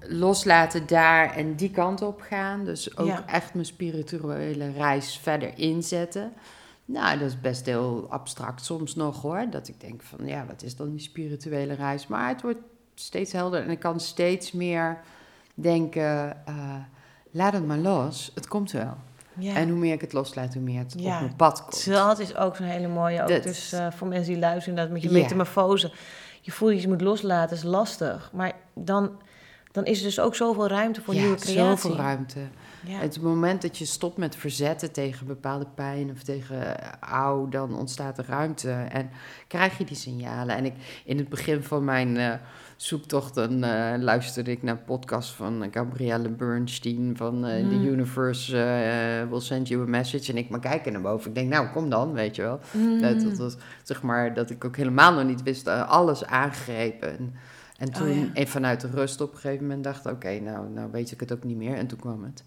loslaten 0.00 0.86
daar 0.86 1.34
en 1.36 1.54
die 1.54 1.70
kant 1.70 2.02
op 2.02 2.20
gaan. 2.20 2.64
Dus 2.64 2.96
ook 2.96 3.06
Ja. 3.06 3.26
echt 3.26 3.54
mijn 3.54 3.66
spirituele 3.66 4.70
reis 4.70 5.18
verder 5.22 5.58
inzetten. 5.58 6.32
Nou, 6.84 7.18
dat 7.18 7.28
is 7.28 7.40
best 7.40 7.66
heel 7.66 8.06
abstract 8.10 8.64
soms 8.64 8.94
nog 8.94 9.22
hoor. 9.22 9.46
Dat 9.50 9.68
ik 9.68 9.80
denk 9.80 10.02
van, 10.02 10.26
ja, 10.26 10.44
wat 10.46 10.62
is 10.62 10.76
dan 10.76 10.90
die 10.90 11.00
spirituele 11.00 11.74
reis? 11.74 12.06
Maar 12.06 12.28
het 12.28 12.42
wordt 12.42 12.58
steeds 12.94 13.32
helder 13.32 13.62
en 13.62 13.70
ik 13.70 13.78
kan 13.78 14.00
steeds 14.00 14.52
meer 14.52 14.98
denken, 15.54 16.36
eh, 16.46 16.74
laat 17.30 17.52
het 17.52 17.66
maar 17.66 17.78
los. 17.78 18.30
Het 18.34 18.48
komt 18.48 18.70
wel. 18.72 18.96
Ja. 19.38 19.54
En 19.54 19.68
hoe 19.68 19.78
meer 19.78 19.92
ik 19.92 20.00
het 20.00 20.12
loslaat, 20.12 20.54
hoe 20.54 20.62
meer 20.62 20.78
het 20.78 20.94
Ja. 20.96 21.14
op 21.14 21.20
mijn 21.20 21.36
pad 21.36 21.60
komt. 21.64 21.84
Dat 21.86 22.18
is 22.18 22.36
ook 22.36 22.56
zo'n 22.56 22.66
hele 22.66 22.88
mooie. 22.88 23.22
Ook 23.22 23.28
Dat- 23.28 23.42
dus 23.42 23.72
eh, 23.72 23.86
voor 23.90 24.06
mensen 24.08 24.32
die 24.32 24.40
luisteren, 24.42 24.76
dat 24.76 24.90
met 24.90 25.02
je 25.02 25.08
Ja. 25.10 25.14
metamorfose. 25.14 25.92
Je 26.40 26.50
voelt 26.52 26.72
dat 26.72 26.82
je 26.82 26.88
moet 26.88 27.00
loslaten, 27.00 27.56
is 27.56 27.62
lastig. 27.62 28.30
Maar 28.32 28.52
dan, 28.74 29.10
dan 29.72 29.84
is 29.84 29.98
er 29.98 30.04
dus 30.04 30.20
ook 30.20 30.34
zoveel 30.34 30.68
ruimte 30.68 31.02
voor 31.02 31.14
nieuwe 31.14 31.36
creatie. 31.36 31.58
zoveel 31.86 31.96
ruimte. 31.96 32.38
Het 32.86 33.20
moment 33.20 33.62
dat 33.62 33.78
je 33.78 33.84
stopt 33.84 34.16
met 34.16 34.36
verzetten 34.36 34.92
tegen 34.92 35.26
bepaalde 35.26 35.66
pijn 35.74 36.10
of 36.10 36.22
tegen 36.22 36.78
eh, 36.82 36.88
auw, 37.00 37.48
dan 37.48 37.76
ontstaat 37.76 38.18
er 38.18 38.24
ruimte 38.28 38.70
en 38.70 39.10
krijg 39.46 39.78
je 39.78 39.84
die 39.84 39.96
signalen. 39.96 40.56
En 40.56 40.64
ik, 40.64 40.74
in 41.04 41.18
het 41.18 41.28
begin 41.28 41.62
van 41.62 41.84
mijn 41.84 42.16
eh, 42.16 42.32
zoektocht 42.82 43.34
dan, 43.34 43.62
eh, 43.62 43.92
luisterde 43.98 44.50
ik 44.50 44.62
naar 44.62 44.74
een 44.76 44.84
podcast 44.84 45.30
van 45.30 45.68
Gabrielle 45.70 46.28
Bernstein 46.28 47.16
van 47.16 47.46
eh, 47.46 47.68
The 47.68 47.74
Mm. 47.74 47.84
Universe 47.84 48.62
eh, 48.62 49.28
Will 49.30 49.40
Send 49.40 49.68
You 49.68 49.82
a 49.82 49.86
Message. 49.86 50.32
En 50.32 50.38
ik 50.38 50.48
maar 50.48 50.60
kijken 50.60 50.92
naar 50.92 51.00
boven. 51.02 51.28
Ik 51.28 51.34
denk, 51.34 51.48
nou 51.50 51.68
kom 51.68 51.90
dan, 51.90 52.12
weet 52.12 52.36
je 52.36 52.42
wel. 52.42 52.60
Mm. 52.72 53.00
Dat, 53.00 53.20
dat 53.20 53.36
was, 53.36 53.56
zeg 53.82 54.02
maar, 54.02 54.34
dat 54.34 54.50
ik 54.50 54.64
ook 54.64 54.76
helemaal 54.76 55.12
nog 55.14 55.24
niet 55.24 55.42
wist, 55.42 55.66
eh, 55.66 55.88
alles 55.88 56.24
aangrepen. 56.24 57.18
En, 57.18 57.34
en 57.78 57.88
Oh, 57.88 57.94
toen, 57.94 58.18
ja. 58.20 58.26
en 58.34 58.48
vanuit 58.48 58.80
de 58.80 58.88
rust 58.94 59.20
op 59.20 59.32
een 59.32 59.38
gegeven 59.38 59.66
moment 59.66 59.84
dacht 59.84 60.06
oké, 60.06 60.38
nou, 60.40 60.68
nou 60.70 60.88
weet 60.92 61.10
ik 61.12 61.20
het 61.20 61.32
ook 61.32 61.44
niet 61.44 61.56
meer. 61.56 61.76
En 61.76 61.86
toen 61.86 61.98
kwam 61.98 62.24
het. 62.24 62.44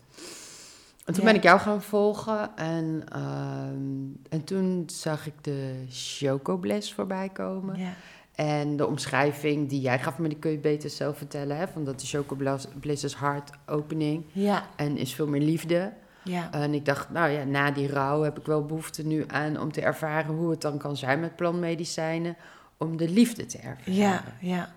En 1.05 1.13
toen 1.13 1.23
Ja. 1.23 1.29
ben 1.29 1.35
ik 1.39 1.43
jou 1.43 1.59
gaan 1.59 1.81
volgen 1.81 2.55
en, 2.55 3.03
ehm, 3.11 4.29
en 4.29 4.43
toen 4.45 4.83
zag 4.85 5.27
ik 5.27 5.33
de 5.41 5.85
Choco 5.89 6.57
Bliss 6.57 6.93
voorbij 6.93 7.29
komen. 7.29 7.79
Ja. 7.79 7.93
En 8.35 8.77
de 8.77 8.87
omschrijving 8.87 9.69
die 9.69 9.81
jij 9.81 9.99
gaf, 9.99 10.17
maar 10.17 10.29
die 10.29 10.39
kun 10.39 10.51
je 10.51 10.57
beter 10.57 10.89
zelf 10.89 11.17
vertellen. 11.17 11.57
Hè? 11.57 11.67
Van 11.67 11.83
dat 11.83 11.99
de 11.99 12.05
Choco 12.05 12.37
Bliss 12.79 13.03
is 13.03 13.15
heart 13.15 13.49
opening 13.65 14.25
ja. 14.31 14.65
en 14.75 14.97
is 14.97 15.13
veel 15.13 15.27
meer 15.27 15.41
liefde. 15.41 15.93
Ja. 16.23 16.51
En 16.51 16.73
ik 16.73 16.85
dacht, 16.85 17.09
nou 17.09 17.29
ja, 17.29 17.43
na 17.43 17.71
die 17.71 17.87
rouw 17.87 18.21
heb 18.21 18.39
ik 18.39 18.45
wel 18.45 18.65
behoefte 18.65 19.05
nu 19.05 19.23
aan 19.27 19.59
om 19.61 19.71
te 19.71 19.81
ervaren 19.81 20.35
hoe 20.35 20.49
het 20.49 20.61
dan 20.61 20.77
kan 20.77 20.97
zijn 20.97 21.19
met 21.19 21.35
plantmedicijnen. 21.35 22.35
Om 22.77 22.97
de 22.97 23.09
liefde 23.09 23.45
te 23.45 23.57
ervaren. 23.57 23.93
Ja, 23.93 24.23
ja. 24.39 24.73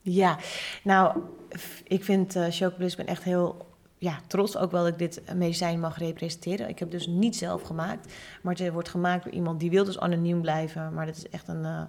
Ja, 0.00 0.38
nou, 0.82 1.20
ik 1.84 2.04
vind 2.04 2.36
eh 2.36 2.46
Chocobliss, 2.50 2.96
ik 2.96 3.04
ben 3.04 3.14
echt 3.14 3.22
heel 3.22 3.66
ja, 3.98 4.18
trots 4.26 4.56
ook 4.56 4.70
wel 4.70 4.82
dat 4.82 4.92
ik 4.92 4.98
dit 4.98 5.34
medicijn 5.34 5.80
mag 5.80 5.98
representeren. 5.98 6.68
Ik 6.68 6.78
heb 6.78 6.92
het 6.92 6.98
dus 6.98 7.06
niet 7.06 7.36
zelf 7.36 7.62
gemaakt, 7.62 8.12
maar 8.42 8.54
het 8.54 8.72
wordt 8.72 8.88
gemaakt 8.88 9.24
door 9.24 9.32
iemand 9.32 9.60
die 9.60 9.70
wil 9.70 9.84
dus 9.84 9.98
anoniem 9.98 10.40
blijven. 10.40 10.94
Maar 10.94 11.06
dat 11.06 11.16
is 11.16 11.28
echt 11.28 11.48
een 11.48 11.64
eh, 11.64 11.82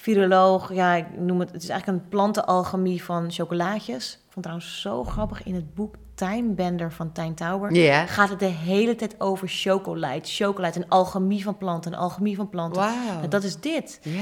viroloog, 0.00 0.72
ja, 0.72 0.94
ik 0.94 1.18
noem 1.18 1.40
het, 1.40 1.52
het 1.52 1.62
is 1.62 1.68
eigenlijk 1.68 2.02
een 2.02 2.08
plantenalchemie 2.08 3.04
van 3.04 3.32
chocolaatjes. 3.32 4.14
Ik 4.14 4.32
vond 4.32 4.44
trouwens 4.44 4.80
zo 4.80 5.04
grappig 5.04 5.42
in 5.42 5.54
het 5.54 5.74
boek 5.74 5.94
Time 6.18 6.48
Bender 6.54 6.92
van 6.92 7.12
Tijn 7.12 7.34
Tauber. 7.34 7.76
Gaat 8.06 8.28
het 8.28 8.38
de 8.38 8.44
hele 8.46 8.94
tijd 8.94 9.14
over 9.20 9.48
chocolade, 9.48 10.20
chocolade, 10.22 10.78
een 10.78 10.88
alchemie 10.88 11.42
van 11.42 11.58
planten, 11.58 11.92
een 11.92 11.98
alchemie 11.98 12.36
van 12.36 12.48
planten. 12.48 12.82
Nou, 12.82 13.28
dat 13.28 13.42
is 13.42 13.56
dit. 13.60 14.00
En, 14.02 14.12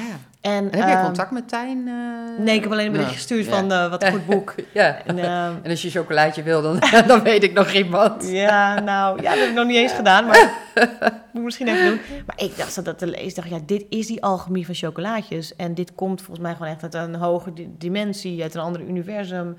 En 0.40 0.64
heb 0.64 0.74
jij 0.74 0.92
ehm, 0.92 1.04
contact 1.04 1.30
met 1.30 1.48
Tijn? 1.48 1.88
eh? 1.88 2.44
Nee, 2.44 2.54
ik 2.56 2.62
heb 2.62 2.72
alleen 2.72 2.86
een 2.86 2.92
berichtje 2.92 3.14
Ja. 3.16 3.20
gestuurd 3.20 3.46
van 3.46 3.72
eh, 3.72 3.90
wat 3.90 4.02
een 4.02 4.12
goed 4.12 4.26
boek. 4.26 4.54
Ja. 4.72 5.02
En, 5.04 5.18
ehm, 5.18 5.54
En 5.62 5.70
als 5.70 5.82
je 5.82 5.90
chocolaatje 5.90 6.42
wil, 6.42 6.62
dan, 6.62 6.78
dan 7.06 7.22
weet 7.22 7.42
ik 7.42 7.52
nog 7.52 7.72
iemand. 7.72 8.28
ja, 8.30 8.80
nou, 8.80 9.22
ja, 9.22 9.30
dat 9.30 9.38
heb 9.38 9.48
ik 9.48 9.54
nog 9.54 9.66
niet 9.66 9.76
eens 9.76 9.92
gedaan, 9.92 10.26
maar 10.26 10.52
moet 11.32 11.34
ik 11.34 11.42
misschien 11.42 11.68
even 11.68 11.86
doen. 11.86 12.00
Maar 12.26 12.36
ik 12.40 12.56
dacht, 12.56 12.84
dat 12.84 12.98
te 12.98 13.06
lezen, 13.06 13.34
dacht, 13.34 13.48
ja, 13.48 13.58
dit 13.66 13.84
is 13.88 14.06
die 14.06 14.22
alchemie 14.22 14.66
van 14.66 14.74
chocolaatjes. 14.74 15.56
En 15.56 15.74
dit 15.74 15.94
komt 15.94 16.20
volgens 16.22 16.46
mij 16.46 16.54
gewoon 16.56 16.72
echt 16.72 16.82
uit 16.82 16.94
een 16.94 17.14
hoge 17.14 17.52
di- 17.52 17.68
dimensie, 17.78 18.42
uit 18.42 18.54
een 18.54 18.60
ander 18.60 18.80
universum. 18.82 19.56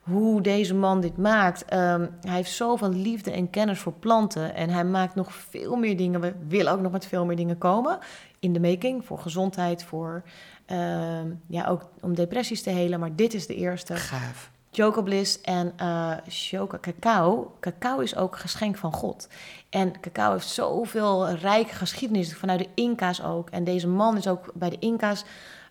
Hoe 0.00 0.40
deze 0.40 0.74
man 0.74 1.00
dit 1.00 1.16
maakt. 1.16 1.64
Ehm, 1.64 2.06
hij 2.20 2.34
heeft 2.34 2.50
zoveel 2.50 2.90
liefde 2.90 3.30
en 3.30 3.50
kennis 3.50 3.78
voor 3.78 3.92
planten. 3.92 4.54
En 4.54 4.70
hij 4.70 4.84
maakt 4.84 5.14
nog 5.14 5.32
veel 5.32 5.76
meer 5.76 5.96
dingen. 5.96 6.20
We 6.20 6.34
willen 6.48 6.72
ook 6.72 6.80
nog 6.80 6.92
met 6.92 7.06
veel 7.06 7.24
meer 7.24 7.36
dingen 7.36 7.58
komen. 7.58 7.98
In 8.38 8.52
de 8.52 8.60
making, 8.60 9.04
voor 9.04 9.18
gezondheid, 9.18 9.84
voor... 9.84 10.22
ehm, 10.66 11.30
ja, 11.46 11.66
ook 11.66 11.90
om 12.00 12.14
depressies 12.14 12.62
te 12.62 12.70
helen. 12.70 13.00
Maar 13.00 13.16
dit 13.16 13.34
is 13.34 13.46
de 13.46 13.54
eerste. 13.54 13.96
Gaaf. 13.96 14.50
Chocobliss 14.72 15.40
en 15.40 15.72
eh 15.76 16.12
choca 16.28 16.78
cacao. 16.78 17.56
Cacao 17.60 17.98
is 17.98 18.16
ook 18.16 18.36
geschenk 18.36 18.76
van 18.76 18.92
God. 18.92 19.28
En 19.70 20.00
cacao 20.00 20.32
heeft 20.32 20.48
zoveel 20.48 21.28
rijke 21.28 21.74
geschiedenis, 21.74 22.34
vanuit 22.34 22.58
de 22.58 22.68
Inca's 22.74 23.22
ook. 23.22 23.50
En 23.50 23.64
deze 23.64 23.88
man 23.88 24.16
is 24.16 24.28
ook 24.28 24.52
bij 24.54 24.70
de 24.70 24.78
Inca's 24.78 25.24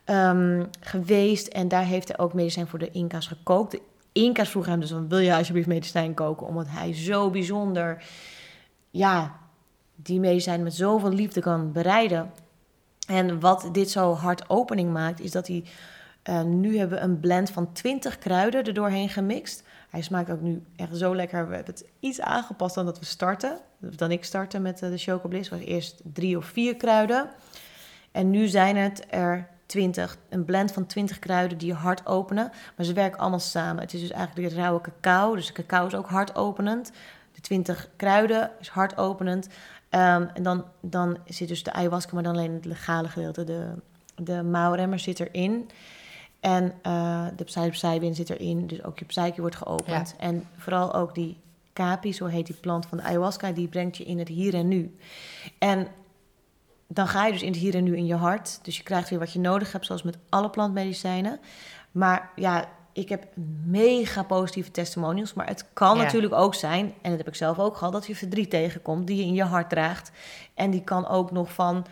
ehm, 0.03 0.65
geweest. 0.79 1.47
En 1.47 1.67
daar 1.67 1.83
heeft 1.83 2.07
hij 2.07 2.17
ook 2.17 2.33
medicijn 2.33 2.67
voor 2.67 2.79
de 2.79 2.91
Inca's 2.91 3.27
gekookt. 3.27 3.71
De 3.71 3.81
Inca's 4.11 4.49
vroegen 4.49 4.71
hem 4.71 4.81
dus, 4.81 4.89
van, 4.89 5.09
wil 5.09 5.19
je 5.19 5.35
alsjeblieft 5.35 5.67
medicijn 5.67 6.13
koken? 6.13 6.47
Omdat 6.47 6.65
hij 6.69 6.93
zo 6.93 7.29
bijzonder, 7.29 8.03
ja, 8.89 9.39
die 9.95 10.19
medicijn 10.19 10.63
met 10.63 10.73
zoveel 10.73 11.11
liefde 11.11 11.41
kan 11.41 11.71
bereiden. 11.71 12.31
En 13.07 13.39
wat 13.39 13.69
dit 13.71 13.89
zo 13.91 14.13
hard 14.13 14.49
opening 14.49 14.91
maakt, 14.91 15.19
is 15.19 15.31
dat 15.31 15.47
hij... 15.47 15.63
eh, 16.23 16.41
nu 16.41 16.77
hebben 16.77 16.97
we 16.97 17.03
een 17.03 17.19
blend 17.19 17.49
van 17.49 17.71
20 17.73 18.17
kruiden 18.17 18.63
er 18.63 18.73
doorheen 18.73 19.09
gemixt. 19.09 19.63
Hij 19.89 20.01
smaakt 20.01 20.31
ook 20.31 20.41
nu 20.41 20.63
echt 20.75 20.97
zo 20.97 21.15
lekker. 21.15 21.47
We 21.47 21.55
hebben 21.55 21.73
het 21.73 21.85
iets 21.99 22.21
aangepast 22.21 22.75
dan 22.75 22.85
dat 22.85 22.99
we 22.99 23.05
starten. 23.05 23.59
Dan 23.77 24.11
ik 24.11 24.23
startte 24.23 24.59
met 24.59 24.81
eh, 24.81 24.89
de 24.89 24.97
Chocobliss. 24.97 25.49
was 25.49 25.59
eerst 25.59 26.01
drie 26.13 26.37
of 26.37 26.45
vier 26.45 26.75
kruiden. 26.75 27.29
En 28.11 28.29
nu 28.29 28.47
zijn 28.47 28.77
het 28.77 29.05
er 29.09 29.49
20. 29.69 30.17
Een 30.29 30.45
blend 30.45 30.71
van 30.71 30.85
20 30.85 31.19
kruiden 31.19 31.57
die 31.57 31.67
je 31.67 31.73
hard 31.73 32.05
openen. 32.05 32.51
Maar 32.75 32.85
ze 32.85 32.93
werken 32.93 33.19
allemaal 33.19 33.39
samen. 33.39 33.81
Het 33.81 33.93
is 33.93 33.99
dus 33.99 34.11
eigenlijk 34.11 34.49
de 34.49 34.55
rauwe 34.55 34.81
cacao. 34.81 35.35
Dus 35.35 35.47
de 35.47 35.53
cacao 35.53 35.87
is 35.87 35.95
ook 35.95 36.07
hard 36.07 36.35
openend. 36.35 36.91
De 37.33 37.41
20 37.41 37.89
kruiden 37.95 38.51
is 38.59 38.67
hard 38.67 38.97
openend. 38.97 39.47
Ehm, 39.89 40.27
en 40.33 40.43
dan, 40.43 40.65
dan 40.81 41.17
zit 41.25 41.47
dus 41.47 41.63
de 41.63 41.73
ayahuasca, 41.73 42.13
maar 42.13 42.23
dan 42.23 42.33
alleen 42.33 42.53
het 42.53 42.65
legale 42.65 43.07
gedeelte. 43.07 43.43
De, 43.43 43.73
de 44.15 44.93
zit 44.95 45.19
erin. 45.19 45.69
En 46.39 46.73
eh, 46.81 47.25
de 47.35 47.43
psilocybin 47.43 48.15
zit 48.15 48.29
erin. 48.29 48.67
Dus 48.67 48.83
ook 48.83 48.99
je 48.99 49.05
psyche 49.05 49.41
wordt 49.41 49.55
geopend. 49.55 50.15
En 50.17 50.47
vooral 50.57 50.93
ook 50.93 51.15
die 51.15 51.37
kapi, 51.73 52.13
zo 52.13 52.25
heet 52.25 52.45
die 52.45 52.55
plant 52.55 52.85
van 52.85 52.97
de 52.97 53.03
ayahuasca, 53.03 53.51
die 53.51 53.67
brengt 53.67 53.97
je 53.97 54.03
in 54.03 54.19
het 54.19 54.27
hier 54.27 54.53
en 54.53 54.67
nu. 54.67 54.97
En 55.57 55.87
dan 56.91 57.07
ga 57.07 57.25
je 57.25 57.31
dus 57.31 57.41
in 57.41 57.51
het 57.51 57.57
hier 57.57 57.75
en 57.75 57.83
nu 57.83 57.97
in 57.97 58.05
je 58.05 58.15
hart. 58.15 58.59
Dus 58.63 58.77
je 58.77 58.83
krijgt 58.83 59.09
weer 59.09 59.19
wat 59.19 59.33
je 59.33 59.39
nodig 59.39 59.71
hebt, 59.71 59.85
zoals 59.85 60.03
met 60.03 60.17
alle 60.29 60.49
plantmedicijnen. 60.49 61.39
Maar 61.91 62.29
ja, 62.35 62.65
ik 62.93 63.09
heb 63.09 63.25
mega 63.65 64.23
positieve 64.23 64.71
testimonials. 64.71 65.33
Maar 65.33 65.47
het 65.47 65.65
kan 65.73 65.97
Ja. 65.97 66.03
natuurlijk 66.03 66.33
ook 66.33 66.55
zijn, 66.55 66.85
en 67.01 67.09
dat 67.09 67.17
heb 67.17 67.27
ik 67.27 67.35
zelf 67.35 67.59
ook 67.59 67.77
gehad, 67.77 67.93
dat 67.93 68.07
je 68.07 68.15
verdriet 68.15 68.49
tegenkomt 68.49 69.07
die 69.07 69.17
je 69.17 69.23
in 69.23 69.33
je 69.33 69.43
hart 69.43 69.69
draagt. 69.69 70.11
En 70.53 70.71
die 70.71 70.83
kan 70.83 71.07
ook 71.07 71.31
nog 71.31 71.53
van, 71.53 71.85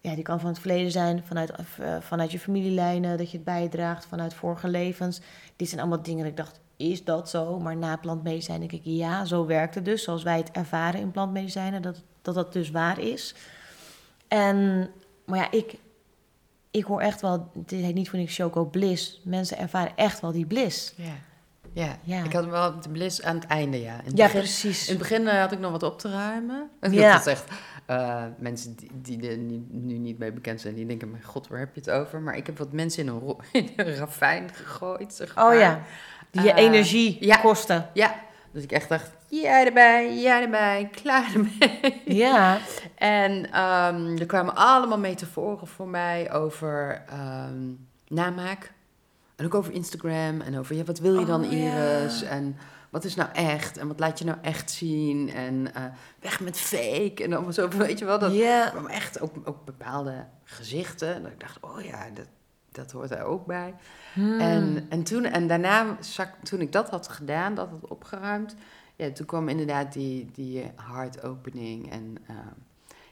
ja, 0.00 0.14
die 0.14 0.24
kan 0.24 0.40
van 0.40 0.48
het 0.48 0.58
verleden 0.58 0.90
zijn, 0.90 1.22
vanuit, 1.26 1.50
eh, 1.50 1.96
vanuit 2.00 2.32
je 2.32 2.38
familielijnen, 2.38 3.18
dat 3.18 3.30
je 3.30 3.36
het 3.36 3.46
bijdraagt, 3.46 4.06
vanuit 4.06 4.34
vorige 4.34 4.68
levens. 4.68 5.20
Dit 5.56 5.68
zijn 5.68 5.80
allemaal 5.80 6.02
dingen 6.02 6.20
dat 6.22 6.30
ik 6.30 6.36
dacht, 6.36 6.60
is 6.76 7.04
dat 7.04 7.28
zo? 7.30 7.58
Maar 7.58 7.76
na 7.76 7.96
plantmedicijn 7.96 8.58
denk 8.60 8.72
ik, 8.72 8.80
ja, 8.84 9.24
zo 9.24 9.46
werkt 9.46 9.74
het 9.74 9.84
dus. 9.84 10.02
Zoals 10.02 10.22
wij 10.22 10.38
het 10.38 10.50
ervaren 10.50 11.00
in 11.00 11.10
plantmedicijnen, 11.10 11.82
dat 11.82 12.02
dat, 12.22 12.34
dat 12.34 12.52
dus 12.52 12.70
waar 12.70 12.98
is. 12.98 13.34
En, 14.32 14.90
maar 15.26 15.38
ja, 15.38 15.50
ik, 15.50 15.74
ik 16.70 16.84
hoor 16.84 17.00
echt 17.00 17.20
wel, 17.20 17.50
dit 17.54 17.80
heet 17.80 17.94
niet 17.94 18.08
voor 18.08 18.18
niks 18.18 18.36
Choco 18.36 18.64
Bliss. 18.64 19.20
Mensen 19.24 19.58
ervaren 19.58 19.92
echt 19.96 20.20
wel 20.20 20.32
die 20.32 20.46
bliss. 20.46 20.92
Ja. 20.96 21.12
Ja. 21.72 21.96
Ja. 22.02 22.24
ik 22.24 22.32
had 22.32 22.42
hem 22.42 22.50
wel 22.50 22.80
de 22.80 22.88
bliss 22.88 23.22
aan 23.22 23.34
het 23.34 23.46
einde, 23.46 23.80
ja. 23.80 23.98
In 23.98 24.04
het 24.06 24.16
Ja, 24.16 24.24
begin- 24.24 24.40
precies. 24.40 24.82
In 24.88 24.88
het 24.94 24.98
begin 24.98 25.28
eh, 25.28 25.40
had 25.40 25.52
ik 25.52 25.58
nog 25.58 25.70
wat 25.70 25.82
op 25.82 25.98
te 25.98 26.10
ruimen. 26.10 26.70
Ja. 26.90 27.12
Dat 27.12 27.20
is 27.26 27.32
echt... 27.32 27.44
eh, 27.86 28.24
mensen 28.38 28.74
die, 28.76 28.90
die 28.94 29.30
er 29.30 29.36
nu, 29.36 29.66
nu 29.70 29.98
niet 29.98 30.18
mee 30.18 30.32
bekend 30.32 30.60
zijn, 30.60 30.74
die 30.74 30.86
denken... 30.86 31.10
Mijn 31.10 31.22
god, 31.22 31.48
waar 31.48 31.58
heb 31.58 31.74
je 31.74 31.80
het 31.80 31.90
over? 31.90 32.20
Maar 32.20 32.36
ik 32.36 32.46
heb 32.46 32.58
wat 32.58 32.72
mensen 32.72 33.02
in 33.06 33.08
een, 33.08 33.36
in 33.62 33.72
een 33.76 33.94
ravijn 33.94 34.50
gegooid, 34.54 35.14
zeg 35.14 35.34
maar. 35.34 35.52
Oh 35.52 35.58
ja, 35.60 35.82
die 36.30 36.42
je 36.42 36.52
Eh, 36.52 36.64
energie 36.64 37.38
kosten. 37.42 37.88
Ja, 37.94 38.14
dus 38.52 38.62
ik 38.62 38.72
echt 38.72 38.88
dacht... 38.88 39.10
Jij 39.40 39.66
erbij, 39.66 40.18
jij 40.20 40.42
erbij, 40.42 40.88
klaar 41.02 41.32
ermee. 41.34 42.02
Ja, 42.04 42.58
En 42.94 43.52
ehm, 43.52 44.16
er 44.18 44.26
kwamen 44.26 44.56
allemaal 44.56 44.98
metaforen 44.98 45.66
voor 45.66 45.88
mij 45.88 46.32
over 46.32 47.02
ehm, 47.08 47.72
namaak. 48.08 48.72
En 49.36 49.44
ook 49.44 49.54
over 49.54 49.72
Instagram. 49.72 50.40
En 50.40 50.58
over, 50.58 50.76
ja, 50.76 50.84
wat 50.84 50.98
wil 50.98 51.18
je 51.18 51.24
dan, 51.24 51.44
Oh, 51.44 51.52
ja. 51.52 51.58
Iris? 51.58 52.22
En 52.22 52.56
wat 52.90 53.04
is 53.04 53.14
nou 53.14 53.30
echt? 53.32 53.76
En 53.76 53.88
wat 53.88 53.98
laat 53.98 54.18
je 54.18 54.24
nou 54.24 54.38
echt 54.42 54.70
zien? 54.70 55.30
En 55.30 55.74
eh, 55.74 55.84
weg 56.20 56.40
met 56.40 56.58
fake. 56.58 57.22
En 57.22 57.32
allemaal 57.32 57.52
zo, 57.52 57.68
weet 57.68 57.98
je 57.98 58.04
wel. 58.04 58.18
Dat 58.18 58.32
kwam 58.70 58.86
echt 58.86 59.20
ook, 59.20 59.34
ook 59.44 59.64
bepaalde 59.64 60.26
gezichten. 60.44 61.14
En 61.14 61.22
dat 61.22 61.32
ik 61.32 61.40
dacht, 61.40 61.58
oh 61.60 61.80
ja, 61.80 62.08
dat, 62.14 62.26
dat 62.72 62.90
hoort 62.90 63.10
er 63.10 63.24
ook 63.24 63.46
bij. 63.46 63.74
Hmm. 64.12 64.40
En, 64.40 64.86
en, 64.88 65.02
toen, 65.02 65.24
en 65.24 65.46
daarna, 65.46 65.96
zak, 66.00 66.34
toen 66.42 66.60
ik 66.60 66.72
dat 66.72 66.90
had 66.90 67.08
gedaan, 67.08 67.54
dat 67.54 67.68
had 67.68 67.90
opgeruimd, 67.90 68.54
ja, 69.02 69.12
toen 69.12 69.26
kwam 69.26 69.48
inderdaad 69.48 69.92
die, 69.92 70.30
die 70.32 70.70
hartopening. 70.74 71.90
En 71.90 72.16
ehm, 72.26 72.58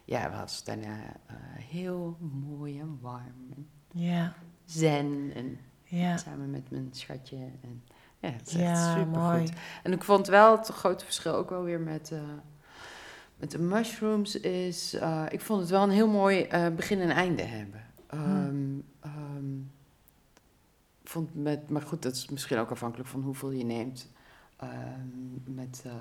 ja, 0.05 0.31
was 0.31 0.65
daarna 0.65 0.99
eh, 1.27 1.35
heel 1.57 2.17
mooi 2.49 2.81
en 2.81 2.99
warm 3.01 3.53
en 3.57 3.69
ja, 3.93 4.35
zen. 4.65 5.33
En 5.35 5.59
ja. 5.83 6.17
samen 6.17 6.51
met 6.51 6.71
mijn 6.71 6.89
schatje. 6.91 7.37
En 7.37 7.83
ja, 8.19 8.29
het 8.29 8.49
is 8.49 8.55
echt 8.55 8.87
super 8.87 9.07
mooi. 9.07 9.41
goed. 9.41 9.53
En 9.83 9.93
ik 9.93 10.05
vond 10.05 10.27
wel 10.27 10.57
het 10.57 10.69
grote 10.69 11.05
verschil 11.05 11.35
ook 11.35 11.51
wel 11.51 11.63
weer 11.63 11.81
met, 11.81 12.11
eh, 12.13 12.21
met 13.37 13.51
de 13.51 13.59
mushrooms 13.59 14.41
is... 14.41 14.95
eh, 14.95 15.25
ik 15.29 15.41
vond 15.41 15.61
het 15.61 15.71
wel 15.71 15.83
een 15.83 15.91
heel 15.91 16.09
mooi 16.09 16.43
eh, 16.43 16.69
begin 16.69 17.01
en 17.01 17.11
einde 17.11 17.43
hebben. 17.43 17.85
Ehm, 18.07 18.79
ehm, 19.01 19.59
ik 21.03 21.09
vond 21.09 21.35
met, 21.35 21.71
maar 21.71 21.83
goed, 21.83 22.03
dat 22.03 22.15
is 22.15 22.29
misschien 22.29 22.59
ook 22.59 22.71
afhankelijk 22.71 23.09
van 23.09 23.23
hoeveel 23.23 23.51
je 23.51 23.65
neemt. 23.65 24.11
Ehm, 24.61 25.55
met, 25.55 25.83
eh, 25.87 25.93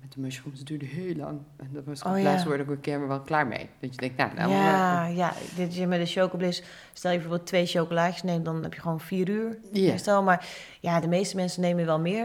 met 0.00 0.12
de 0.12 0.20
mushrooms, 0.20 0.64
duurde 0.64 0.84
heel 0.86 1.14
lang. 1.14 1.40
En 1.56 1.68
dat 1.72 1.84
was 1.84 2.02
Oh, 2.02 2.16
ja. 2.18 2.22
laatst 2.22 2.46
word 2.46 2.60
ik 2.60 2.68
een 2.68 2.80
keer 2.80 3.08
wel 3.08 3.20
klaar 3.20 3.46
mee. 3.46 3.68
Dat 3.80 3.94
je 3.94 4.00
denkt, 4.00 4.16
nou, 4.16 4.34
nou 4.34 4.50
ja, 4.50 4.92
maar- 4.92 5.12
ja, 5.12 5.32
dit 5.56 5.74
je 5.74 5.86
met 5.86 6.00
de 6.00 6.06
chocobliss. 6.06 6.62
Stel 6.92 7.10
je 7.10 7.16
bijvoorbeeld 7.18 7.48
twee 7.48 7.66
chocolaatjes 7.66 8.22
neemt, 8.22 8.44
dan 8.44 8.62
heb 8.62 8.74
je 8.74 8.80
gewoon 8.80 9.00
vier 9.00 9.28
uur. 9.28 9.58
Stel, 9.98 10.22
maar 10.22 10.46
ja, 10.80 11.00
de 11.00 11.08
meeste 11.08 11.36
mensen 11.36 11.60
nemen 11.62 11.86
wel 11.86 11.98
meer. 12.00 12.24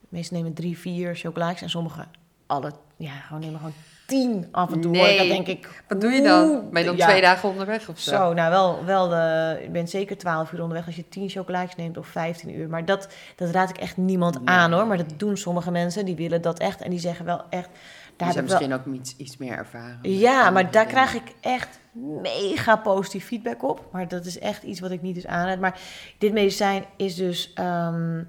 De 0.00 0.06
meeste 0.16 0.34
nemen 0.34 0.52
drie, 0.52 0.78
vier 0.78 1.14
chocolaatjes 1.16 1.62
en 1.62 1.70
sommigen 1.70 2.08
alle, 2.46 2.72
ja, 2.96 3.12
gewoon 3.12 3.40
nemen 3.40 3.56
gewoon 3.58 3.74
tien 4.08 4.48
af 4.50 4.72
en 4.72 4.80
toe. 4.80 4.96
hoor. 4.98 5.16
Dan 5.16 5.28
denk 5.28 5.46
ik, 5.46 5.82
Wat 5.88 6.00
doe 6.00 6.10
je 6.10 6.22
dan? 6.22 6.68
Ben 6.70 6.80
je 6.82 6.88
dan 6.88 6.96
ja. 6.96 7.06
twee 7.06 7.20
dagen 7.20 7.48
onderweg 7.48 7.88
of 7.88 7.98
zo? 7.98 8.10
Zo, 8.10 8.32
nou 8.32 8.50
wel, 8.50 8.84
wel 8.84 9.08
de, 9.08 9.58
je 9.62 9.68
bent 9.70 9.90
zeker 9.90 10.18
12 10.18 10.52
uur 10.52 10.60
onderweg 10.60 10.86
als 10.86 10.96
je 10.96 11.08
10 11.08 11.28
chocolaatjes 11.28 11.76
neemt 11.76 11.98
of 11.98 12.06
15 12.06 12.54
uur. 12.58 12.68
Maar 12.68 12.84
dat, 12.84 13.08
dat 13.36 13.50
raad 13.50 13.70
ik 13.70 13.78
echt 13.78 13.96
niemand 13.96 14.34
Nee. 14.38 14.48
aan 14.56 14.72
hoor. 14.72 14.86
Maar 14.86 14.96
dat 14.96 15.12
doen 15.16 15.36
sommige 15.36 15.70
mensen, 15.70 16.04
die 16.04 16.16
willen 16.16 16.42
dat 16.42 16.58
echt. 16.58 16.80
En 16.80 16.90
die 16.90 16.98
zeggen 16.98 17.24
wel 17.24 17.42
echt, 17.50 17.68
daar 18.16 18.32
zijn 18.32 18.44
ik 18.44 18.50
wel... 18.50 18.60
misschien 18.60 18.92
ook 18.92 18.94
iets, 18.94 19.14
iets 19.16 19.36
meer 19.36 19.52
ervaren. 19.52 19.98
Ja, 20.02 20.50
maar 20.50 20.70
daar 20.70 20.86
krijg 20.86 21.14
ik 21.14 21.34
echt 21.40 21.80
mega 22.22 22.76
positief 22.76 23.26
feedback 23.26 23.62
op. 23.62 23.88
Maar 23.92 24.08
dat 24.08 24.24
is 24.24 24.38
echt 24.38 24.62
iets 24.62 24.80
wat 24.80 24.90
ik 24.90 25.02
niet 25.02 25.14
dus 25.14 25.26
aanraad. 25.26 25.58
Maar 25.58 25.80
dit 26.18 26.32
medicijn 26.32 26.84
is 26.96 27.14
dus 27.14 27.52
ehm, 27.54 28.22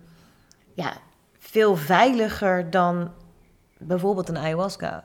ja, 0.73 0.93
veel 1.39 1.75
veiliger 1.75 2.69
dan 2.69 3.11
bijvoorbeeld 3.77 4.30
een 4.30 4.38
ayahuasca. 4.38 5.03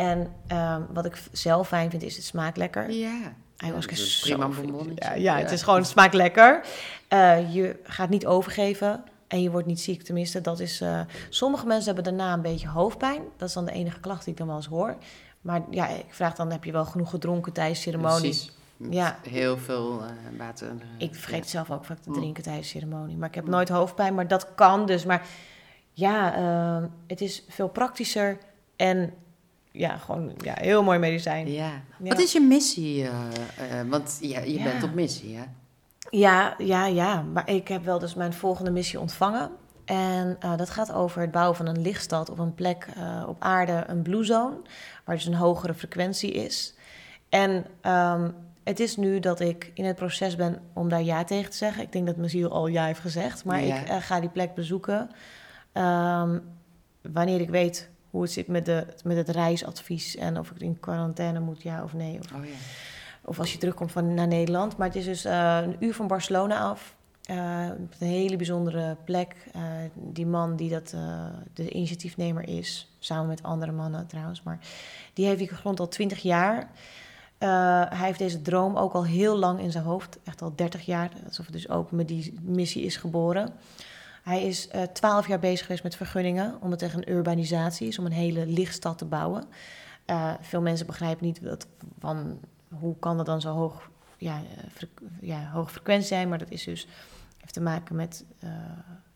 En 0.00 0.32
ehm, 0.46 0.82
wat 0.92 1.04
ik 1.04 1.22
zelf 1.32 1.68
fijn 1.68 1.90
vind, 1.90 2.02
is 2.02 2.16
het 2.16 2.24
smaakt 2.24 2.56
lekker. 2.56 2.90
Ja. 2.90 3.32
Ayahuasca 3.56 3.92
is 3.92 4.20
dat 4.20 4.30
prima 4.38 4.48
bonbonnetje. 4.60 5.04
Ja, 5.08 5.14
ja, 5.14 5.36
het 5.36 5.50
is 5.50 5.62
gewoon, 5.62 5.78
het 5.78 5.88
smaakt 5.88 6.14
lekker. 6.14 6.64
Eh, 7.08 7.54
je 7.54 7.76
gaat 7.82 8.08
niet 8.08 8.26
overgeven 8.26 9.04
en 9.28 9.42
je 9.42 9.50
wordt 9.50 9.66
niet 9.66 9.80
ziek. 9.80 10.02
Tenminste, 10.02 10.40
dat 10.40 10.60
is... 10.60 10.80
eh, 10.80 11.00
sommige 11.28 11.66
mensen 11.66 11.94
hebben 11.94 12.04
daarna 12.16 12.32
een 12.32 12.42
beetje 12.42 12.68
hoofdpijn. 12.68 13.22
Dat 13.36 13.48
is 13.48 13.54
dan 13.54 13.64
de 13.64 13.72
enige 13.72 14.00
klacht 14.00 14.24
die 14.24 14.32
ik 14.32 14.38
dan 14.38 14.46
wel 14.46 14.56
eens 14.56 14.66
hoor. 14.66 14.96
Maar 15.40 15.62
ja, 15.70 15.88
ik 15.88 16.04
vraag 16.08 16.34
dan, 16.34 16.50
heb 16.50 16.64
je 16.64 16.72
wel 16.72 16.84
genoeg 16.84 17.10
gedronken 17.10 17.52
tijdens 17.52 17.78
de 17.78 17.90
ceremonie? 17.90 18.20
Precies. 18.20 18.52
Met 18.76 18.92
Ja. 18.94 19.18
Heel 19.28 19.58
veel 19.58 20.00
eh, 20.02 20.38
water. 20.38 20.72
Ik 20.98 21.14
vergeet 21.14 21.44
ja. 21.44 21.50
zelf 21.50 21.70
ook 21.70 21.84
vaak 21.84 21.98
te 21.98 22.08
Mm. 22.10 22.14
drinken 22.16 22.42
tijdens 22.42 22.72
de 22.72 22.78
ceremonie. 22.78 23.16
Maar 23.16 23.28
ik 23.28 23.34
heb 23.34 23.44
Mm. 23.44 23.50
nooit 23.50 23.68
hoofdpijn, 23.68 24.14
maar 24.14 24.28
dat 24.28 24.54
kan 24.54 24.86
dus. 24.86 25.04
Maar 25.04 25.22
ja, 25.92 26.34
ehm, 26.34 26.86
het 27.06 27.20
is 27.20 27.44
veel 27.48 27.68
praktischer 27.68 28.38
en 28.76 29.12
ja, 29.72 29.96
gewoon 29.96 30.32
ja, 30.38 30.54
heel 30.58 30.82
mooi 30.82 30.98
medicijn. 30.98 31.50
Ja. 31.52 31.70
Ja. 32.02 32.08
Wat 32.08 32.18
is 32.20 32.32
je 32.32 32.40
missie? 32.40 33.02
eh, 33.04 33.80
eh, 33.80 33.88
want 33.88 34.18
ja, 34.20 34.40
je 34.40 34.58
Ja. 34.58 34.62
bent 34.64 34.82
op 34.82 34.94
missie, 34.94 35.36
hè? 35.36 35.44
Ja, 36.10 36.54
ja, 36.58 36.86
ja. 36.86 37.22
Maar 37.22 37.50
ik 37.50 37.68
heb 37.68 37.84
wel 37.84 37.98
dus 37.98 38.14
mijn 38.14 38.32
volgende 38.32 38.70
missie 38.70 39.00
ontvangen. 39.00 39.50
En 39.84 40.36
eh, 40.40 40.56
dat 40.56 40.70
gaat 40.70 40.92
over 40.92 41.20
het 41.20 41.30
bouwen 41.30 41.56
van 41.56 41.66
een 41.66 41.82
lichtstad 41.82 42.30
op 42.30 42.38
een 42.38 42.54
plek 42.54 42.86
op 43.26 43.36
aarde, 43.42 43.84
een 43.86 44.02
blue 44.02 44.24
zone, 44.24 44.56
waar 45.04 45.14
dus 45.16 45.26
een 45.26 45.34
hogere 45.34 45.74
frequentie 45.74 46.32
is. 46.32 46.74
En 47.28 47.66
ehm, 47.80 48.30
het 48.64 48.80
is 48.80 48.96
nu 48.96 49.20
dat 49.20 49.40
ik 49.40 49.70
in 49.74 49.84
het 49.84 49.96
proces 49.96 50.36
ben 50.36 50.58
om 50.72 50.88
daar 50.88 51.02
ja 51.02 51.24
tegen 51.24 51.50
te 51.50 51.56
zeggen. 51.56 51.82
Ik 51.82 51.92
denk 51.92 52.06
dat 52.06 52.16
mijn 52.16 52.30
ziel 52.30 52.50
al 52.50 52.66
ja 52.66 52.84
heeft 52.84 53.00
gezegd, 53.00 53.44
maar 53.44 53.62
Ja. 53.64 53.76
ik 53.76 54.02
ga 54.02 54.20
die 54.20 54.28
plek 54.28 54.54
bezoeken. 54.54 55.10
Ehm, 55.72 56.38
wanneer 57.02 57.40
ik 57.40 57.50
weet 57.50 57.89
hoe 58.10 58.22
het 58.22 58.32
zit 58.32 58.46
met, 58.46 58.64
de, 58.64 58.86
met 59.04 59.16
het 59.16 59.28
reisadvies 59.28 60.16
en 60.16 60.38
of 60.38 60.50
ik 60.50 60.60
in 60.60 60.80
quarantaine 60.80 61.40
moet, 61.40 61.62
ja 61.62 61.82
of 61.82 61.92
nee. 61.92 62.18
Of 62.18 62.32
Oh 62.32 62.44
ja. 62.44 62.52
of 63.24 63.38
als 63.38 63.52
je 63.52 63.58
terugkomt 63.58 63.92
van, 63.92 64.14
naar 64.14 64.26
Nederland. 64.26 64.76
Maar 64.76 64.86
het 64.86 64.96
is 64.96 65.04
dus 65.04 65.24
eh, 65.24 65.58
een 65.62 65.76
uur 65.80 65.94
van 65.94 66.06
Barcelona 66.06 66.60
af. 66.60 66.94
Eh, 67.24 67.66
een 67.98 68.08
hele 68.08 68.36
bijzondere 68.36 68.96
plek. 69.04 69.36
Eh, 69.52 69.62
die 69.94 70.26
man 70.26 70.56
die 70.56 70.70
dat, 70.70 70.94
de 71.54 71.70
initiatiefnemer 71.70 72.48
is, 72.48 72.92
samen 72.98 73.26
met 73.26 73.42
andere 73.42 73.72
mannen 73.72 74.06
trouwens, 74.06 74.42
maar 74.42 74.58
die 75.12 75.26
heeft 75.26 75.38
die 75.38 75.48
grond 75.48 75.80
al 75.80 75.88
twintig 75.88 76.18
jaar. 76.18 76.70
Hij 77.38 78.06
heeft 78.06 78.18
deze 78.18 78.42
droom 78.42 78.76
ook 78.76 78.92
al 78.92 79.04
heel 79.04 79.36
lang 79.36 79.60
in 79.60 79.70
zijn 79.70 79.84
hoofd, 79.84 80.18
echt 80.24 80.42
al 80.42 80.52
30 80.54 80.86
jaar, 80.86 81.10
alsof 81.26 81.46
het 81.46 81.54
dus 81.54 81.68
ook 81.68 81.90
met 81.90 82.08
die 82.08 82.34
missie 82.42 82.84
is 82.84 82.96
geboren. 82.96 83.52
Hij 84.30 84.42
is 84.42 84.68
twaalf 84.92 85.28
jaar 85.28 85.38
bezig 85.38 85.66
geweest 85.66 85.82
met 85.82 85.96
vergunningen, 85.96 86.58
omdat 86.60 86.82
er 86.82 86.94
een 86.94 87.10
urbanisatie 87.10 87.88
is, 87.88 87.98
om 87.98 88.06
een 88.06 88.12
hele 88.12 88.46
lichtstad 88.46 88.98
te 88.98 89.04
bouwen. 89.04 89.44
Eh, 90.04 90.32
veel 90.40 90.60
mensen 90.60 90.86
begrijpen 90.86 91.26
niet 91.26 91.42
dat, 91.42 91.66
van 91.98 92.40
hoe 92.68 92.98
kan 92.98 93.16
dat 93.16 93.26
dan 93.26 93.40
zo 93.40 93.52
hoog, 93.52 93.90
ja, 94.16 94.36
eh, 94.36 94.88
ja, 95.20 95.50
hoge 95.50 95.70
frequentie 95.70 96.06
zijn, 96.06 96.28
maar 96.28 96.38
dat 96.38 96.50
is 96.50 96.64
dus 96.64 96.86
heeft 97.38 97.52
te 97.52 97.60
maken 97.60 97.96
met 97.96 98.24
eh, 98.38 98.48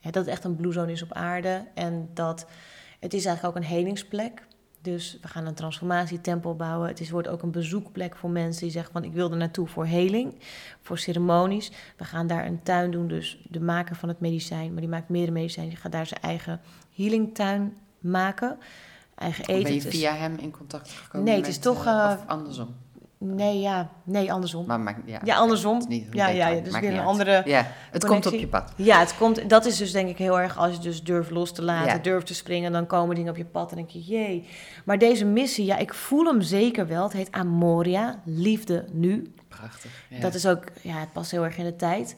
dat 0.01 0.15
het 0.15 0.27
echt 0.27 0.45
een 0.45 0.57
blue 0.57 0.73
zone 0.73 0.93
is 0.93 1.03
op 1.03 1.13
aarde 1.13 1.67
en 1.75 2.11
dat 2.15 2.47
het 3.01 3.15
is 3.15 3.25
eigenlijk 3.25 3.57
ook 3.57 3.63
een 3.63 3.69
helingsplek. 3.69 4.43
Dus 4.85 5.19
we 5.23 5.29
gaan 5.29 5.47
een 5.47 5.55
transformatietempel 5.55 6.57
bouwen. 6.57 6.89
Het 6.89 7.01
is, 7.01 7.11
wordt 7.11 7.29
ook 7.29 7.43
een 7.43 7.51
bezoekplek 7.51 8.17
voor 8.17 8.31
mensen 8.31 8.63
die 8.63 8.71
zeggen 8.71 8.93
van 8.93 9.05
ik 9.05 9.13
wil 9.13 9.31
er 9.31 9.37
naartoe 9.37 9.67
voor 9.67 9.87
heling, 9.87 10.35
voor 10.81 10.99
ceremonies. 10.99 11.73
We 11.97 12.05
gaan 12.05 12.27
daar 12.27 12.47
een 12.47 12.63
tuin 12.63 12.91
doen, 12.91 13.09
dus 13.09 13.39
de 13.49 13.61
maker 13.61 13.97
van 13.97 14.09
het 14.09 14.21
medicijn, 14.21 14.73
maar 14.73 14.81
die 14.81 14.91
maakt 14.91 15.09
meerdere 15.09 15.33
medicijnen. 15.33 15.73
Die 15.73 15.81
gaat 15.81 15.93
daar 15.93 16.07
zijn 16.07 16.21
eigen 16.21 16.61
healingtuin 16.95 17.77
maken. 17.99 18.59
Eigen 19.15 19.45
eten. 19.45 19.63
ben 19.63 19.73
je 19.73 19.79
is- 19.79 19.87
via 19.87 20.15
hem 20.15 20.37
in 20.37 20.51
contact 20.51 20.91
gekomen? 20.91 21.27
Nee, 21.27 21.37
het 21.37 21.47
is 21.47 21.59
toch, 21.59 21.87
of 21.87 22.27
andersom. 22.27 22.75
Nee, 23.27 23.61
ja, 23.61 23.91
nee, 24.05 24.33
andersom. 24.33 24.67
Maar 24.67 24.81
maakt, 24.81 25.01
ja, 25.07 25.21
Ja, 25.25 25.37
andersom. 25.37 25.79
het 25.79 25.89
niet 25.89 26.07
Ja, 26.11 26.29
ja, 26.29 26.61
dus 26.61 26.81
weer 26.81 26.91
een 26.91 26.99
uit. 26.99 27.07
andere 27.07 27.43
Ja, 27.45 27.67
het 27.91 28.05
komt 28.07 28.27
op 28.27 28.33
je 28.33 28.47
pad. 28.49 28.73
Ja, 28.77 28.99
het 28.99 29.17
komt, 29.17 29.49
dat 29.51 29.65
is 29.67 29.77
dus 29.77 29.93
denk 29.93 30.09
ik 30.09 30.19
heel 30.19 30.41
erg 30.41 30.59
als 30.59 30.73
je 30.75 30.79
dus 30.79 31.03
durft 31.03 31.31
los 31.31 31.53
te 31.53 31.63
laten, 31.63 31.93
Ja. 31.93 31.99
durft 31.99 32.27
te 32.27 32.35
springen, 32.35 32.73
dan 32.73 32.87
komen 32.87 33.15
dingen 33.15 33.31
op 33.31 33.37
je 33.37 33.45
pad 33.45 33.71
en 33.71 33.77
denk 33.77 33.89
je, 33.91 34.01
jee. 34.03 34.49
Maar 34.85 34.99
deze 34.99 35.25
missie, 35.25 35.65
ja, 35.65 35.77
ik 35.77 35.95
voel 35.95 36.25
hem 36.25 36.41
zeker 36.43 36.87
wel. 36.87 37.03
Het 37.03 37.13
heet 37.13 37.33
Amoria, 37.33 38.21
liefde 38.25 38.85
nu. 38.93 39.33
Prachtig. 39.49 39.91
Ja. 40.11 40.21
Dat 40.21 40.35
is 40.35 40.47
ook, 40.47 40.65
ja, 40.83 40.95
het 40.99 41.13
past 41.13 41.31
heel 41.31 41.45
erg 41.45 41.57
in 41.57 41.65
de 41.65 41.77
tijd. 41.77 42.17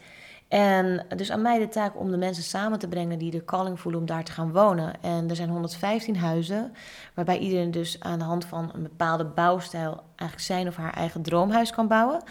En 0.48 1.06
dus 1.16 1.30
aan 1.30 1.42
mij 1.42 1.58
de 1.58 1.68
taak 1.68 1.98
om 1.98 2.10
de 2.10 2.16
mensen 2.16 2.42
samen 2.42 2.78
te 2.78 2.88
brengen 2.88 3.18
die 3.18 3.30
de 3.30 3.44
calling 3.44 3.80
voelen 3.80 4.00
om 4.00 4.06
daar 4.06 4.24
te 4.24 4.32
gaan 4.32 4.52
wonen. 4.52 5.02
En 5.02 5.28
er 5.30 5.36
zijn 5.36 5.48
115 5.48 6.16
huizen, 6.16 6.72
waarbij 7.14 7.38
iedereen 7.38 7.70
dus 7.70 7.96
aan 8.00 8.18
de 8.18 8.24
hand 8.24 8.44
van 8.44 8.70
een 8.74 8.82
bepaalde 8.82 9.24
bouwstijl 9.24 10.02
eigenlijk 10.16 10.40
zijn 10.40 10.68
of 10.68 10.76
haar 10.76 10.92
eigen 10.94 11.22
droomhuis 11.22 11.70
kan 11.70 11.88
bouwen. 11.88 12.22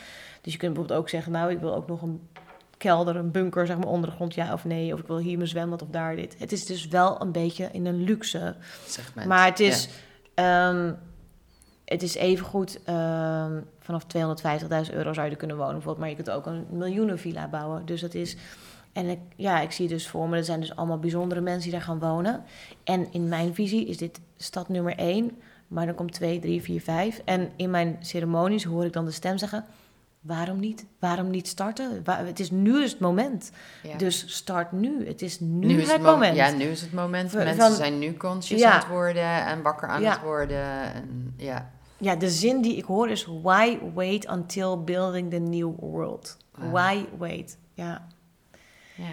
Dus 0.41 0.53
je 0.53 0.59
kunt 0.59 0.73
bijvoorbeeld 0.73 0.99
ook 0.99 1.09
zeggen, 1.09 1.31
nou, 1.31 1.51
ik 1.51 1.59
wil 1.59 1.75
ook 1.75 1.87
nog 1.87 2.01
een 2.01 2.27
kelder, 2.77 3.15
een 3.15 3.31
bunker, 3.31 3.65
zeg 3.67 3.77
maar, 3.77 3.87
onder 3.87 4.09
de 4.09 4.15
grond, 4.15 4.33
ja 4.33 4.53
of 4.53 4.65
nee. 4.65 4.93
Of 4.93 4.99
ik 4.99 5.07
wil 5.07 5.17
hier 5.17 5.37
mijn 5.37 5.49
zwembad 5.49 5.81
of 5.81 5.87
daar 5.89 6.15
dit. 6.15 6.35
Het 6.39 6.51
is 6.51 6.65
dus 6.65 6.87
wel 6.87 7.21
een 7.21 7.31
beetje 7.31 7.69
in 7.71 7.85
een 7.85 8.03
luxe 8.03 8.55
segment. 8.87 9.27
maar 9.27 9.45
het 9.45 9.59
is, 9.59 9.89
Ja. 10.35 10.69
ehm, 10.69 10.93
het 11.85 12.03
is 12.03 12.15
evengoed 12.15 12.79
ehm 12.85 13.61
vanaf 13.85 14.03
250.000 14.87 14.93
euro 14.93 15.13
zou 15.13 15.25
je 15.25 15.31
er 15.31 15.37
kunnen 15.37 15.57
wonen 15.57 15.73
bijvoorbeeld. 15.73 15.99
Maar 15.99 16.09
je 16.09 16.15
kunt 16.23 16.29
ook 16.29 16.45
een 16.45 16.65
miljoenenvilla 16.69 17.47
bouwen. 17.47 17.85
Dus 17.85 18.01
dat 18.01 18.13
is... 18.13 18.35
En 18.93 19.09
ik, 19.09 19.19
ja, 19.35 19.59
ik 19.59 19.71
zie 19.71 19.87
dus 19.87 20.07
voor 20.07 20.29
me, 20.29 20.37
er 20.37 20.43
zijn 20.43 20.59
dus 20.59 20.75
allemaal 20.75 20.99
bijzondere 20.99 21.41
mensen 21.41 21.61
die 21.63 21.71
daar 21.71 21.81
gaan 21.81 21.99
wonen. 21.99 22.43
En 22.83 23.07
in 23.11 23.27
mijn 23.29 23.53
visie 23.53 23.85
is 23.87 23.97
dit 23.97 24.19
stad 24.37 24.69
nummer 24.69 24.95
één. 24.97 25.31
Maar 25.67 25.85
dan 25.85 25.95
komt 25.95 26.11
twee, 26.13 26.39
drie, 26.39 26.61
vier, 26.61 26.81
vijf. 26.81 27.21
En 27.25 27.49
in 27.55 27.69
mijn 27.69 27.97
ceremonies 27.99 28.63
hoor 28.63 28.85
ik 28.85 28.93
dan 28.93 29.05
de 29.05 29.11
stem 29.11 29.37
zeggen... 29.37 29.65
Waarom 30.21 30.59
niet? 30.59 30.85
Waarom 30.99 31.29
niet 31.29 31.47
starten? 31.47 32.03
Het 32.05 32.39
is 32.39 32.51
nu 32.51 32.83
is 32.83 32.91
het 32.91 32.99
moment. 32.99 33.51
Ja. 33.83 33.97
Dus 33.97 34.35
start 34.35 34.71
nu. 34.71 35.07
Het 35.07 35.21
is 35.21 35.39
nu, 35.39 35.65
nu 35.67 35.81
is 35.81 35.91
het 35.91 36.01
mo- 36.01 36.11
moment. 36.11 36.35
Ja, 36.35 36.49
nu 36.51 36.63
is 36.63 36.81
het 36.81 36.93
moment. 36.93 37.33
Mensen 37.33 37.55
van- 37.61 37.71
zijn 37.75 37.99
nu 37.99 38.17
conscious 38.17 38.61
Ja. 38.61 38.71
aan 38.71 38.79
het 38.79 38.87
worden 38.87 39.45
en 39.45 39.61
wakker 39.61 39.87
aan 39.87 40.01
Ja. 40.01 40.11
het 40.11 40.21
worden. 40.21 40.63
En, 40.93 41.33
ja. 41.37 41.71
Ja, 41.97 42.15
de 42.15 42.29
zin 42.29 42.61
die 42.61 42.75
ik 42.77 42.85
hoor 42.85 43.09
is: 43.09 43.27
Why 43.41 43.77
wait 43.93 44.29
until 44.29 44.83
building 44.83 45.29
the 45.29 45.37
new 45.39 45.71
world? 45.79 46.37
Wauw. 46.51 46.71
Why 46.71 47.05
wait? 47.17 47.57
Ja. 47.73 48.07
ja. 48.95 49.11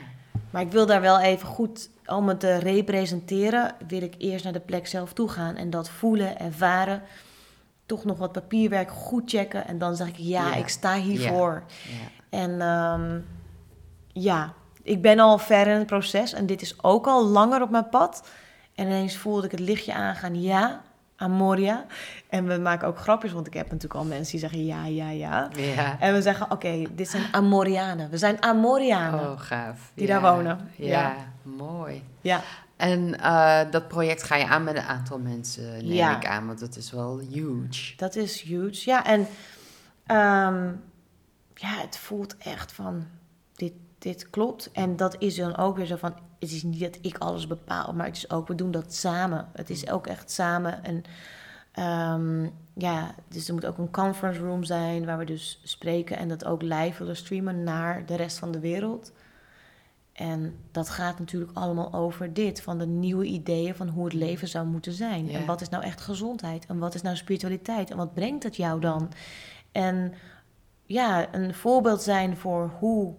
Maar 0.51 0.63
ik 0.63 0.73
wil 0.73 0.87
daar 0.87 1.01
wel 1.01 1.21
even 1.21 1.49
goed, 1.49 1.91
om 2.07 2.29
het 2.29 2.41
te 2.41 2.57
representeren, 2.57 3.75
wil 3.89 4.03
ik 4.03 4.15
eerst 4.19 4.45
naar 4.45 4.53
de 4.53 4.61
plek 4.61 4.87
zelf 4.87 5.13
toe 5.13 5.29
gaan 5.29 5.57
en 5.57 5.71
dat 5.71 5.91
voelen, 5.91 6.39
ervaren. 6.39 7.03
Toch 7.87 8.05
nog 8.05 8.19
wat 8.19 8.33
papierwerk 8.33 8.91
goed 8.91 9.31
checken 9.31 9.67
en 9.67 9.79
dan 9.79 9.97
zeg 9.97 10.09
ik: 10.09 10.17
Ja, 10.17 10.49
Ja. 10.49 10.55
ik 10.55 10.69
sta 10.69 10.95
hiervoor. 10.95 11.63
ja. 11.89 12.39
En 12.39 12.61
ehm, 12.61 13.21
ja, 14.13 14.53
ik 14.83 15.03
ben 15.03 15.19
al 15.19 15.39
ver 15.39 15.67
in 15.67 15.79
het 15.79 15.87
proces 15.87 16.33
en 16.33 16.47
dit 16.47 16.63
is 16.63 16.83
ook 16.83 17.07
al 17.07 17.27
langer 17.27 17.63
op 17.63 17.71
mijn 17.71 17.89
pad. 17.89 18.29
En 18.75 18.87
ineens 18.87 19.17
voelde 19.17 19.45
ik 19.45 19.51
het 19.51 19.61
lichtje 19.61 19.95
aangaan, 19.95 20.43
ja, 20.43 20.83
Amoria. 21.23 21.85
En 22.29 22.47
we 22.47 22.59
maken 22.59 22.89
ook 22.89 22.99
grapjes, 22.99 23.33
want 23.33 23.47
ik 23.47 23.55
heb 23.55 23.65
natuurlijk 23.65 23.95
al 24.01 24.05
mensen 24.05 24.31
die 24.31 24.41
zeggen 24.41 24.65
ja, 24.65 24.85
ja, 24.87 25.11
ja. 25.11 25.49
Ja. 25.57 25.97
En 26.01 26.15
we 26.15 26.23
zeggen, 26.23 26.51
oké, 26.51 26.85
dit 26.93 27.09
zijn 27.09 27.23
Amorianen. 27.33 28.11
We 28.11 28.19
zijn 28.19 28.43
Amorianen. 28.43 29.21
Oh, 29.31 29.41
gaaf. 29.41 29.91
Die 29.95 30.07
Ja. 30.07 30.21
daar 30.21 30.35
wonen. 30.35 30.71
Ja, 30.77 30.87
Ja. 30.87 31.15
mooi. 31.43 32.03
Ja, 32.21 32.41
En 32.77 33.21
eh, 33.21 33.61
dat 33.71 33.89
project 33.89 34.23
ga 34.23 34.37
je 34.37 34.47
aan 34.47 34.65
met 34.65 34.77
een 34.77 34.83
aantal 34.83 35.19
mensen, 35.19 35.87
neem 35.89 36.11
ik 36.11 36.27
aan, 36.27 36.47
want 36.47 36.61
het 36.61 36.77
is 36.77 36.91
wel 36.93 37.19
huge. 37.19 37.97
dat 37.97 38.17
is 38.17 38.41
huge. 38.41 38.91
Ja, 38.91 39.05
en 39.05 39.27
ehm, 40.07 40.65
ja, 41.55 41.69
het 41.81 41.97
voelt 41.99 42.37
echt 42.37 42.73
van, 42.73 43.07
dit, 43.55 43.73
dit 43.99 44.31
klopt. 44.31 44.71
En 44.73 44.97
dat 44.97 45.17
is 45.19 45.37
dan 45.37 45.57
ook 45.57 45.77
weer 45.77 45.87
zo 45.87 45.97
van, 45.97 46.15
het 46.43 46.53
is 46.53 46.63
niet 46.63 46.81
dat 46.81 46.99
ik 47.01 47.19
alles 47.19 47.47
bepaal, 47.47 47.93
maar 47.93 48.07
het 48.07 48.17
is 48.17 48.31
ook, 48.31 48.49
we 48.49 48.55
doen 48.55 48.71
dat 48.71 48.95
samen. 48.95 49.49
Het 49.53 49.71
is 49.71 49.89
ook 49.91 50.07
echt 50.07 50.31
samen. 50.31 50.85
En 50.85 51.03
ehm, 51.73 52.49
ja, 52.75 53.15
dus 53.29 53.49
er 53.49 53.55
moet 53.55 53.67
ook 53.67 53.79
een 53.79 53.91
conference 53.91 54.41
room 54.41 54.65
zijn 54.65 55.05
waar 55.05 55.19
we 55.19 55.25
dus 55.25 55.61
spreken 55.63 56.17
en 56.17 56.29
dat 56.29 56.45
ook 56.45 56.63
live 56.63 56.99
willen 56.99 57.17
streamen 57.17 57.65
naar 57.65 58.07
de 58.07 58.17
rest 58.17 58.39
van 58.39 58.53
de 58.53 58.61
wereld. 58.61 59.13
En 60.13 60.57
dat 60.71 60.89
gaat 60.89 61.19
natuurlijk 61.19 61.51
allemaal 61.55 61.93
over 61.93 62.33
dit, 62.33 62.63
van 62.63 62.79
de 62.79 62.87
nieuwe 62.87 63.25
ideeën 63.25 63.75
van 63.75 63.89
hoe 63.89 64.05
het 64.05 64.15
leven 64.15 64.49
zou 64.49 64.67
moeten 64.67 64.93
zijn. 64.93 65.27
Ja. 65.27 65.39
En 65.39 65.47
wat 65.47 65.61
is 65.61 65.69
nou 65.69 65.85
echt 65.85 66.01
gezondheid? 66.01 66.67
En 66.67 66.79
wat 66.79 66.95
is 66.95 67.03
nou 67.03 67.17
spiritualiteit? 67.17 67.91
En 67.91 67.97
wat 67.97 68.15
brengt 68.15 68.43
het 68.43 68.57
jou 68.57 68.81
dan? 68.81 69.11
En 69.73 70.15
ja, 70.87 71.35
een 71.35 71.55
voorbeeld 71.55 72.03
zijn 72.03 72.37
voor 72.37 72.71
hoe 72.79 73.15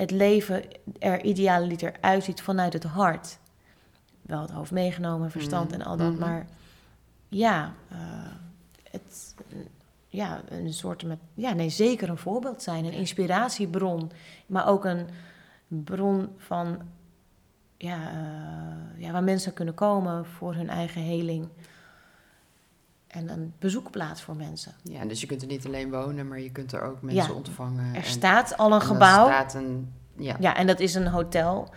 het 0.00 0.10
leven 0.10 0.62
er 0.98 1.24
idealiter 1.24 1.92
uitziet 2.00 2.42
vanuit 2.42 2.72
het 2.72 2.84
hart. 2.84 3.38
Wel 4.22 4.40
het 4.40 4.50
hoofd 4.50 4.70
meegenomen, 4.70 5.30
verstand 5.30 5.70
Mhm. 5.70 5.80
en 5.80 5.86
al 5.86 5.96
dat, 5.96 6.10
Mhm. 6.12 6.20
maar 6.20 6.46
ja, 7.28 7.72
eh, 7.88 7.98
het, 8.90 9.34
ja, 10.08 10.40
een 10.48 10.72
soort 10.72 11.04
met, 11.04 11.18
ja, 11.34 11.52
nee, 11.52 11.68
zeker 11.68 12.08
een 12.08 12.18
voorbeeld 12.18 12.62
zijn, 12.62 12.84
een 12.84 12.92
inspiratiebron, 12.92 14.10
maar 14.46 14.66
ook 14.68 14.84
een 14.84 15.06
bron 15.68 16.28
van 16.36 16.78
ja, 17.76 18.10
eh, 18.10 19.02
ja, 19.02 19.12
waar 19.12 19.24
mensen 19.24 19.52
kunnen 19.52 19.74
komen 19.74 20.26
voor 20.26 20.54
hun 20.54 20.68
eigen 20.68 21.02
heling. 21.02 21.48
En 23.10 23.28
een 23.28 23.52
bezoekplaats 23.58 24.22
voor 24.22 24.36
mensen. 24.36 24.72
Ja, 24.82 25.04
dus 25.04 25.20
je 25.20 25.26
kunt 25.26 25.42
er 25.42 25.48
niet 25.48 25.66
alleen 25.66 25.90
wonen, 25.90 26.28
maar 26.28 26.40
je 26.40 26.50
kunt 26.52 26.72
er 26.72 26.82
ook 26.82 27.02
mensen 27.02 27.28
Ja. 27.28 27.32
ontvangen. 27.34 27.88
Er 27.94 27.94
en- 27.96 28.04
staat 28.04 28.56
al 28.56 28.66
een 28.66 28.72
en 28.72 28.80
er 28.80 28.86
gebouw. 28.86 29.26
staat 29.26 29.54
een, 29.54 29.92
ja. 30.16 30.36
Ja, 30.40 30.56
en 30.56 30.66
dat 30.66 30.80
is 30.80 30.94
een 30.94 31.06
hotel. 31.06 31.68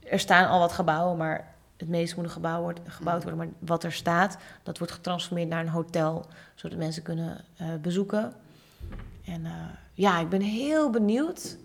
Er 0.00 0.18
staan 0.18 0.48
al 0.48 0.58
wat 0.58 0.72
gebouwen, 0.72 1.16
maar 1.16 1.54
het 1.76 1.88
meeste 1.88 2.16
moet 2.16 2.24
een 2.24 2.30
gebouw 2.30 2.60
wordt, 2.62 2.80
gebouwd 2.86 3.22
worden. 3.22 3.38
Maar 3.38 3.48
wat 3.58 3.84
er 3.84 3.92
staat, 3.92 4.38
dat 4.62 4.78
wordt 4.78 4.92
getransformeerd 4.92 5.48
naar 5.48 5.60
een 5.60 5.68
hotel, 5.68 6.26
zodat 6.54 6.78
mensen 6.78 7.02
kunnen 7.02 7.44
eh, 7.56 7.66
bezoeken. 7.82 8.32
En 9.24 9.46
eh, 9.46 9.52
ja, 9.92 10.20
ik 10.20 10.28
ben 10.28 10.40
heel 10.40 10.90
benieuwd. 10.90 11.56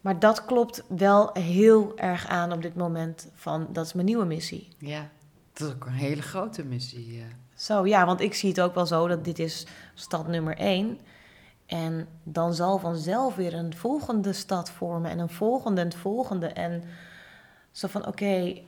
Maar 0.00 0.18
dat 0.18 0.44
klopt 0.44 0.82
wel 0.88 1.30
heel 1.32 1.98
erg 1.98 2.26
aan 2.28 2.52
op 2.52 2.62
dit 2.62 2.74
moment 2.74 3.28
van, 3.34 3.66
dat 3.72 3.86
is 3.86 3.92
mijn 3.92 4.06
nieuwe 4.06 4.24
missie. 4.24 4.68
ja, 4.78 5.08
dat 5.52 5.68
is 5.68 5.74
ook 5.74 5.86
een 5.86 5.92
hele 5.92 6.22
grote 6.22 6.64
missie. 6.64 7.18
eh. 7.20 7.24
Zo, 7.64 7.86
ja, 7.86 8.06
want 8.06 8.20
ik 8.20 8.34
zie 8.34 8.48
het 8.48 8.60
ook 8.60 8.74
wel 8.74 8.86
zo 8.86 9.08
dat 9.08 9.24
dit 9.24 9.38
is 9.38 9.66
stad 9.94 10.28
nummer 10.28 10.56
één. 10.56 10.98
En 11.66 12.08
dan 12.22 12.54
zal 12.54 12.78
vanzelf 12.78 13.34
weer 13.34 13.54
een 13.54 13.76
volgende 13.76 14.32
stad 14.32 14.70
vormen 14.70 15.10
en 15.10 15.18
een 15.18 15.28
volgende 15.30 15.80
en 15.80 15.86
het 15.86 15.96
volgende. 15.96 16.46
En 16.46 16.82
zo 17.72 17.88
van, 17.88 18.06
oké, 18.06 18.58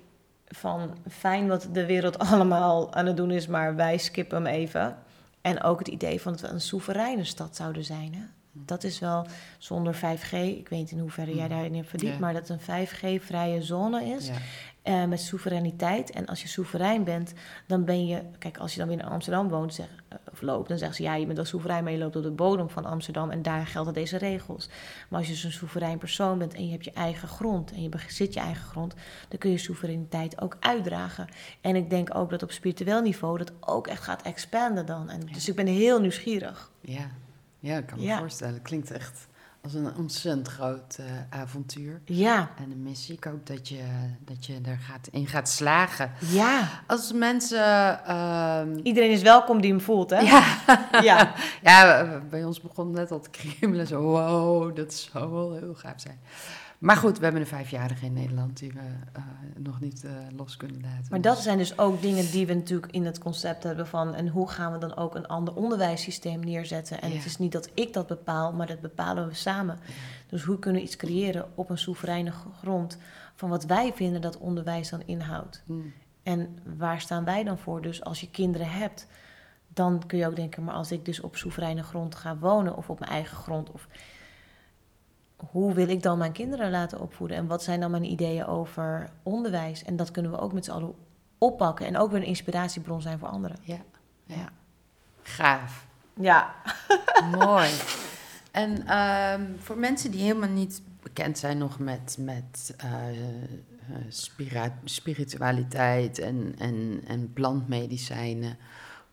van 0.46 0.96
fijn 1.08 1.48
wat 1.48 1.68
de 1.72 1.86
wereld 1.86 2.18
allemaal 2.28 2.94
aan 2.94 3.06
het 3.06 3.16
doen 3.16 3.30
is, 3.30 3.46
maar 3.46 3.74
wij 3.74 3.98
skippen 3.98 4.44
hem 4.44 4.54
even. 4.54 4.96
En 5.40 5.62
ook 5.62 5.78
het 5.78 5.88
idee 5.88 6.20
van 6.20 6.32
dat 6.32 6.40
we 6.40 6.48
een 6.48 6.60
soevereine 6.60 7.24
stad 7.24 7.56
zouden 7.56 7.84
zijn. 7.84 8.14
Hè? 8.14 8.22
Dat 8.52 8.84
is 8.84 8.98
wel 8.98 9.26
zonder 9.58 9.94
5G. 9.94 10.32
Ik 10.32 10.68
weet 10.68 10.78
niet 10.78 10.90
in 10.90 10.98
hoeverre 10.98 11.34
jij 11.34 11.48
daarin 11.48 11.74
hebt 11.74 11.88
verdiept, 11.88 12.12
Ja. 12.12 12.18
maar 12.18 12.32
dat 12.32 12.48
het 12.48 12.68
een 12.68 12.86
5G-vrije 12.86 13.62
zone 13.62 14.04
is. 14.04 14.26
Ja. 14.26 14.34
Eh, 14.86 15.04
met 15.04 15.20
soevereiniteit. 15.20 16.10
En 16.10 16.26
als 16.26 16.42
je 16.42 16.48
soeverein 16.48 17.04
bent, 17.04 17.32
dan 17.66 17.84
ben 17.84 18.06
je... 18.06 18.22
Kijk, 18.38 18.58
als 18.58 18.72
je 18.72 18.78
dan 18.78 18.88
weer 18.88 18.98
in 18.98 19.04
Amsterdam 19.04 19.48
woont 19.48 19.74
zeg, 19.74 19.86
eh, 20.08 20.18
of 20.32 20.42
loopt... 20.42 20.68
dan 20.68 20.78
zeggen 20.78 20.96
ze, 20.96 21.02
ja, 21.02 21.14
je 21.14 21.24
bent 21.24 21.36
wel 21.36 21.46
soeverein... 21.46 21.82
maar 21.84 21.92
je 21.92 21.98
loopt 21.98 22.16
op 22.16 22.22
de 22.22 22.30
bodem 22.30 22.70
van 22.70 22.84
Amsterdam... 22.84 23.30
en 23.30 23.42
daar 23.42 23.66
gelden 23.66 23.92
deze 23.94 24.16
regels. 24.18 24.68
Maar 25.08 25.18
als 25.18 25.28
je 25.28 25.34
dus 25.34 25.44
een 25.44 25.52
soeverein 25.52 25.98
persoon 25.98 26.38
bent... 26.38 26.54
en 26.54 26.64
je 26.64 26.70
hebt 26.70 26.84
je 26.84 26.92
eigen 26.92 27.28
grond... 27.28 27.72
en 27.72 27.82
je 27.82 27.88
bezit 27.88 28.34
je 28.34 28.40
eigen 28.40 28.64
grond... 28.64 28.94
dan 29.28 29.38
kun 29.38 29.50
je 29.50 29.58
soevereiniteit 29.58 30.40
ook 30.40 30.56
uitdragen. 30.60 31.28
En 31.60 31.76
ik 31.76 31.90
denk 31.90 32.14
ook 32.14 32.30
dat 32.30 32.42
op 32.42 32.50
spiritueel 32.50 33.00
niveau... 33.02 33.38
dat 33.38 33.52
ook 33.60 33.86
echt 33.86 34.02
gaat 34.02 34.22
expanden 34.22 34.86
dan. 34.86 35.10
En, 35.10 35.20
Dus 35.32 35.48
ik 35.48 35.56
ben 35.56 35.66
heel 35.66 36.00
nieuwsgierig. 36.00 36.70
Ja. 36.80 37.10
ja, 37.60 37.76
ik 37.78 37.86
kan 37.86 37.98
me 37.98 38.04
Ja. 38.04 38.18
voorstellen. 38.18 38.62
Klinkt 38.62 38.90
echt 38.90 39.26
als 39.66 39.74
een 39.74 39.94
ontzettend 39.96 40.48
groot 40.48 40.96
eh, 40.98 41.40
avontuur. 41.40 42.00
Ja, 42.04 42.50
En 42.58 42.70
een 42.70 42.82
missie. 42.82 43.14
Ik 43.16 43.24
hoop 43.24 43.46
dat 43.46 43.68
je, 43.68 43.82
dat 44.24 44.46
je 44.46 44.58
er 44.64 44.78
gaat, 44.78 45.08
in 45.10 45.26
gaat 45.26 45.48
slagen. 45.48 46.10
ja. 46.30 46.68
Als 46.86 47.12
mensen... 47.12 48.04
ehm, 48.06 48.78
Iedereen 48.82 49.10
is 49.10 49.22
welkom 49.22 49.60
die 49.60 49.70
hem 49.70 49.80
voelt, 49.80 50.10
hè? 50.10 50.18
ja, 50.20 50.44
ja. 51.02 51.32
ja, 51.62 52.06
bij 52.30 52.44
ons 52.44 52.60
begon 52.60 52.90
net 52.90 53.10
al 53.10 53.20
te 53.20 53.30
kriebelen. 53.30 53.86
Zo, 53.86 54.00
wow, 54.00 54.76
dat 54.76 54.94
zou 54.94 55.30
wel 55.32 55.54
heel 55.54 55.74
gaaf 55.74 56.00
zijn. 56.00 56.18
Maar 56.78 56.96
goed, 56.96 57.16
we 57.18 57.24
hebben 57.24 57.40
een 57.42 57.46
vijfjarige 57.48 58.04
in 58.06 58.12
Nederland 58.12 58.58
die 58.58 58.72
we 58.72 58.78
eh, 59.12 59.22
nog 59.56 59.80
niet 59.80 60.04
eh, 60.04 60.10
los 60.36 60.56
kunnen 60.56 60.80
laten. 60.80 61.06
Maar 61.10 61.20
dat 61.20 61.38
zijn 61.38 61.58
dus 61.58 61.78
ook 61.78 62.02
dingen 62.02 62.30
die 62.30 62.46
we 62.46 62.54
natuurlijk 62.54 62.92
in 62.92 63.04
het 63.04 63.18
concept 63.18 63.62
hebben 63.62 63.86
van... 63.86 64.14
en 64.14 64.28
hoe 64.28 64.48
gaan 64.48 64.72
we 64.72 64.78
dan 64.78 64.96
ook 64.96 65.14
een 65.14 65.26
ander 65.26 65.54
onderwijssysteem 65.54 66.40
neerzetten? 66.40 67.00
En 67.00 67.08
Ja. 67.10 67.16
het 67.16 67.24
is 67.24 67.38
niet 67.38 67.52
dat 67.52 67.70
ik 67.74 67.92
dat 67.92 68.06
bepaal, 68.06 68.52
maar 68.52 68.66
dat 68.66 68.80
bepalen 68.80 69.28
we 69.28 69.34
samen. 69.34 69.78
Dus 70.28 70.42
hoe 70.42 70.58
kunnen 70.58 70.80
we 70.80 70.86
iets 70.86 70.96
creëren 70.96 71.46
op 71.54 71.70
een 71.70 71.78
soevereine 71.78 72.32
grond... 72.60 72.98
van 73.34 73.48
wat 73.48 73.64
wij 73.64 73.92
vinden 73.94 74.20
dat 74.20 74.38
onderwijs 74.38 74.88
dan 74.90 75.02
inhoudt? 75.06 75.62
Mm, 75.66 75.92
En 76.22 76.58
waar 76.76 77.00
staan 77.00 77.24
wij 77.24 77.44
dan 77.44 77.58
voor? 77.58 77.82
Dus 77.82 78.04
als 78.04 78.20
je 78.20 78.30
kinderen 78.30 78.70
hebt, 78.70 79.06
dan 79.68 80.02
kun 80.06 80.18
je 80.18 80.26
ook 80.26 80.36
denken... 80.36 80.64
maar 80.64 80.74
als 80.74 80.92
ik 80.92 81.04
dus 81.04 81.20
op 81.20 81.36
soevereine 81.36 81.82
grond 81.82 82.14
ga 82.14 82.36
wonen 82.36 82.76
of 82.76 82.90
op 82.90 82.98
mijn 82.98 83.10
eigen 83.12 83.36
grond... 83.36 83.70
Of, 83.70 83.86
hoe 85.36 85.74
wil 85.74 85.88
ik 85.88 86.02
dan 86.02 86.18
mijn 86.18 86.32
kinderen 86.32 86.70
laten 86.70 87.00
opvoeden? 87.00 87.36
En 87.36 87.46
wat 87.46 87.62
zijn 87.62 87.80
dan 87.80 87.90
mijn 87.90 88.04
ideeën 88.04 88.46
over 88.46 89.10
onderwijs? 89.22 89.84
En 89.84 89.96
dat 89.96 90.10
kunnen 90.10 90.30
we 90.30 90.38
ook 90.38 90.52
met 90.52 90.64
z'n 90.64 90.70
allen 90.70 90.94
oppakken. 91.38 91.86
En 91.86 91.98
ook 91.98 92.10
weer 92.10 92.20
een 92.20 92.26
inspiratiebron 92.26 93.02
zijn 93.02 93.18
voor 93.18 93.28
anderen. 93.28 93.56
ja, 93.62 93.80
ja. 94.24 94.48
Gaaf. 95.22 95.86
Ja. 96.14 96.54
Mooi. 97.38 97.70
En 98.50 98.86
ehm, 98.86 99.42
voor 99.58 99.78
mensen 99.78 100.10
die 100.10 100.20
helemaal 100.20 100.48
niet 100.48 100.82
bekend 101.02 101.38
zijn 101.38 101.58
nog 101.58 101.78
met, 101.78 102.16
met 102.20 102.74
eh, 102.76 103.08
eh, 103.08 104.74
spiritualiteit 104.84 106.18
en, 106.18 106.54
en, 106.58 107.00
en 107.06 107.32
plantmedicijnen. 107.32 108.58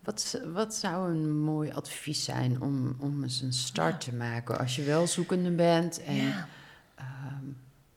Wat, 0.03 0.41
wat 0.53 0.75
zou 0.75 1.11
een 1.11 1.39
mooi 1.39 1.71
advies 1.71 2.23
zijn 2.23 2.61
om, 2.61 2.95
om 2.99 3.23
eens 3.23 3.41
een 3.41 3.53
start 3.53 4.01
te 4.01 4.13
maken 4.13 4.59
als 4.59 4.75
je 4.75 4.83
wel 4.83 5.07
zoekende 5.07 5.51
bent? 5.51 6.03
En, 6.03 6.15
ja. 6.15 6.47
ehm, 6.95 7.45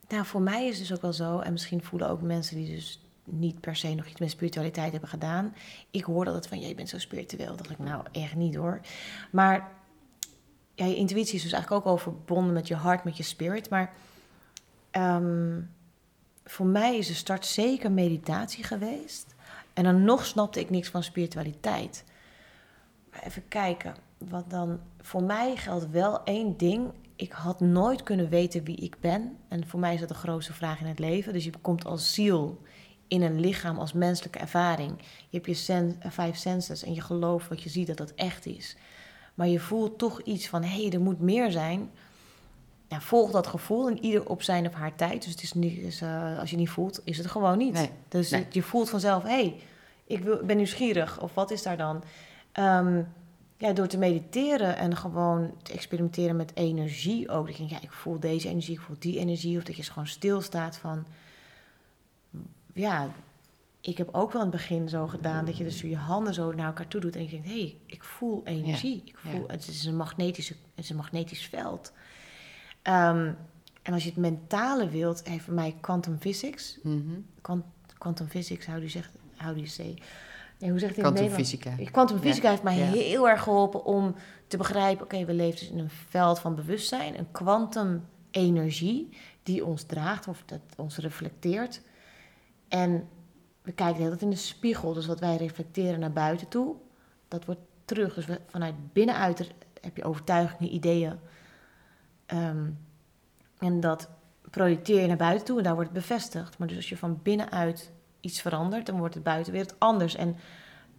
Nou, 0.09 0.26
voor 0.26 0.40
mij 0.40 0.66
is 0.66 0.78
het 0.78 0.88
dus 0.88 0.96
ook 0.96 1.02
wel 1.02 1.12
zo, 1.12 1.38
en 1.38 1.52
misschien 1.52 1.82
voelen 1.82 2.09
ook 2.09 2.22
mensen 2.22 2.57
die 2.57 2.74
dus 2.74 3.00
niet 3.24 3.61
per 3.61 3.76
se 3.76 3.94
nog 3.94 4.07
iets 4.07 4.20
met 4.20 4.30
spiritualiteit 4.30 4.90
hebben 4.92 5.09
gedaan. 5.09 5.54
Ik 5.90 6.04
hoorde 6.04 6.30
altijd 6.30 6.48
van, 6.48 6.61
je 6.61 6.74
bent 6.74 6.88
zo 6.88 6.98
spiritueel. 6.98 7.46
Dat 7.46 7.59
dacht 7.59 7.70
ik, 7.70 7.78
nou, 7.78 8.04
echt 8.12 8.34
niet 8.34 8.54
hoor. 8.54 8.80
Maar 9.30 9.70
ja, 10.74 10.84
je 10.84 10.96
intuïtie 10.96 11.34
is 11.34 11.42
dus 11.42 11.52
eigenlijk 11.52 11.84
ook 11.86 11.92
al 11.92 11.98
verbonden 11.98 12.52
met 12.52 12.68
je 12.68 12.74
hart, 12.74 13.04
met 13.04 13.16
je 13.16 13.22
spirit. 13.22 13.70
Maar 13.70 13.92
ehm, 14.90 15.61
voor 16.44 16.66
mij 16.66 16.96
is 16.98 17.07
de 17.07 17.14
start 17.14 17.46
zeker 17.46 17.92
meditatie 17.92 18.64
geweest. 18.64 19.34
En 19.77 19.85
dan 19.85 20.05
nog 20.05 20.27
snapte 20.27 20.61
ik 20.61 20.70
niks 20.70 20.89
van 20.89 21.03
spiritualiteit. 21.03 22.05
Maar 23.11 23.22
even 23.24 23.49
kijken, 23.49 23.95
wat 24.18 24.51
dan... 24.51 24.81
Voor 25.01 25.22
mij 25.22 25.57
geldt 25.57 25.91
wel 25.91 26.24
één 26.24 26.57
ding. 26.57 26.91
Ik 27.16 27.33
had 27.33 27.61
nooit 27.61 28.03
kunnen 28.03 28.29
weten 28.29 28.64
wie 28.64 28.77
ik 28.77 28.97
ben. 29.01 29.37
En 29.49 29.66
voor 29.66 29.81
mij 29.81 29.95
is 29.95 30.01
dat 30.01 30.09
de 30.09 30.14
grootste 30.14 30.53
vraag 30.53 30.81
in 30.81 30.87
het 30.87 30.99
leven. 30.99 31.33
Dus 31.33 31.45
je 31.45 31.53
komt 31.61 31.85
als 31.85 32.14
ziel 32.14 32.61
in 33.09 33.22
een 33.22 33.41
lichaam, 33.41 33.79
als 33.79 33.93
menselijke 33.93 34.39
ervaring. 34.39 34.95
Je 34.99 35.37
hebt 35.37 35.47
je 35.47 35.55
sen- 35.55 35.97
eh, 36.01 36.11
vijf 36.11 36.37
senses 36.37 36.83
en 36.83 36.95
je 36.95 37.01
gelooft 37.01 37.49
wat 37.49 37.62
je 37.62 37.68
ziet 37.68 37.87
dat 37.87 37.97
dat 37.97 38.14
echt 38.14 38.47
is. 38.47 38.77
Maar 39.35 39.49
je 39.49 39.61
voelt 39.61 39.99
toch 39.99 40.22
iets 40.22 40.49
van, 40.49 40.62
hé, 40.62 40.83
hey, 40.83 40.93
er 40.93 41.01
moet 41.01 41.20
meer 41.20 41.51
zijn. 41.51 41.91
Ja, 42.89 43.01
volg 43.01 43.30
dat 43.30 43.47
gevoel 43.47 43.89
en 43.89 44.05
ieder 44.05 44.28
op 44.28 44.43
zijn 44.43 44.66
of 44.66 44.72
haar 44.74 44.95
tijd. 44.95 45.22
Dus 45.22 45.30
het 45.32 45.43
is 45.43 45.53
niet, 45.53 45.78
is, 45.78 46.01
eh, 46.01 46.39
als 46.39 46.51
je 46.51 46.57
niet 46.57 46.70
voelt, 46.70 47.01
is 47.05 47.18
het 47.18 47.26
gewoon 47.26 47.59
niet. 47.59 47.72
Nee, 47.72 47.91
Dus 48.09 48.30
nee. 48.30 48.45
het- 48.45 48.55
je 48.55 48.62
voelt 48.62 48.91
vanzelf, 48.91 49.22
hé, 49.22 49.28
hey, 49.28 49.61
ik 50.07 50.22
wil, 50.22 50.45
ben 50.45 50.57
nieuwsgierig. 50.57 51.20
Of 51.20 51.34
wat 51.34 51.51
is 51.51 51.62
daar 51.62 51.76
dan? 51.76 52.03
Ehm, 52.53 53.03
ja, 53.57 53.72
door 53.72 53.87
te 53.87 53.99
mediteren 53.99 54.76
en 54.76 54.97
gewoon 54.97 55.55
te 55.62 55.72
experimenteren 55.72 56.37
met 56.37 56.53
energie 56.55 57.28
ook. 57.28 57.47
Dat 57.47 57.57
je 57.57 57.68
ja, 57.68 57.80
ik 57.80 57.93
voel 57.93 58.20
deze 58.20 58.49
energie, 58.49 58.74
ik 58.74 58.80
voel 58.80 58.97
die 58.99 59.18
energie. 59.18 59.59
Of 59.59 59.64
dat 59.64 59.76
je 59.76 59.82
gewoon 59.82 60.07
stilstaat 60.07 60.76
van... 60.76 61.07
Ja, 62.72 63.11
ik 63.80 63.99
heb 63.99 64.09
ook 64.12 64.32
wel 64.32 64.43
in 64.43 64.49
het 64.49 64.57
begin 64.57 64.89
zo 64.89 65.07
gedaan... 65.07 65.45
dat 65.45 65.57
je 65.57 65.64
dus 65.64 65.80
je 65.80 65.97
handen 65.97 66.34
zo 66.34 66.53
naar 66.53 66.66
elkaar 66.66 66.89
toe 66.89 67.01
doet... 67.01 67.16
en 67.16 67.22
je 67.22 67.28
denkt, 67.28 67.47
hé, 67.47 67.53
hey, 67.61 67.76
ik 67.87 68.05
voel 68.05 68.43
energie. 68.45 69.03
Ik 69.05 69.18
voel, 69.18 69.41
ja. 69.47 69.53
het, 69.53 69.68
is 69.68 69.84
een 69.84 69.97
magnetische, 69.97 70.55
het 70.74 70.84
is 70.84 70.91
een 70.91 70.97
magnetisch 70.97 71.47
veld. 71.47 71.93
Ehm, 72.87 73.32
en 73.82 73.93
als 73.93 74.03
je 74.03 74.09
het 74.09 74.18
mentale 74.18 74.89
wilt, 74.89 75.28
heeft 75.28 75.45
voor 75.45 75.55
mij 75.55 75.76
quantum 75.80 76.18
physics... 76.18 76.78
mhm. 76.82 77.01
Quant- 77.41 77.64
Quantum 77.99 78.26
physics, 78.28 78.66
how 78.66 78.74
do 78.74 78.80
you, 78.80 78.91
zeg, 78.91 79.11
how 79.37 79.49
do 79.49 79.55
you 79.55 79.66
say... 79.66 79.99
Nee, 80.59 80.70
hoe 80.70 80.78
zegt 80.78 80.97
het 80.97 81.05
Quantum 81.05 81.30
fysica. 81.30 81.74
Quantum 81.91 82.18
fysica 82.18 82.51
heeft 82.51 82.62
mij 82.62 82.76
Ja. 82.76 82.84
heel 82.84 83.28
erg 83.28 83.43
geholpen 83.43 83.84
om 83.84 84.14
te 84.47 84.57
begrijpen... 84.57 85.05
oké, 85.05 85.24
we 85.24 85.32
leven 85.34 85.59
dus 85.61 85.70
in 85.70 85.78
een 85.78 85.91
veld 86.09 86.39
van 86.39 86.55
bewustzijn, 86.55 87.18
een 87.18 87.30
quantum 87.30 88.05
energie 88.30 89.09
die 89.43 89.64
ons 89.64 89.82
draagt 89.82 90.28
of 90.28 90.43
dat 90.47 90.61
ons 90.76 90.97
reflecteert. 90.99 91.80
En 92.68 93.09
we 93.62 93.72
kijken 93.72 93.97
hele 93.97 94.09
tijd 94.11 94.22
in 94.22 94.30
de 94.30 94.37
spiegel, 94.37 94.93
dus 94.93 95.07
wat 95.07 95.20
wij 95.20 95.37
reflecteren 95.37 96.01
naar 96.01 96.12
buiten 96.12 96.49
toe, 96.49 96.74
dat 97.28 97.45
wordt 97.45 97.61
terug. 97.84 98.14
Dus 98.14 98.26
we, 98.26 98.41
vanuit 98.47 98.74
binnenuit 98.93 99.39
er- 99.39 99.53
heb 99.80 99.97
je 99.97 100.05
overtuigingen, 100.05 100.74
ideeën. 100.74 101.18
Ehm, 102.27 102.64
en 103.59 103.81
dat 103.81 104.09
projecteer 104.51 105.01
je 105.01 105.07
naar 105.07 105.16
buiten 105.16 105.47
toe 105.47 105.59
en 105.59 105.64
daar 105.64 105.74
wordt 105.74 105.91
het 105.91 105.99
bevestigd. 105.99 106.59
Maar 106.59 106.68
dus 106.68 106.77
als 106.77 106.89
je 106.89 106.97
van 106.97 107.20
binnenuit 107.22 107.91
iets 108.20 108.41
verandert, 108.41 108.87
dan 108.87 108.99
wordt 108.99 109.14
de 109.14 109.20
buitenwereld 109.20 109.74
anders. 109.79 110.16
En 110.16 110.37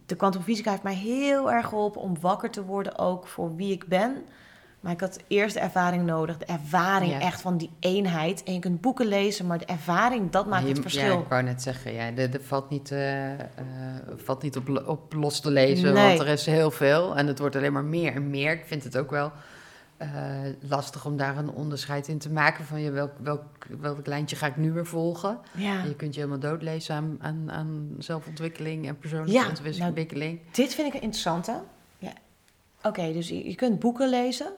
de 0.06 0.16
kwantumfysica 0.16 0.70
heeft 0.70 0.82
mij 0.82 0.94
heel 0.94 1.52
erg 1.52 1.66
geholpen 1.66 2.00
om 2.00 2.20
wakker 2.20 2.50
te 2.50 2.64
worden 2.64 2.98
ook 2.98 3.26
voor 3.26 3.56
wie 3.56 3.72
ik 3.72 3.86
ben. 3.86 4.14
Maar 4.80 4.92
ik 4.92 5.00
had 5.00 5.18
eerst 5.28 5.54
de 5.54 5.60
ervaring 5.60 6.04
nodig, 6.06 6.38
de 6.38 6.44
ervaring 6.44 7.12
Ja. 7.12 7.20
echt 7.20 7.40
van 7.40 7.56
die 7.56 7.70
eenheid. 7.80 8.42
En 8.42 8.52
je 8.52 8.58
kunt 8.58 8.80
boeken 8.80 9.06
lezen, 9.06 9.46
maar 9.46 9.58
de 9.58 9.64
ervaring, 9.64 10.30
dat 10.30 10.46
maakt 10.46 10.62
Je- 10.62 10.68
het 10.68 10.80
verschil. 10.80 11.12
Ja, 11.12 11.18
ik 11.18 11.28
wou 11.28 11.42
net 11.42 11.62
zeggen, 11.62 11.92
ja, 11.92 12.02
er, 12.16 12.34
er 12.34 12.42
valt 12.42 12.70
niet, 12.70 12.90
eh, 12.90 13.32
eh, 13.32 13.40
valt 14.16 14.42
niet 14.42 14.56
op, 14.56 14.82
op 14.86 15.12
los 15.12 15.40
te 15.40 15.50
lezen, 15.50 15.92
Nee. 15.94 16.06
want 16.06 16.20
er 16.20 16.28
is 16.28 16.46
heel 16.46 16.70
veel 16.70 17.16
en 17.16 17.26
het 17.26 17.38
wordt 17.38 17.56
alleen 17.56 17.72
maar 17.72 17.84
meer 17.84 18.14
en 18.14 18.30
meer. 18.30 18.52
Ik 18.52 18.64
vind 18.66 18.84
het 18.84 18.96
ook 18.98 19.10
wel 19.10 19.32
eh, 19.98 20.10
lastig 20.68 21.04
om 21.06 21.16
daar 21.16 21.36
een 21.36 21.50
onderscheid 21.50 22.08
in 22.08 22.18
te 22.18 22.30
maken 22.30 22.64
van 22.64 22.80
je, 22.80 22.90
welk, 22.90 23.12
welk, 23.20 23.66
welk 23.80 24.06
lijntje 24.06 24.36
ga 24.36 24.46
ik 24.46 24.56
nu 24.56 24.72
weer 24.72 24.86
volgen. 24.86 25.38
Ja. 25.56 25.82
Je 25.84 25.94
kunt 25.96 26.14
je 26.14 26.20
helemaal 26.20 26.50
doodlezen 26.50 26.94
aan, 26.94 27.16
aan, 27.20 27.50
aan 27.50 27.94
zelfontwikkeling 27.98 28.86
en 28.86 28.98
persoonlijke 28.98 29.32
Ja, 29.32 29.52
nou, 29.62 29.84
ontwikkeling. 29.86 30.40
Dit 30.52 30.74
vind 30.74 30.88
ik 30.88 30.94
een 30.94 31.00
interessante. 31.00 31.60
Ja. 31.98 32.12
Oké, 32.82 33.12
dus 33.12 33.28
je, 33.28 33.48
je 33.48 33.54
kunt 33.54 33.78
boeken 33.78 34.08
lezen. 34.08 34.52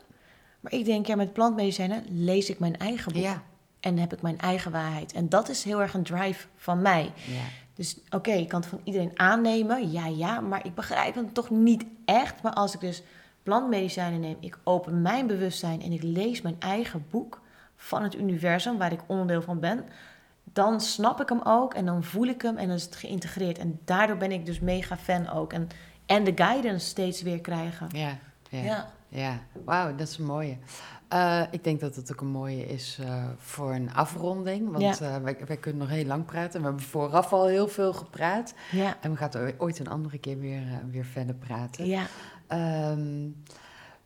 Maar 0.60 0.72
ik 0.72 0.84
denk, 0.84 1.06
ja, 1.06 1.16
met 1.16 1.32
plantmedicijnen 1.32 2.04
lees 2.08 2.50
ik 2.50 2.58
mijn 2.58 2.76
eigen 2.78 3.12
boek. 3.12 3.22
Ja, 3.22 3.42
En 3.80 3.98
heb 3.98 4.12
ik 4.12 4.22
mijn 4.22 4.38
eigen 4.38 4.72
waarheid. 4.72 5.12
En 5.12 5.28
dat 5.28 5.48
is 5.48 5.64
heel 5.64 5.80
erg 5.82 5.94
een 5.94 6.02
drive 6.02 6.46
van 6.56 6.82
mij. 6.82 7.12
ja. 7.26 7.42
Dus 7.74 7.98
oké, 8.10 8.30
ik 8.30 8.48
kan 8.48 8.60
het 8.60 8.68
van 8.68 8.80
iedereen 8.84 9.10
aannemen. 9.14 9.90
Ja, 9.90 10.06
ja, 10.06 10.40
maar 10.40 10.66
ik 10.66 10.74
begrijp 10.74 11.14
het 11.14 11.34
toch 11.34 11.50
niet 11.50 11.84
echt. 12.04 12.42
Maar 12.42 12.52
als 12.52 12.74
ik 12.74 12.80
dus 12.80 13.02
plantmedicijnen 13.50 14.20
neem, 14.20 14.36
ik 14.40 14.58
open 14.64 15.02
mijn 15.02 15.26
bewustzijn 15.26 15.82
en 15.82 15.92
ik 15.92 16.02
lees 16.02 16.42
mijn 16.42 16.56
eigen 16.58 17.04
boek 17.10 17.40
van 17.76 18.02
het 18.02 18.14
universum, 18.14 18.78
waar 18.78 18.92
ik 18.92 19.00
onderdeel 19.06 19.42
van 19.42 19.60
ben, 19.60 19.84
dan 20.52 20.80
snap 20.80 21.20
ik 21.20 21.28
hem 21.28 21.40
ook 21.44 21.74
en 21.74 21.84
dan 21.84 22.04
voel 22.04 22.26
ik 22.26 22.42
hem 22.42 22.56
en 22.56 22.66
dan 22.66 22.76
is 22.76 22.84
het 22.84 22.96
geïntegreerd. 22.96 23.58
En 23.58 23.80
daardoor 23.84 24.16
ben 24.16 24.32
ik 24.32 24.46
dus 24.46 24.60
mega 24.60 24.96
fan 24.96 25.28
ook. 25.28 25.52
En, 25.52 25.68
en 26.06 26.24
de 26.24 26.32
guidance 26.34 26.86
steeds 26.86 27.22
weer 27.22 27.40
krijgen. 27.40 27.86
ja, 27.92 28.18
ja. 28.48 28.62
Ja. 28.62 28.90
Ja, 29.08 29.38
wauw, 29.64 29.96
dat 29.96 30.08
is 30.08 30.18
een 30.18 30.24
mooie. 30.24 30.56
Eh, 31.08 31.42
ik 31.50 31.64
denk 31.64 31.80
dat 31.80 31.96
het 31.96 32.12
ook 32.12 32.20
een 32.20 32.26
mooie 32.26 32.66
is 32.66 32.98
eh, 33.00 33.24
voor 33.38 33.74
een 33.74 33.94
afronding. 33.94 34.70
Want 34.70 34.98
Ja. 34.98 35.14
eh, 35.14 35.22
wij, 35.22 35.36
wij 35.46 35.56
kunnen 35.56 35.80
nog 35.80 35.90
heel 35.90 36.04
lang 36.04 36.24
praten. 36.24 36.60
We 36.60 36.66
hebben 36.66 36.84
vooraf 36.84 37.32
al 37.32 37.46
heel 37.46 37.68
veel 37.68 37.92
gepraat. 37.92 38.54
Ja. 38.70 38.96
En 39.00 39.10
we 39.10 39.16
gaan 39.16 39.32
er 39.32 39.54
ooit 39.58 39.78
een 39.78 39.88
andere 39.88 40.18
keer 40.18 40.38
weer, 40.38 40.62
weer 40.90 41.04
verder 41.04 41.34
praten. 41.34 41.86
Ja. 41.86 42.02
Ehm, 42.50 43.28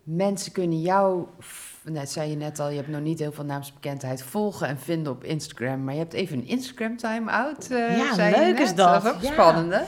mensen 0.03 0.53
kunnen 0.53 0.81
jou, 0.81 1.27
net 1.83 2.11
zei 2.11 2.31
je 2.31 2.37
net 2.37 2.59
al, 2.61 2.69
je 2.69 2.77
hebt 2.77 2.89
nog 2.89 3.01
niet 3.01 3.19
heel 3.19 3.33
veel 3.33 3.45
naamsbekendheid, 3.45 4.23
volgen 4.23 4.67
en 4.69 4.79
vinden 4.79 5.13
op 5.13 5.25
Instagram. 5.25 5.85
Maar 5.85 5.93
je 5.95 6.01
hebt 6.01 6.13
even 6.13 6.39
een 6.39 6.47
Instagram 6.47 6.97
time-out. 6.97 7.71
eh, 7.71 7.97
Ja, 7.99 8.31
leuk 8.31 8.59
is 8.59 8.75
dat. 8.75 9.03
Dat 9.03 9.05
is 9.05 9.11
ook 9.11 9.23
Ja. 9.23 9.33
spannend, 9.33 9.73
hè? 9.75 9.81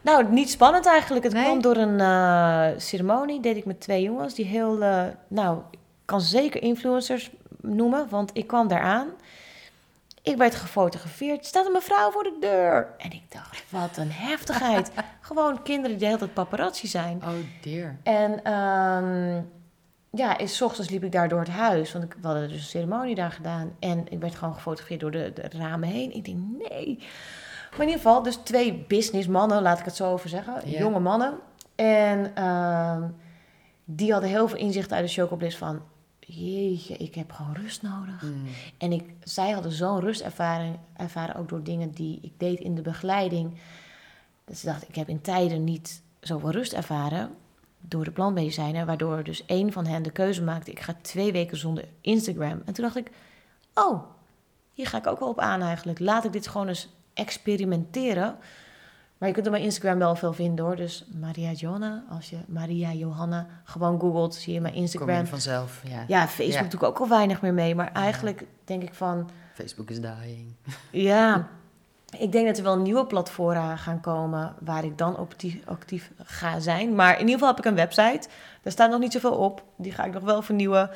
Nou, 0.00 0.24
niet 0.32 0.50
spannend 0.50 0.86
eigenlijk. 0.86 1.24
Het 1.24 1.32
Nee? 1.32 1.42
kwam 1.44 1.62
door 1.62 1.76
een 1.76 2.00
eh, 2.00 2.78
ceremonie, 2.80 3.40
deed 3.40 3.56
ik 3.56 3.64
met 3.64 3.80
twee 3.80 4.02
jongens 4.02 4.34
die 4.34 4.44
heel, 4.46 4.82
eh, 4.82 5.02
nou, 5.28 5.58
ik 5.70 5.78
kan 6.04 6.20
ze 6.20 6.26
zeker 6.28 6.62
influencers 6.62 7.30
noemen, 7.60 8.06
want 8.10 8.30
ik 8.32 8.46
kwam 8.46 8.68
daar 8.68 8.80
aan. 8.80 9.08
Ik 10.22 10.36
werd 10.36 10.54
gefotografeerd, 10.54 11.38
er 11.38 11.44
staat 11.44 11.66
een 11.66 11.72
mevrouw 11.72 12.10
voor 12.10 12.22
de 12.22 12.36
deur. 12.40 12.94
En 12.98 13.12
ik 13.12 13.22
dacht, 13.28 13.64
wat 13.68 13.96
een 13.96 14.10
heftigheid. 14.10 14.90
Gewoon 15.20 15.62
kinderen 15.62 15.90
die 15.90 15.98
de 15.98 16.04
hele 16.04 16.18
tijd 16.18 16.34
paparazzi 16.34 16.86
zijn. 16.86 17.22
Oh 17.24 17.30
dear. 17.62 17.96
En 18.02 18.44
ehm, 18.44 19.42
ja, 20.10 20.38
is, 20.38 20.56
's 20.56 20.60
ochtends 20.60 20.90
liep 20.90 21.04
ik 21.04 21.12
daar 21.12 21.28
door 21.28 21.38
het 21.38 21.48
huis, 21.48 21.92
want 21.92 22.04
ik, 22.04 22.16
we 22.20 22.26
hadden 22.26 22.48
dus 22.48 22.56
een 22.56 22.62
ceremonie 22.62 23.14
daar 23.14 23.32
gedaan. 23.32 23.76
En 23.78 24.12
ik 24.12 24.20
werd 24.20 24.34
gewoon 24.34 24.54
gefotografeerd 24.54 25.00
door 25.00 25.10
de, 25.10 25.32
de 25.34 25.58
ramen 25.58 25.88
heen. 25.88 26.14
Ik 26.14 26.24
denk, 26.24 26.38
nee. 26.68 26.98
Maar 27.70 27.80
in 27.80 27.86
ieder 27.86 28.02
geval, 28.02 28.22
dus 28.22 28.36
twee 28.36 28.84
businessmannen, 28.88 29.62
laat 29.62 29.78
ik 29.78 29.84
het 29.84 29.96
zo 29.96 30.12
over 30.12 30.28
zeggen. 30.28 30.70
Jonge 30.70 31.00
mannen. 31.00 31.38
En 31.74 32.34
ehm, 32.34 33.02
die 33.84 34.12
hadden 34.12 34.30
heel 34.30 34.48
veel 34.48 34.58
inzicht 34.58 34.92
uit 34.92 35.06
de 35.06 35.12
chocobliss 35.12 35.56
van... 35.56 35.82
Jeetje, 36.34 36.96
ik 36.96 37.14
heb 37.14 37.32
gewoon 37.32 37.54
rust 37.54 37.82
nodig. 37.82 38.22
Mm. 38.22 38.46
En 38.78 38.92
ik, 38.92 39.14
zij 39.22 39.50
hadden 39.50 39.72
zo'n 39.72 40.00
rustervaring 40.00 40.78
ervaren, 40.96 41.34
ook 41.34 41.48
door 41.48 41.62
dingen 41.62 41.90
die 41.90 42.18
ik 42.22 42.32
deed 42.36 42.60
in 42.60 42.74
de 42.74 42.82
begeleiding. 42.82 43.58
Dat 44.44 44.56
ze 44.56 44.66
dachten, 44.66 44.88
ik 44.88 44.94
heb 44.94 45.08
in 45.08 45.20
tijden 45.20 45.64
niet 45.64 46.02
zoveel 46.20 46.50
rust 46.50 46.72
ervaren 46.72 47.30
door 47.80 48.04
de 48.04 48.10
plantmedicijnen. 48.10 48.86
Waardoor 48.86 49.24
dus 49.24 49.46
één 49.46 49.72
van 49.72 49.86
hen 49.86 50.02
de 50.02 50.10
keuze 50.10 50.42
maakte, 50.42 50.70
ik 50.70 50.80
ga 50.80 50.96
twee 51.02 51.32
weken 51.32 51.56
zonder 51.56 51.88
Instagram. 52.00 52.62
En 52.64 52.72
toen 52.72 52.84
dacht 52.84 52.96
ik, 52.96 53.10
oh, 53.74 54.02
hier 54.72 54.86
ga 54.86 54.98
ik 54.98 55.06
ook 55.06 55.18
wel 55.18 55.28
op 55.28 55.38
aan 55.38 55.62
eigenlijk. 55.62 55.98
Laat 55.98 56.24
ik 56.24 56.32
dit 56.32 56.48
gewoon 56.48 56.68
eens 56.68 56.88
experimenteren. 57.14 58.38
Maar 59.22 59.30
je 59.30 59.36
kunt 59.36 59.46
er 59.46 59.52
bij 59.58 59.62
Instagram 59.62 59.98
wel 59.98 60.14
veel 60.14 60.32
vinden 60.32 60.64
hoor. 60.64 60.76
Dus 60.76 61.04
Maria 61.20 61.50
Johanna, 61.50 62.02
als 62.10 62.30
je 62.30 62.36
Maria 62.46 62.92
Johanna 62.92 63.46
gewoon 63.64 64.00
googelt, 64.00 64.34
zie 64.34 64.52
je 64.52 64.60
mijn 64.60 64.72
Kom 64.72 64.82
Instagram. 64.82 65.08
er 65.08 65.26
vanzelf, 65.26 65.80
ja. 65.88 66.04
Ja, 66.08 66.28
Facebook 66.28 66.62
Ja. 66.62 66.68
doe 66.68 66.80
ik 66.80 66.86
ook 66.86 66.98
al 66.98 67.08
weinig 67.08 67.40
meer 67.42 67.54
mee. 67.54 67.74
Maar 67.74 67.92
eigenlijk 67.92 68.44
denk 68.64 68.82
ik 68.82 68.94
van, 68.94 69.30
Facebook 69.54 69.90
is 69.90 70.00
dying. 70.00 70.54
ja, 70.90 71.48
ik 72.18 72.32
denk 72.32 72.46
dat 72.46 72.56
er 72.56 72.62
wel 72.62 72.78
nieuwe 72.78 73.06
platformen 73.06 73.78
gaan 73.78 74.00
komen 74.00 74.54
waar 74.60 74.84
ik 74.84 74.98
dan 74.98 75.16
actief, 75.16 75.56
actief 75.64 76.10
ga 76.22 76.60
zijn. 76.60 76.94
Maar 76.94 77.12
in 77.12 77.18
ieder 77.20 77.32
geval 77.34 77.48
heb 77.48 77.58
ik 77.58 77.64
een 77.64 77.74
website. 77.74 78.28
Daar 78.62 78.72
staat 78.72 78.90
nog 78.90 79.00
niet 79.00 79.12
zoveel 79.12 79.34
op. 79.36 79.62
Die 79.76 79.92
ga 79.92 80.04
ik 80.04 80.12
nog 80.12 80.22
wel 80.22 80.42
vernieuwen. 80.42 80.90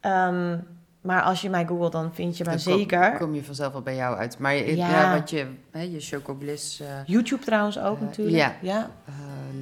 Ehm, 0.00 0.58
maar 1.04 1.22
als 1.22 1.40
je 1.42 1.50
mij 1.50 1.66
googelt, 1.66 1.92
dan 1.92 2.14
vind 2.14 2.36
je 2.36 2.44
mij 2.44 2.54
Dan 2.54 2.64
kom- 2.64 2.72
zeker. 2.78 3.16
Kom, 3.16 3.34
je 3.34 3.44
vanzelf 3.44 3.72
wel 3.72 3.82
bij 3.82 3.94
jou 3.96 4.16
uit. 4.16 4.38
Maar 4.38 4.54
je, 4.54 4.76
Ja. 4.76 4.88
ja. 4.90 5.18
wat 5.18 5.30
je, 5.30 5.46
hè, 5.70 5.80
je 5.80 6.00
Chocobliss 6.00 6.80
eh, 6.80 6.86
YouTube 7.06 7.44
trouwens 7.44 7.78
ook 7.78 7.96
Eh, 7.96 8.02
natuurlijk. 8.02 8.36
ja. 8.36 8.54
ja. 8.60 8.90
eh, 9.06 9.12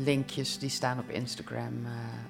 linkjes, 0.04 0.58
die 0.58 0.68
staan 0.70 0.98
op 0.98 1.08
Instagram. 1.10 1.72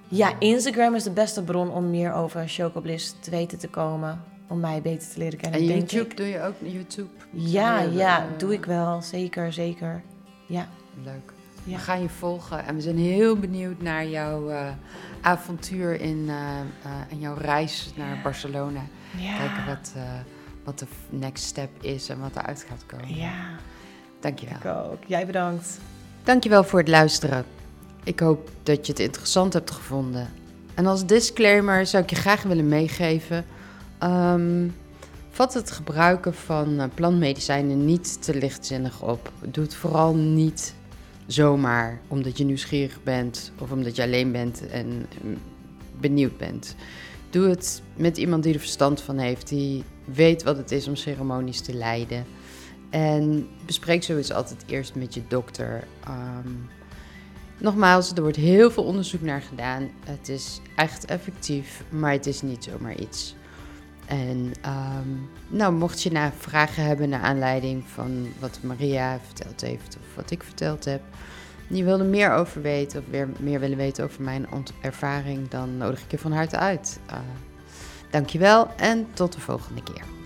Ja, 0.09 0.33
Instagram 0.39 0.95
is 0.95 1.03
de 1.03 1.11
beste 1.11 1.43
bron 1.43 1.71
om 1.71 1.91
meer 1.91 2.13
over 2.13 2.49
Chocobliss 2.49 3.15
te 3.21 3.31
weten 3.31 3.59
te 3.59 3.69
komen. 3.69 4.21
Om 4.49 4.61
mij 4.61 4.83
beter 4.83 5.09
te 5.09 5.19
leren 5.19 5.39
kennen, 5.39 5.61
En 5.61 5.67
YouTube, 5.67 6.03
ik. 6.11 6.17
doe 6.17 6.27
je 6.27 6.43
ook 6.43 6.55
YouTube? 6.59 7.09
Ja, 7.31 7.81
ja, 7.81 8.27
doe 8.39 8.53
ik 8.53 8.65
wel. 8.65 9.03
Zeker, 9.03 9.53
zeker. 9.53 10.03
Ja, 10.47 10.67
Leuk. 11.05 11.33
Ja. 11.65 11.77
We 11.77 11.83
gaan 11.83 12.03
je 12.03 12.09
volgen 12.09 12.67
en 12.67 12.75
we 12.75 12.81
zijn 12.81 12.99
heel 12.99 13.37
benieuwd 13.37 13.83
naar 13.83 14.07
jouw 14.07 14.49
eh, 14.51 14.67
avontuur 15.21 16.01
in, 16.01 16.25
eh, 16.29 16.35
eh, 16.83 16.91
en 17.11 17.19
jouw 17.19 17.35
reis 17.35 17.93
naar 17.97 18.21
Barcelona. 18.23 18.81
ja. 19.19 19.37
Kijken 19.37 19.67
wat, 19.67 19.93
eh, 19.97 20.03
wat 20.65 20.79
de 20.79 20.87
next 21.09 21.45
step 21.45 21.71
is 21.81 22.09
en 22.09 22.21
wat 22.21 22.37
eruit 22.37 22.67
gaat 22.69 22.87
komen. 22.87 23.15
Ja, 23.15 23.35
Dankjewel. 24.21 24.57
ik 24.57 24.65
ook. 24.93 24.99
Jij 25.07 25.27
bedankt. 25.27 25.79
Dankjewel 26.25 26.65
voor 26.65 26.79
het 26.79 26.89
luisteren. 26.89 27.45
Ik 28.05 28.21
hoop 28.21 28.51
dat 28.63 28.87
je 28.87 28.93
het 28.93 29.01
interessant 29.01 29.53
hebt 29.53 29.71
gevonden. 29.71 30.29
En 30.75 30.87
als 30.87 31.07
disclaimer 31.07 31.87
zou 31.87 32.03
ik 32.03 32.11
je 32.11 32.17
graag 32.17 32.43
willen 32.43 32.69
meegeven. 32.69 33.45
ehm, 33.99 34.69
vat 35.31 35.55
het 35.55 35.71
gebruiken 35.71 36.35
van 36.35 36.81
eh, 36.81 36.87
plantmedicijnen 36.95 37.85
niet 37.85 38.23
te 38.23 38.35
lichtzinnig 38.35 39.03
op. 39.03 39.33
Doe 39.47 39.65
het 39.65 39.75
vooral 39.75 40.15
niet 40.15 40.75
zomaar 41.33 42.01
omdat 42.09 42.39
je 42.39 42.45
nieuwsgierig 42.45 43.03
bent 43.03 43.53
of 43.59 43.70
omdat 43.70 43.97
je 43.97 44.03
alleen 44.03 44.33
bent 44.33 44.68
en 44.68 45.07
mm, 45.22 45.39
benieuwd 46.01 46.39
bent. 46.39 46.76
Doe 47.30 47.49
het 47.49 47.83
met 47.97 48.16
iemand 48.16 48.43
die 48.43 48.55
er 48.55 48.61
verstand 48.61 49.01
van 49.01 49.18
heeft, 49.18 49.49
die 49.49 49.85
weet 50.05 50.43
wat 50.43 50.57
het 50.57 50.70
is 50.70 50.89
om 50.89 50.97
ceremonies 50.97 51.61
te 51.61 51.74
leiden. 51.74 52.24
En 52.91 53.49
bespreek 53.66 54.03
sowieso 54.03 54.35
altijd 54.35 54.64
eerst 54.66 54.95
met 54.95 55.14
je 55.14 55.22
dokter. 55.28 55.85
Ehm, 56.05 56.51
nogmaals, 57.59 58.12
er 58.12 58.22
wordt 58.22 58.37
heel 58.37 58.70
veel 58.70 58.85
onderzoek 58.85 59.20
naar 59.20 59.43
gedaan. 59.43 59.91
Het 60.05 60.28
is 60.28 60.61
echt 60.76 61.05
effectief, 61.05 61.85
maar 61.89 62.12
het 62.12 62.26
is 62.26 62.43
niet 62.43 62.64
zomaar 62.64 62.99
iets. 62.99 63.35
En 64.07 64.53
ehm, 64.61 65.09
nou, 65.49 65.73
mocht 65.73 66.03
je 66.03 66.13
nou 66.13 66.31
vragen 66.39 66.85
hebben 66.85 67.09
naar 67.09 67.21
aanleiding 67.21 67.85
van 67.95 68.27
wat 68.39 68.59
Maria 68.63 69.19
verteld 69.25 69.61
heeft 69.61 69.97
of 70.01 70.15
wat 70.15 70.31
ik 70.31 70.43
verteld 70.43 70.85
heb, 70.85 71.01
en 71.69 71.77
je 71.77 71.85
wil 71.85 71.99
er 71.99 72.05
meer 72.05 72.33
over 72.33 72.63
weten 72.63 73.01
of 73.01 73.07
weer 73.11 73.29
meer 73.39 73.61
willen 73.61 73.77
weten 73.77 74.05
over 74.05 74.23
mijn 74.23 74.47
ervaring, 74.81 75.49
dan 75.49 75.77
nodig 75.77 76.03
ik 76.03 76.11
je 76.11 76.19
van 76.19 76.33
harte 76.33 76.57
uit. 76.57 77.01
Uh, 77.11 77.17
dankjewel 78.11 78.69
en 78.77 79.07
tot 79.15 79.33
de 79.33 79.41
volgende 79.41 79.83
keer. 79.83 80.22